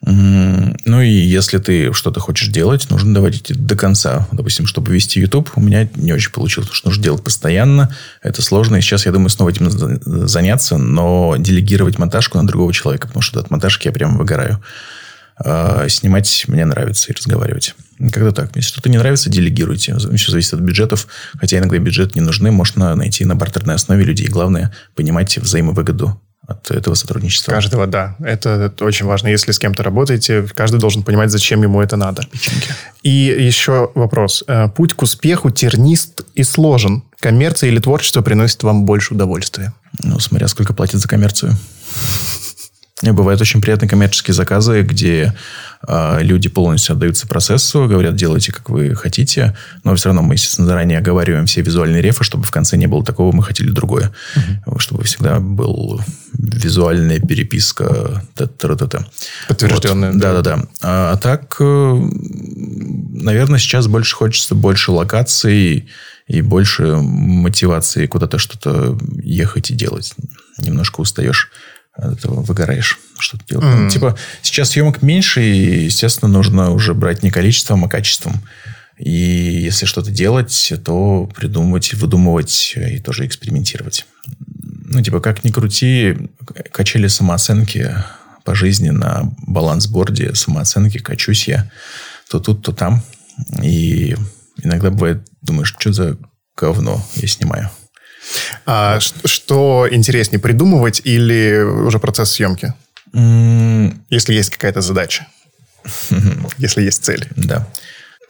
Ну 0.02 1.02
и 1.02 1.10
если 1.10 1.58
ты 1.58 1.92
что-то 1.92 2.20
хочешь 2.20 2.50
делать, 2.50 2.88
нужно 2.92 3.16
доводить 3.16 3.52
до 3.66 3.76
конца. 3.76 4.28
Допустим, 4.32 4.68
чтобы 4.68 4.94
вести 4.94 5.20
YouTube, 5.20 5.50
у 5.56 5.62
меня 5.62 5.90
не 5.96 6.14
очень 6.14 6.32
получилось, 6.32 6.68
потому 6.68 6.78
что 6.78 6.88
нужно 6.90 7.04
делать 7.04 7.24
постоянно. 7.24 7.96
Это 8.22 8.44
сложно. 8.44 8.76
И 8.76 8.82
сейчас 8.82 9.08
я 9.08 9.12
думаю 9.12 9.30
снова 9.30 9.50
этим 9.50 9.70
заняться, 10.28 10.78
но 10.78 11.36
делегировать 11.40 11.98
монтажку 11.98 12.38
на 12.38 12.46
другого 12.46 12.72
человека, 12.74 13.08
потому 13.08 13.24
что 13.24 13.40
от 13.40 13.50
монтажки 13.50 13.88
я 13.88 13.92
прям 13.92 14.18
выгораю. 14.18 14.62
А 15.40 15.88
снимать 15.90 16.46
мне 16.48 16.66
нравится 16.66 17.12
и 17.12 17.16
разговаривать. 17.16 17.76
Когда 18.12 18.32
так. 18.32 18.56
Если 18.56 18.70
что-то 18.70 18.90
не 18.90 18.98
нравится, 18.98 19.30
делегируйте. 19.30 19.94
Еще 20.12 20.32
зависит 20.32 20.54
от 20.54 20.62
бюджетов. 20.62 21.08
Хотя 21.40 21.58
иногда 21.58 21.78
бюджет 21.78 22.16
не 22.16 22.22
нужны. 22.22 22.52
Можно 22.52 22.96
найти 22.96 23.26
на 23.26 23.36
бартерной 23.36 23.76
основе 23.76 24.04
людей. 24.04 24.28
Главное, 24.28 24.74
понимать 24.96 25.38
взаимовыгоду 25.38 26.20
от 26.48 26.72
этого 26.72 26.96
сотрудничества. 26.96 27.52
Каждого, 27.52 27.88
да. 27.88 28.16
Это, 28.20 28.50
это 28.52 28.86
очень 28.86 29.06
важно. 29.06 29.28
Если 29.28 29.52
с 29.52 29.60
кем-то 29.60 29.84
работаете, 29.84 30.48
каждый 30.56 30.80
должен 30.80 31.04
понимать, 31.04 31.30
зачем 31.30 31.62
ему 31.62 31.82
это 31.82 31.98
надо. 31.98 32.24
Печеньки. 32.32 32.70
И 33.04 33.10
еще 33.10 33.92
вопрос. 33.96 34.44
Э, 34.48 34.70
путь 34.70 34.94
к 34.94 35.02
успеху 35.02 35.52
тернист 35.52 36.22
и 36.36 36.44
сложен. 36.44 37.04
Коммерция 37.20 37.70
или 37.70 37.80
творчество 37.80 38.22
приносит 38.22 38.64
вам 38.64 38.86
больше 38.86 39.14
удовольствия? 39.14 39.74
Ну, 40.02 40.20
смотря 40.20 40.48
сколько 40.48 40.74
платят 40.74 41.02
за 41.02 41.08
коммерцию. 41.10 41.58
Бывают 43.04 43.40
очень 43.40 43.62
приятные 43.62 43.88
коммерческие 43.88 44.34
заказы, 44.34 44.82
где 44.82 45.36
э, 45.88 46.18
люди 46.22 46.50
полностью 46.50 46.94
отдаются 46.94 47.28
процессу, 47.28 47.88
говорят, 47.88 48.16
делайте, 48.16 48.52
как 48.52 48.72
вы 48.72 48.96
хотите, 48.96 49.56
но 49.84 49.94
все 49.96 50.10
равно 50.10 50.24
мы, 50.24 50.34
естественно, 50.34 50.68
заранее 50.68 50.98
оговариваем 50.98 51.46
все 51.46 51.62
визуальные 51.62 52.02
рефы, 52.02 52.24
чтобы 52.24 52.46
в 52.46 52.52
конце 52.52 52.76
не 52.76 52.88
было 52.88 53.06
такого, 53.06 53.36
мы 53.36 53.44
хотели 53.44 53.70
другое. 53.70 54.12
Угу. 54.66 54.80
Чтобы 54.80 55.04
всегда 55.04 55.40
был 55.40 56.02
визуальная 56.34 57.20
переписка. 57.20 58.24
Та-та-та-та. 58.34 59.06
Подтвержденная. 59.48 60.12
Вот. 60.14 60.20
Да-да-да. 60.20 60.64
А, 60.82 61.12
а 61.12 61.18
так, 61.18 61.56
э, 61.60 61.64
наверное, 63.14 63.60
сейчас 63.60 63.86
больше 63.86 64.16
хочется 64.16 64.56
больше 64.56 64.92
локаций 64.92 65.88
и 66.28 66.42
больше 66.42 66.98
мотивации 66.98 68.08
куда-то 68.08 68.40
что-то 68.40 68.98
ехать 69.22 69.70
и 69.70 69.76
делать. 69.76 70.16
Немножко 70.58 71.02
устаешь 71.02 71.52
этого 71.98 72.42
выгораешь, 72.42 73.00
что-то 73.20 73.46
делать. 73.46 73.66
Mm. 73.66 73.78
Ну, 73.78 73.90
типа, 73.90 74.18
сейчас 74.42 74.70
съемок 74.70 75.02
меньше, 75.02 75.44
и, 75.44 75.86
естественно, 75.86 76.32
нужно 76.32 76.72
уже 76.72 76.94
брать 76.94 77.24
не 77.24 77.32
количеством, 77.32 77.86
а 77.86 77.90
качеством. 77.90 78.42
И 78.98 79.12
если 79.12 79.86
что-то 79.86 80.12
делать, 80.12 80.74
то 80.84 81.30
придумывать, 81.36 81.94
выдумывать 81.94 82.74
и 82.76 83.00
тоже 83.00 83.26
экспериментировать. 83.26 84.06
Ну, 84.58 85.02
типа, 85.02 85.20
как 85.20 85.44
ни 85.44 85.52
крути, 85.52 86.18
качели 86.72 87.08
самооценки 87.08 87.96
по 88.44 88.56
жизни 88.56 88.90
на 88.90 89.32
балансборде 89.46 90.34
самооценки, 90.34 91.00
качусь 91.00 91.48
я 91.48 91.70
то 92.30 92.40
тут, 92.40 92.62
то 92.64 92.72
там. 92.72 93.04
И 93.62 94.16
иногда 94.62 94.92
бывает, 94.92 95.28
думаешь, 95.42 95.74
что 95.78 95.94
за 95.94 96.18
говно 96.56 97.06
я 97.16 97.28
снимаю. 97.28 97.70
А 98.66 99.00
что 99.00 99.88
интереснее, 99.90 100.40
придумывать 100.40 101.02
или 101.04 101.60
уже 101.62 102.00
процесс 102.00 102.32
съемки? 102.32 102.74
Mm. 103.14 103.96
Если 104.10 104.34
есть 104.34 104.50
какая-то 104.50 104.82
задача. 104.82 105.28
Если 106.58 106.84
есть 106.84 107.04
цель. 107.04 107.28
Да. 107.36 107.68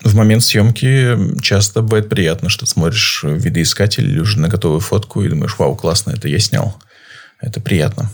В 0.04 0.16
момент 0.16 0.44
съемки 0.44 1.42
часто 1.42 1.82
бывает 1.82 2.10
приятно, 2.10 2.50
что 2.50 2.66
смотришь 2.66 3.22
видоискатель 3.24 4.06
или 4.06 4.20
уже 4.20 4.40
на 4.40 4.48
готовую 4.48 4.80
фотку 4.80 5.24
и 5.24 5.30
думаешь, 5.30 5.56
вау, 5.58 5.76
классно, 5.76 6.12
это 6.12 6.28
я 6.28 6.40
снял. 6.40 6.80
Это 7.42 7.60
приятно. 7.60 8.12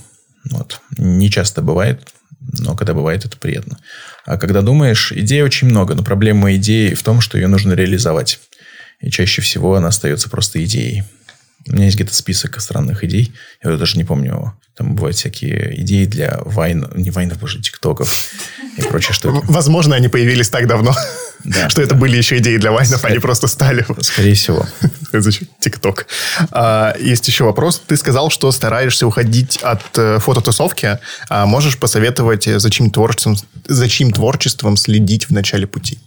Вот. 0.50 0.80
Не 0.98 1.30
часто 1.30 1.62
бывает, 1.62 2.08
но 2.40 2.76
когда 2.76 2.94
бывает, 2.94 3.26
это 3.26 3.38
приятно. 3.38 3.78
А 4.26 4.38
когда 4.38 4.62
думаешь, 4.62 5.12
идей 5.12 5.42
очень 5.42 5.68
много, 5.68 5.96
но 5.96 6.04
проблема 6.04 6.56
идеи 6.56 6.94
в 6.94 7.04
том, 7.04 7.22
что 7.22 7.38
ее 7.38 7.48
нужно 7.48 7.74
реализовать. 7.74 8.40
И 9.02 9.10
чаще 9.10 9.42
всего 9.42 9.76
она 9.76 9.90
остается 9.90 10.30
просто 10.30 10.64
идеей. 10.64 11.04
У 11.68 11.74
меня 11.74 11.86
есть 11.86 11.96
где-то 11.96 12.14
список 12.14 12.60
странных 12.60 13.04
идей. 13.04 13.34
Я 13.64 13.78
даже 13.78 13.98
не 13.98 14.04
помню. 14.04 14.54
Там 14.76 14.96
бывают 14.96 15.16
всякие 15.16 15.80
идеи 15.82 16.06
для 16.06 16.40
вайн... 16.44 16.90
Не 16.96 17.12
вайнов, 17.12 17.40
боже, 17.40 17.62
тиктоков 17.62 18.32
и 18.78 18.82
прочее 18.82 19.14
штуки. 19.14 19.46
Возможно, 19.48 19.96
они 19.96 20.08
появились 20.08 20.50
так 20.50 20.68
давно, 20.68 20.96
да, 21.44 21.70
что 21.70 21.82
да. 21.82 21.84
это 21.84 21.96
были 21.96 22.18
еще 22.18 22.40
идеи 22.40 22.58
для 22.58 22.72
вайнов, 22.72 23.00
Скорее, 23.00 23.14
они 23.14 23.22
просто 23.22 23.48
стали. 23.48 23.86
Скорее 24.02 24.34
всего. 24.34 24.66
Зачем? 25.14 25.48
ТикТок. 25.60 26.08
А, 26.52 26.96
есть 27.00 27.28
еще 27.28 27.44
вопрос. 27.44 27.82
Ты 27.86 27.96
сказал, 27.98 28.30
что 28.30 28.52
стараешься 28.52 29.06
уходить 29.06 29.58
от 29.62 29.84
э, 29.98 30.18
фототусовки. 30.20 31.00
А 31.30 31.46
можешь 31.46 31.78
посоветовать, 31.78 32.48
э, 32.48 32.60
за 32.60 32.70
чьим 32.72 32.90
творчеством, 32.90 33.38
за 33.68 33.88
чьим 33.88 34.12
творчеством 34.12 34.76
следить 34.76 35.30
в 35.30 35.32
начале 35.32 35.68
пути? 35.68 36.00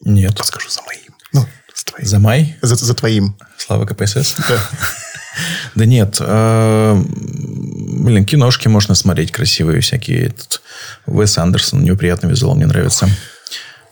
Нет. 0.00 0.36
Подскажу 0.36 0.70
за 0.70 0.80
моим. 0.82 1.14
Ну, 1.32 1.46
за 1.84 1.92
твоим. 1.92 2.06
За 2.06 2.18
май? 2.18 2.56
За, 2.62 2.74
за 2.76 2.94
твоим. 2.94 3.36
Слава 3.56 3.86
КПСС? 3.86 4.36
Да. 4.48 4.58
Да 5.74 5.84
нет. 5.84 6.18
Э, 6.20 6.94
блин, 6.96 8.24
киношки 8.24 8.68
можно 8.68 8.94
смотреть 8.94 9.32
красивые 9.32 9.80
всякие. 9.80 10.26
Этот 10.26 10.62
Уэс 11.06 11.38
Андерсон, 11.38 11.80
у 11.80 11.82
него 11.82 11.96
приятный 11.96 12.30
визуал, 12.30 12.54
мне 12.54 12.66
нравится. 12.66 13.08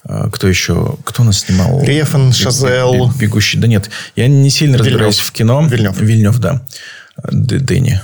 Э, 0.04 0.28
кто 0.30 0.46
еще? 0.46 0.96
Кто 1.04 1.24
нас 1.24 1.40
снимал? 1.40 1.82
Рефан, 1.82 2.32
Шазел. 2.32 3.10
Бегущий. 3.18 3.58
Да 3.58 3.66
нет, 3.66 3.90
я 4.14 4.28
не 4.28 4.50
сильно 4.50 4.76
Вильнев. 4.76 4.92
разбираюсь 4.92 5.18
в 5.18 5.32
кино. 5.32 5.66
Вильнев. 5.66 6.00
Вильнев, 6.00 6.38
да. 6.38 6.62
Дэнни. 7.24 8.00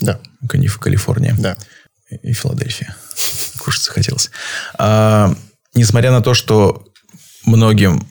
Да. 0.00 0.18
Калифорния. 0.48 1.34
Да. 1.38 1.56
И 2.22 2.32
Филадельфия. 2.32 2.94
Кушать 3.58 3.84
захотелось. 3.84 4.30
А, 4.78 5.34
несмотря 5.74 6.10
на 6.10 6.20
то, 6.20 6.34
что 6.34 6.84
многим 7.46 8.06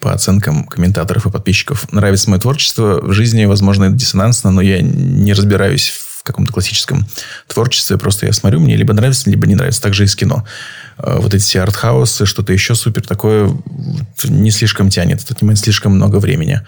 по 0.00 0.12
оценкам 0.12 0.64
комментаторов 0.64 1.26
и 1.26 1.30
подписчиков, 1.30 1.90
нравится 1.92 2.30
мое 2.30 2.40
творчество. 2.40 3.00
В 3.00 3.12
жизни, 3.12 3.44
возможно, 3.44 3.84
это 3.84 3.94
диссонансно, 3.94 4.50
но 4.50 4.60
я 4.60 4.80
не 4.80 5.32
разбираюсь 5.32 5.88
в 5.88 6.22
каком-то 6.22 6.52
классическом 6.52 7.06
творчестве. 7.46 7.98
Просто 7.98 8.26
я 8.26 8.32
смотрю, 8.32 8.60
мне 8.60 8.76
либо 8.76 8.92
нравится, 8.94 9.28
либо 9.30 9.46
не 9.46 9.54
нравится. 9.54 9.82
Так 9.82 9.94
же 9.94 10.04
и 10.04 10.06
с 10.06 10.14
кино. 10.14 10.46
А, 10.96 11.18
вот 11.18 11.34
эти 11.34 11.42
все 11.42 11.62
артхаусы, 11.62 12.26
что-то 12.26 12.52
еще 12.52 12.74
супер 12.74 13.02
такое 13.02 13.50
не 14.24 14.50
слишком 14.50 14.90
тянет. 14.90 15.22
Это 15.22 15.34
отнимает 15.34 15.58
слишком 15.58 15.92
много 15.92 16.16
времени 16.16 16.62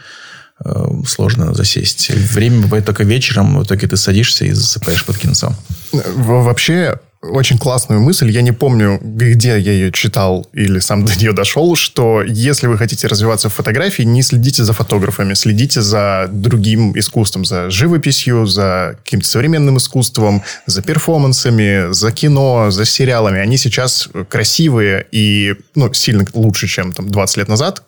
а, 0.64 0.88
сложно 1.06 1.54
засесть. 1.54 2.10
Время 2.10 2.62
бывает 2.62 2.84
только 2.84 3.04
вечером, 3.04 3.58
в 3.58 3.64
итоге 3.64 3.86
ты 3.86 3.96
садишься 3.96 4.44
и 4.44 4.52
засыпаешь 4.52 5.04
под 5.04 5.18
кинцо. 5.18 5.54
Вообще, 5.92 6.98
очень 7.22 7.58
классную 7.58 8.00
мысль. 8.00 8.30
Я 8.30 8.40
не 8.42 8.52
помню, 8.52 8.98
где 9.02 9.58
я 9.58 9.72
ее 9.72 9.92
читал 9.92 10.48
или 10.54 10.78
сам 10.78 11.04
до 11.04 11.14
нее 11.16 11.32
дошел, 11.32 11.76
что 11.76 12.22
если 12.22 12.66
вы 12.66 12.78
хотите 12.78 13.06
развиваться 13.06 13.48
в 13.50 13.54
фотографии, 13.54 14.02
не 14.02 14.22
следите 14.22 14.64
за 14.64 14.72
фотографами, 14.72 15.34
следите 15.34 15.82
за 15.82 16.28
другим 16.32 16.98
искусством, 16.98 17.44
за 17.44 17.68
живописью, 17.70 18.46
за 18.46 18.96
каким-то 19.04 19.26
современным 19.26 19.76
искусством, 19.76 20.42
за 20.66 20.82
перформансами, 20.82 21.92
за 21.92 22.10
кино, 22.10 22.70
за 22.70 22.86
сериалами. 22.86 23.38
Они 23.38 23.58
сейчас 23.58 24.08
красивые 24.28 25.06
и 25.12 25.56
ну, 25.74 25.92
сильно 25.92 26.24
лучше, 26.32 26.68
чем 26.68 26.92
там, 26.92 27.10
20 27.10 27.36
лет 27.36 27.48
назад 27.48 27.82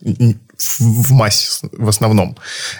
в 0.78 1.12
массе 1.12 1.66
в 1.72 1.88
основном. 1.88 2.36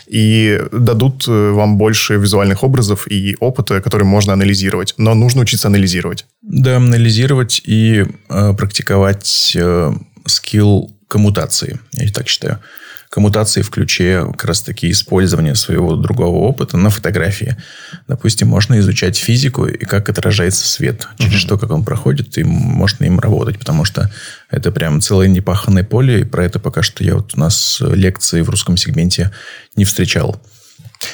И 0.06 0.60
дадут 0.72 1.26
э, 1.28 1.50
вам 1.50 1.76
больше 1.76 2.16
визуальных 2.16 2.62
образов 2.62 3.10
и 3.10 3.36
опыта, 3.40 3.80
который 3.80 4.04
можно 4.04 4.32
анализировать. 4.32 4.94
Но 4.98 5.14
нужно 5.14 5.42
учиться 5.42 5.68
анализировать. 5.68 6.26
Да, 6.42 6.76
анализировать 6.76 7.62
и 7.64 8.04
э, 8.28 8.54
практиковать 8.54 9.52
э, 9.54 9.92
скилл 10.26 10.90
коммутации, 11.08 11.78
я 11.92 12.10
так 12.10 12.28
считаю 12.28 12.60
коммутации 13.12 13.60
в 13.60 13.68
ключе 13.68 14.24
как 14.32 14.46
раз-таки 14.46 14.90
использования 14.90 15.54
своего 15.54 15.96
другого 15.96 16.36
опыта 16.38 16.78
на 16.78 16.88
фотографии. 16.88 17.58
Допустим, 18.08 18.48
можно 18.48 18.78
изучать 18.78 19.18
физику 19.18 19.66
и 19.66 19.84
как 19.84 20.08
отражается 20.08 20.66
свет, 20.66 21.06
через 21.18 21.34
uh-huh. 21.34 21.36
что, 21.36 21.58
как 21.58 21.70
он 21.72 21.84
проходит, 21.84 22.38
и 22.38 22.42
можно 22.42 23.04
им 23.04 23.20
работать, 23.20 23.58
потому 23.58 23.84
что 23.84 24.10
это 24.48 24.72
прям 24.72 25.02
целое 25.02 25.28
непаханное 25.28 25.84
поле, 25.84 26.20
и 26.20 26.24
про 26.24 26.46
это 26.46 26.58
пока 26.58 26.82
что 26.82 27.04
я 27.04 27.16
вот 27.16 27.32
у 27.34 27.38
нас 27.38 27.82
лекции 27.82 28.40
в 28.40 28.48
русском 28.48 28.78
сегменте 28.78 29.30
не 29.76 29.84
встречал. 29.84 30.42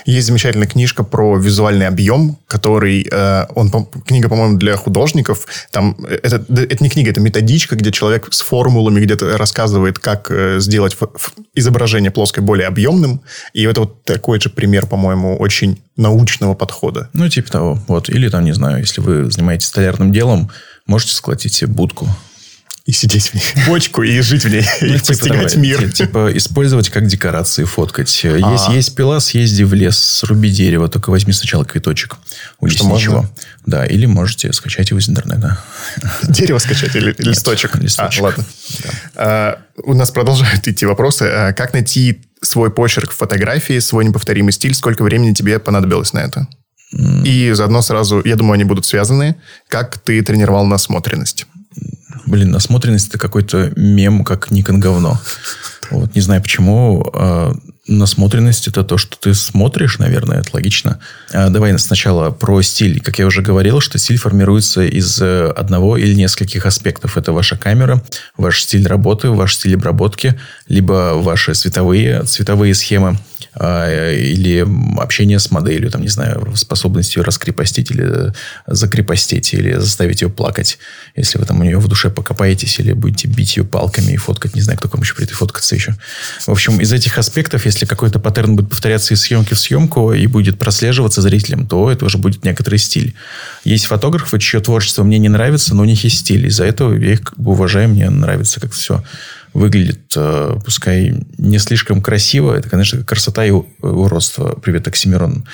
Есть 0.06 0.26
замечательная 0.26 0.66
книжка 0.66 1.04
про 1.04 1.36
визуальный 1.36 1.86
объем, 1.86 2.38
который, 2.46 3.06
э, 3.10 3.46
он, 3.54 3.70
книга, 4.06 4.28
по-моему, 4.28 4.58
для 4.58 4.76
художников. 4.76 5.46
Там, 5.70 5.96
э, 6.08 6.18
это, 6.22 6.44
это 6.48 6.82
не 6.82 6.90
книга, 6.90 7.10
это 7.10 7.20
методичка, 7.20 7.76
где 7.76 7.90
человек 7.90 8.28
с 8.30 8.40
формулами 8.40 9.00
где-то 9.00 9.36
рассказывает, 9.38 9.98
как 9.98 10.30
э, 10.30 10.60
сделать 10.60 10.96
изображение 11.54 12.10
плоское 12.10 12.44
более 12.44 12.66
объемным. 12.66 13.20
И 13.52 13.62
это 13.64 13.80
вот 13.80 14.04
такой 14.04 14.40
же 14.40 14.50
пример, 14.50 14.86
по-моему, 14.86 15.36
очень 15.36 15.80
научного 15.96 16.54
подхода. 16.54 17.08
Ну, 17.12 17.28
типа 17.28 17.50
того. 17.50 17.78
Вот. 17.88 18.08
Или 18.08 18.28
там, 18.28 18.44
не 18.44 18.52
знаю, 18.52 18.78
если 18.78 19.00
вы 19.00 19.30
занимаетесь 19.30 19.66
столярным 19.66 20.12
делом, 20.12 20.50
можете 20.86 21.14
сколотить 21.14 21.52
себе 21.52 21.70
будку 21.72 22.08
И 22.88 22.92
сидеть 22.92 23.28
в 23.28 23.34
ней. 23.34 23.44
Бочку 23.66 24.02
и 24.02 24.18
жить 24.22 24.46
в 24.46 24.48
ней. 24.48 24.64
Ну, 24.80 24.86
и 24.86 24.92
типа, 24.92 25.06
постигать 25.08 25.52
давай, 25.52 25.56
мир. 25.58 25.92
ти- 25.92 26.04
Типа 26.06 26.30
использовать 26.34 26.88
как 26.88 27.06
декорации, 27.06 27.64
фоткать. 27.64 28.24
Есть, 28.24 28.64
А. 28.66 28.72
есть 28.72 28.94
пила, 28.94 29.20
съезди 29.20 29.62
в 29.62 29.74
лес, 29.74 29.98
сруби 29.98 30.48
дерево, 30.48 30.88
только 30.88 31.10
возьми 31.10 31.34
сначала. 31.34 31.66
Унеси 32.60 32.82
можно? 32.84 32.96
ничего. 32.96 33.30
Да, 33.66 33.84
или 33.84 34.06
можете 34.06 34.54
скачать 34.54 34.88
его 34.88 35.00
из 35.00 35.08
интернета. 35.10 35.62
Дерево 36.22 36.56
скачать 36.56 36.96
или 36.96 37.14
листочек? 37.18 37.74
листочек. 37.76 38.20
А, 38.22 38.24
ладно. 38.24 38.44
А, 39.16 39.58
у 39.84 39.92
нас 39.92 40.10
продолжают 40.10 40.66
идти 40.66 40.86
вопросы. 40.86 41.24
А, 41.24 41.52
как 41.52 41.74
найти 41.74 42.22
свой 42.40 42.70
почерк 42.70 43.10
в 43.10 43.16
фотографии, 43.16 43.80
свой 43.80 44.06
неповторимый 44.06 44.52
стиль? 44.54 44.74
Сколько 44.74 45.02
времени 45.02 45.34
тебе 45.34 45.58
понадобилось 45.58 46.14
на 46.14 46.20
это? 46.20 46.48
И 47.22 47.52
заодно 47.52 47.82
сразу, 47.82 48.22
я 48.24 48.36
думаю, 48.36 48.54
они 48.54 48.64
будут 48.64 48.86
связаны. 48.86 49.36
Как 49.68 49.98
ты 49.98 50.22
тренировал 50.22 50.64
насмотренность? 50.64 51.44
Блин, 52.28 52.50
насмотренность 52.50 53.08
это 53.08 53.18
какой-то 53.18 53.72
мем, 53.76 54.24
как 54.24 54.50
Никон 54.50 54.80
говно. 54.80 55.18
Вот, 55.90 56.14
не 56.14 56.20
знаю 56.20 56.42
почему. 56.42 57.10
а, 57.14 57.54
насмотренность 57.86 58.68
это 58.68 58.84
то, 58.84 58.98
что 58.98 59.18
ты 59.18 59.32
смотришь, 59.32 59.98
наверное, 59.98 60.40
это 60.40 60.50
логично. 60.52 61.00
А, 61.32 61.48
давай 61.48 61.76
сначала 61.78 62.30
про 62.30 62.60
стиль. 62.60 63.00
Как 63.00 63.18
я 63.18 63.26
уже 63.26 63.40
говорил, 63.40 63.80
что 63.80 63.98
стиль 63.98 64.18
формируется 64.18 64.82
из 64.82 65.20
э, 65.22 65.50
одного 65.56 65.96
или 65.96 66.14
нескольких 66.14 66.66
аспектов. 66.66 67.16
Это 67.16 67.32
ваша 67.32 67.56
камера, 67.56 68.02
ваш 68.36 68.62
стиль 68.62 68.86
работы, 68.86 69.30
ваш 69.30 69.54
стиль 69.54 69.76
обработки, 69.76 70.38
либо 70.68 71.14
ваши 71.14 71.54
цветовые, 71.54 72.24
цветовые 72.24 72.74
схемы 72.74 73.18
или 73.54 74.66
общение 74.98 75.38
с 75.38 75.50
моделью, 75.50 75.90
там, 75.90 76.02
не 76.02 76.08
знаю, 76.08 76.52
способность 76.56 77.16
ее 77.16 77.22
раскрепостить 77.22 77.90
или 77.90 78.32
закрепостить, 78.66 79.54
или 79.54 79.74
заставить 79.74 80.22
ее 80.22 80.28
плакать. 80.28 80.78
Если 81.16 81.38
вы 81.38 81.44
там 81.44 81.60
у 81.60 81.64
нее 81.64 81.78
в 81.78 81.88
душе 81.88 82.10
покопаетесь 82.10 82.78
или 82.78 82.92
будете 82.92 83.28
бить 83.28 83.56
ее 83.56 83.64
палками 83.64 84.12
и 84.12 84.16
фоткать, 84.16 84.54
не 84.54 84.60
знаю, 84.60 84.78
кто 84.78 84.88
к 84.88 84.94
вам 84.94 85.02
еще 85.02 85.14
придет 85.14 85.34
фоткаться 85.34 85.74
еще. 85.74 85.96
В 86.46 86.50
общем, 86.50 86.80
из 86.80 86.92
этих 86.92 87.18
аспектов, 87.18 87.66
если 87.66 87.86
какой-то 87.86 88.18
паттерн 88.18 88.56
будет 88.56 88.70
повторяться 88.70 89.14
из 89.14 89.20
съемки 89.22 89.54
в 89.54 89.58
съемку 89.58 90.12
и 90.12 90.26
будет 90.26 90.58
прослеживаться 90.58 91.22
зрителям, 91.22 91.66
то 91.66 91.90
это 91.90 92.04
уже 92.04 92.18
будет 92.18 92.44
некоторый 92.44 92.78
стиль. 92.78 93.14
Есть 93.64 93.86
фотографы, 93.86 94.38
чье 94.38 94.60
творчество 94.60 95.02
мне 95.04 95.18
не 95.18 95.28
нравится, 95.28 95.74
но 95.74 95.82
у 95.82 95.86
них 95.86 96.04
есть 96.04 96.18
стиль. 96.18 96.46
Из-за 96.46 96.64
этого 96.64 96.94
я 96.94 97.12
их 97.12 97.22
как 97.22 97.38
бы 97.38 97.52
уважаю, 97.52 97.88
мне 97.88 98.08
нравится, 98.10 98.60
как 98.60 98.72
все 98.72 99.02
выглядит, 99.58 100.12
э, 100.16 100.58
пускай 100.64 101.14
не 101.36 101.58
слишком 101.58 102.00
красиво. 102.00 102.54
Это, 102.54 102.70
конечно, 102.70 103.02
красота 103.04 103.44
и 103.44 103.50
уродство. 103.50 104.58
Привет, 104.62 104.88
Оксимирон. 104.88 105.46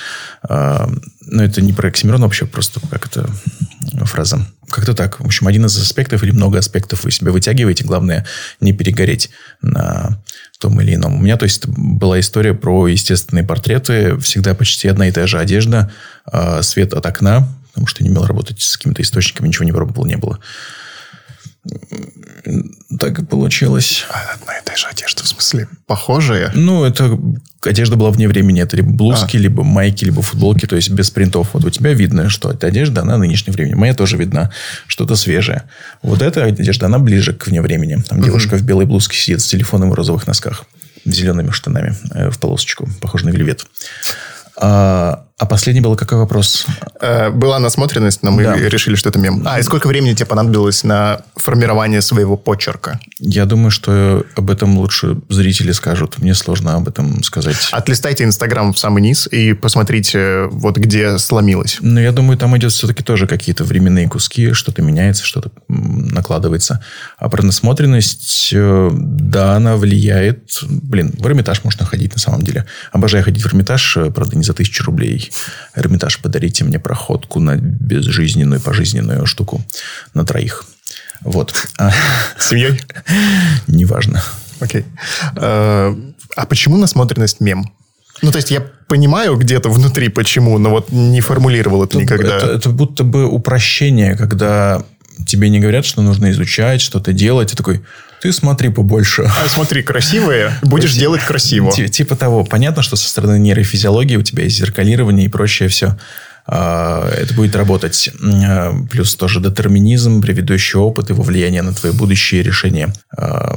А, 0.43 0.89
Но 1.27 1.43
это 1.43 1.63
не 1.63 1.73
про 1.73 1.89
Оксимирон 1.89 2.23
вообще, 2.23 2.47
просто 2.47 2.81
как 2.91 3.07
это 3.07 3.29
фраза. 4.05 4.47
Как-то 4.69 4.95
так. 4.95 5.21
В 5.21 5.25
общем, 5.25 5.47
один 5.47 5.67
из 5.67 5.77
аспектов 5.77 6.23
или 6.23 6.31
много 6.31 6.59
аспектов 6.59 7.05
вы 7.05 7.11
себя 7.11 7.33
вытягиваете. 7.33 7.85
Главное, 7.85 8.27
не 8.61 8.73
перегореть 8.73 9.31
на 9.63 10.23
том 10.59 10.81
или 10.81 10.95
ином. 10.95 11.17
У 11.17 11.23
меня, 11.23 11.37
то 11.37 11.45
есть, 11.45 11.67
была 11.67 12.21
история 12.21 12.55
про 12.55 12.89
естественные 12.89 13.45
портреты. 13.45 14.17
Всегда 14.19 14.55
почти 14.55 14.89
одна 14.89 15.09
и 15.09 15.13
та 15.13 15.27
же 15.27 15.39
одежда, 15.39 15.91
а, 16.25 16.63
свет 16.63 16.95
от 16.95 17.05
окна, 17.07 17.49
потому 17.69 17.87
что 17.87 18.05
не 18.05 18.11
умел 18.11 18.25
работать 18.25 18.61
с 18.63 18.77
какими-то 18.77 19.03
источниками, 19.03 19.49
ничего 19.49 19.65
не 19.65 19.73
пробовал, 19.73 20.07
не 20.07 20.17
было. 20.17 20.39
Так 22.99 23.19
и 23.19 23.25
получилось. 23.25 24.05
А, 24.11 24.35
Одна 24.35 24.59
и 24.59 24.65
та 24.65 24.77
же 24.77 24.87
одежда, 24.87 25.23
в 25.23 25.29
смысле, 25.29 25.69
похожая? 25.87 26.53
Ну, 26.55 26.85
это 26.85 27.19
одежда 27.62 27.97
была 27.97 28.11
вне 28.11 28.29
времени. 28.29 28.62
Это 28.62 28.77
либо 28.77 28.91
блузки, 28.91 29.37
либо 29.37 29.65
майки, 29.65 30.05
либо 30.05 30.23
футболки, 30.23 30.67
то 30.67 30.77
есть 30.77 30.91
без 30.91 31.11
принтов. 31.11 31.51
Вот 31.55 31.65
у 31.65 31.71
тебя 31.71 31.93
видно, 31.95 32.29
что 32.29 32.51
эта 32.51 32.67
одежда, 32.67 33.03
она 33.03 33.17
нынешнего 33.17 33.55
времени. 33.55 33.75
Моя 33.75 33.95
тоже 33.95 34.17
видна, 34.17 34.53
что-то 34.87 35.17
свежее. 35.17 35.65
Вот 36.03 36.23
эта 36.23 36.45
одежда, 36.45 36.87
она 36.87 36.99
ближе 36.99 37.33
к 37.33 37.47
вне 37.47 37.62
времени. 37.62 38.03
Там 38.09 38.23
девушка 38.23 38.57
в 38.57 38.62
белой 38.62 38.87
блузке 38.87 39.17
сидит 39.17 39.41
с 39.41 39.47
телефоном 39.47 39.91
в 39.91 39.95
розовых 39.95 40.27
носках, 40.27 40.65
зелеными 41.05 41.51
штанами, 41.51 41.97
э, 42.15 42.31
в 42.31 42.39
полосочку, 42.39 42.89
похоже 43.01 43.27
на 43.27 43.31
вельвет. 43.31 43.67
А, 44.57 45.27
а 45.45 45.47
последний 45.47 45.82
был 45.82 45.95
какой 45.95 46.18
вопрос? 46.18 46.66
Э, 47.01 47.28
Была 47.30 47.59
насмотренность, 47.59 48.22
но 48.22 48.30
мы 48.30 48.45
Да. 48.45 48.57
решили, 48.57 48.95
что 48.95 49.11
это 49.11 49.18
мем. 49.18 49.42
А, 49.45 49.61
и 49.61 49.62
сколько 49.62 49.86
времени 49.86 50.14
тебе 50.14 50.24
понадобилось 50.26 50.84
на 50.84 51.20
формирование 51.36 52.01
своего 52.01 52.36
почерка? 52.38 52.99
Я 53.18 53.45
думаю, 53.45 53.70
что 53.70 54.24
об 54.36 54.51
этом 54.51 54.78
лучше 54.78 55.18
зрители 55.28 55.72
скажут. 55.72 56.18
Мне 56.18 56.34
сложно 56.34 56.74
об 56.76 56.88
этом 56.88 57.22
сказать. 57.22 57.68
Отлистайте 57.72 58.24
Инстаграм 58.24 58.72
в 58.72 58.78
самый 58.78 59.03
низ 59.03 59.28
и 59.30 59.53
посмотрите, 59.53 60.45
вот 60.51 60.78
где 60.78 61.18
сломилось. 61.18 61.76
Но 61.80 62.01
я 62.01 62.12
думаю, 62.12 62.38
там 62.38 62.57
идет 62.57 62.72
все-таки 62.72 63.03
тоже 63.03 63.26
какие-то 63.26 63.64
временные 63.64 64.09
куски, 64.09 64.53
что-то 64.53 64.80
меняется, 64.80 65.24
что-то 65.24 65.51
накладывается. 65.68 66.82
А 67.18 67.28
про 67.28 67.42
насмотренность, 67.42 68.51
э, 68.53 68.90
да, 68.92 69.57
она 69.57 69.76
влияет. 69.76 70.59
Блин, 70.68 71.12
в 71.18 71.26
Эрмитаж 71.26 71.64
можно 71.64 71.84
ходить 71.84 72.14
на 72.14 72.20
самом 72.20 72.42
деле. 72.42 72.64
Обожаю 72.92 73.22
ходить 73.24 73.42
в 73.42 73.47
Эрмитаж, 73.47 73.97
э, 73.99 74.11
правда, 74.11 74.36
не 74.36 74.45
за 74.45 74.55
тысячу 74.55 74.84
рублей. 74.84 75.30
Эрмитаж, 75.74 76.18
подарите 76.20 76.64
мне 76.64 76.78
проходку 76.78 77.41
на 77.41 77.57
безжизненную, 77.57 78.61
пожизненную 78.61 79.26
штуку 79.26 79.62
на 80.14 80.24
троих. 80.24 80.64
Вот. 81.22 81.55
А, 81.78 81.93
семьей? 82.39 82.80
неважно. 83.66 84.22
Окей. 84.61 84.85
Э, 85.37 85.95
А 86.37 86.47
почему 86.47 86.76
насмотренность 86.76 87.41
мем? 87.41 87.72
Ну, 88.22 88.30
то 88.30 88.37
есть, 88.37 88.51
я 88.51 88.61
понимаю 88.89 89.37
где-то 89.37 89.68
внутри, 89.68 90.09
почему, 90.09 90.59
но 90.59 90.70
вот 90.70 90.93
не 90.93 91.20
формулировал 91.20 91.85
это 91.85 91.99
никогда. 91.99 92.37
Это, 92.37 92.47
это 92.47 92.70
будто 92.70 93.03
бы 93.05 93.26
упрощение, 93.26 94.16
когда 94.16 94.85
тебе 95.27 95.49
не 95.51 95.61
говорят, 95.61 95.85
что 95.85 96.03
нужно 96.03 96.31
изучать, 96.31 96.81
что-то 96.81 97.12
делать. 97.12 97.53
И 97.53 97.57
такой, 97.57 97.83
ты 98.23 98.33
смотри 98.33 98.69
побольше. 98.71 99.23
А 99.25 99.49
смотри, 99.49 99.83
красивое, 99.83 100.59
будешь 100.62 100.95
делать 100.95 101.23
красиво. 101.23 101.71
Ти- 101.73 101.89
Типа 101.89 102.17
того. 102.17 102.45
Понятно, 102.45 102.83
что 102.83 102.97
со 102.97 103.09
стороны 103.09 103.39
нейрофизиологии 103.39 104.17
у 104.17 104.23
тебя 104.23 104.45
есть 104.45 104.57
зеркалирование 104.57 105.27
и 105.27 105.31
прочее 105.31 105.69
все. 105.69 105.97
А, 106.47 107.09
Это 107.11 107.33
будет 107.35 107.57
работать. 107.57 108.11
А, 108.23 108.75
Плюс 108.91 109.15
тоже 109.17 109.41
детерминизм, 109.41 110.21
предыдущий 110.23 110.79
опыт, 110.79 111.11
его 111.11 111.23
влияние 111.23 111.62
на 111.62 111.73
твои 111.73 111.93
будущие 111.93 112.43
решения. 112.43 112.93
А, 113.17 113.57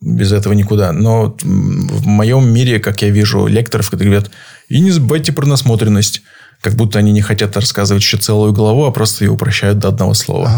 Без 0.00 0.32
этого 0.32 0.52
никуда. 0.54 0.92
Но 0.92 1.36
в 1.42 2.06
моем 2.06 2.48
мире, 2.52 2.78
как 2.80 3.02
я 3.02 3.10
вижу 3.10 3.46
лекторов, 3.46 3.90
которые 3.90 4.10
говорят, 4.12 4.30
и 4.68 4.80
не 4.80 4.90
забывайте 4.90 5.32
про 5.32 5.46
насмотренность. 5.46 6.22
Как 6.62 6.74
будто 6.74 6.98
они 7.00 7.10
не 7.12 7.20
хотят 7.22 7.56
рассказывать 7.56 8.02
еще 8.04 8.16
целую 8.18 8.52
главу, 8.52 8.84
а 8.84 8.92
просто 8.92 9.24
ее 9.24 9.32
упрощают 9.32 9.78
до 9.80 9.88
одного 9.88 10.14
слова. 10.14 10.48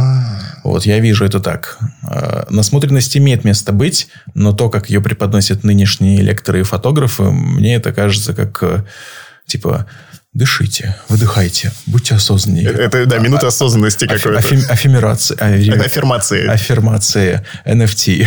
Вот, 0.62 0.84
я 0.86 0.98
вижу 0.98 1.24
это 1.24 1.40
так. 1.40 1.78
А, 2.02 2.46
Насмотренность 2.50 3.16
имеет 3.16 3.44
место 3.44 3.72
быть, 3.72 4.08
но 4.34 4.52
то, 4.52 4.68
как 4.68 4.90
ее 4.90 5.00
преподносят 5.00 5.64
нынешние 5.64 6.20
лекторы 6.20 6.60
и 6.60 6.62
фотографы, 6.62 7.22
мне 7.24 7.74
это 7.76 7.92
кажется 7.92 8.34
как, 8.34 8.62
э, 8.62 8.84
типа, 9.46 9.86
дышите, 10.34 10.94
выдыхайте, 11.08 11.72
будьте 11.86 12.14
осознаннее. 12.16 12.68
Это, 12.70 13.06
да, 13.06 13.18
минута 13.18 13.46
осознанности 13.46 14.04
Афи- 14.04 14.16
какой-то. 14.18 14.38
афи- 14.38 14.66
аффирмации. 14.68 15.36
а, 15.40 15.84
Аффирмации. 15.84 16.46
Аффирмации. 16.46 17.42
NFT. 17.64 18.26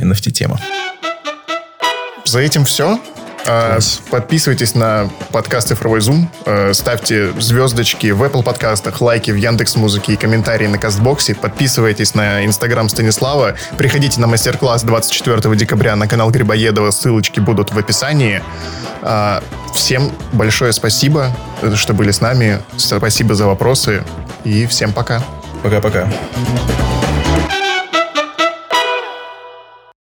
NFT-тема. 0.00 0.60
За 2.24 2.38
этим 2.40 2.64
все. 2.64 3.00
А. 3.46 3.78
Подписывайтесь 4.10 4.74
на 4.74 5.10
подкаст 5.30 5.68
«Цифровой 5.68 6.00
зум». 6.00 6.30
Э, 6.44 6.72
Ставьте 6.72 7.32
звездочки 7.40 8.08
в 8.10 8.22
Apple 8.22 8.42
подкастах, 8.42 9.00
лайки 9.00 9.30
в 9.30 9.36
Яндекс 9.36 9.76
Музыке 9.76 10.12
и 10.12 10.16
комментарии 10.16 10.66
на 10.66 10.78
Кастбоксе. 10.78 11.34
Подписывайтесь 11.34 12.14
на 12.14 12.44
Инстаграм 12.44 12.88
Станислава. 12.88 13.54
Приходите 13.76 14.20
на 14.20 14.26
мастер-класс 14.26 14.84
24 14.84 15.56
декабря 15.56 15.96
на 15.96 16.06
канал 16.06 16.30
Грибоедова. 16.30 16.90
Ссылочки 16.90 17.40
будут 17.40 17.72
в 17.72 17.78
описании. 17.78 18.42
А, 19.02 19.42
Всем 19.74 20.12
большое 20.32 20.72
спасибо, 20.72 21.34
что 21.76 21.94
были 21.94 22.10
с 22.10 22.20
нами. 22.20 22.60
Спасибо 22.76 23.34
за 23.34 23.46
вопросы. 23.46 24.04
И 24.44 24.66
всем 24.66 24.92
пока. 24.92 25.22
Пока-пока. 25.62 26.08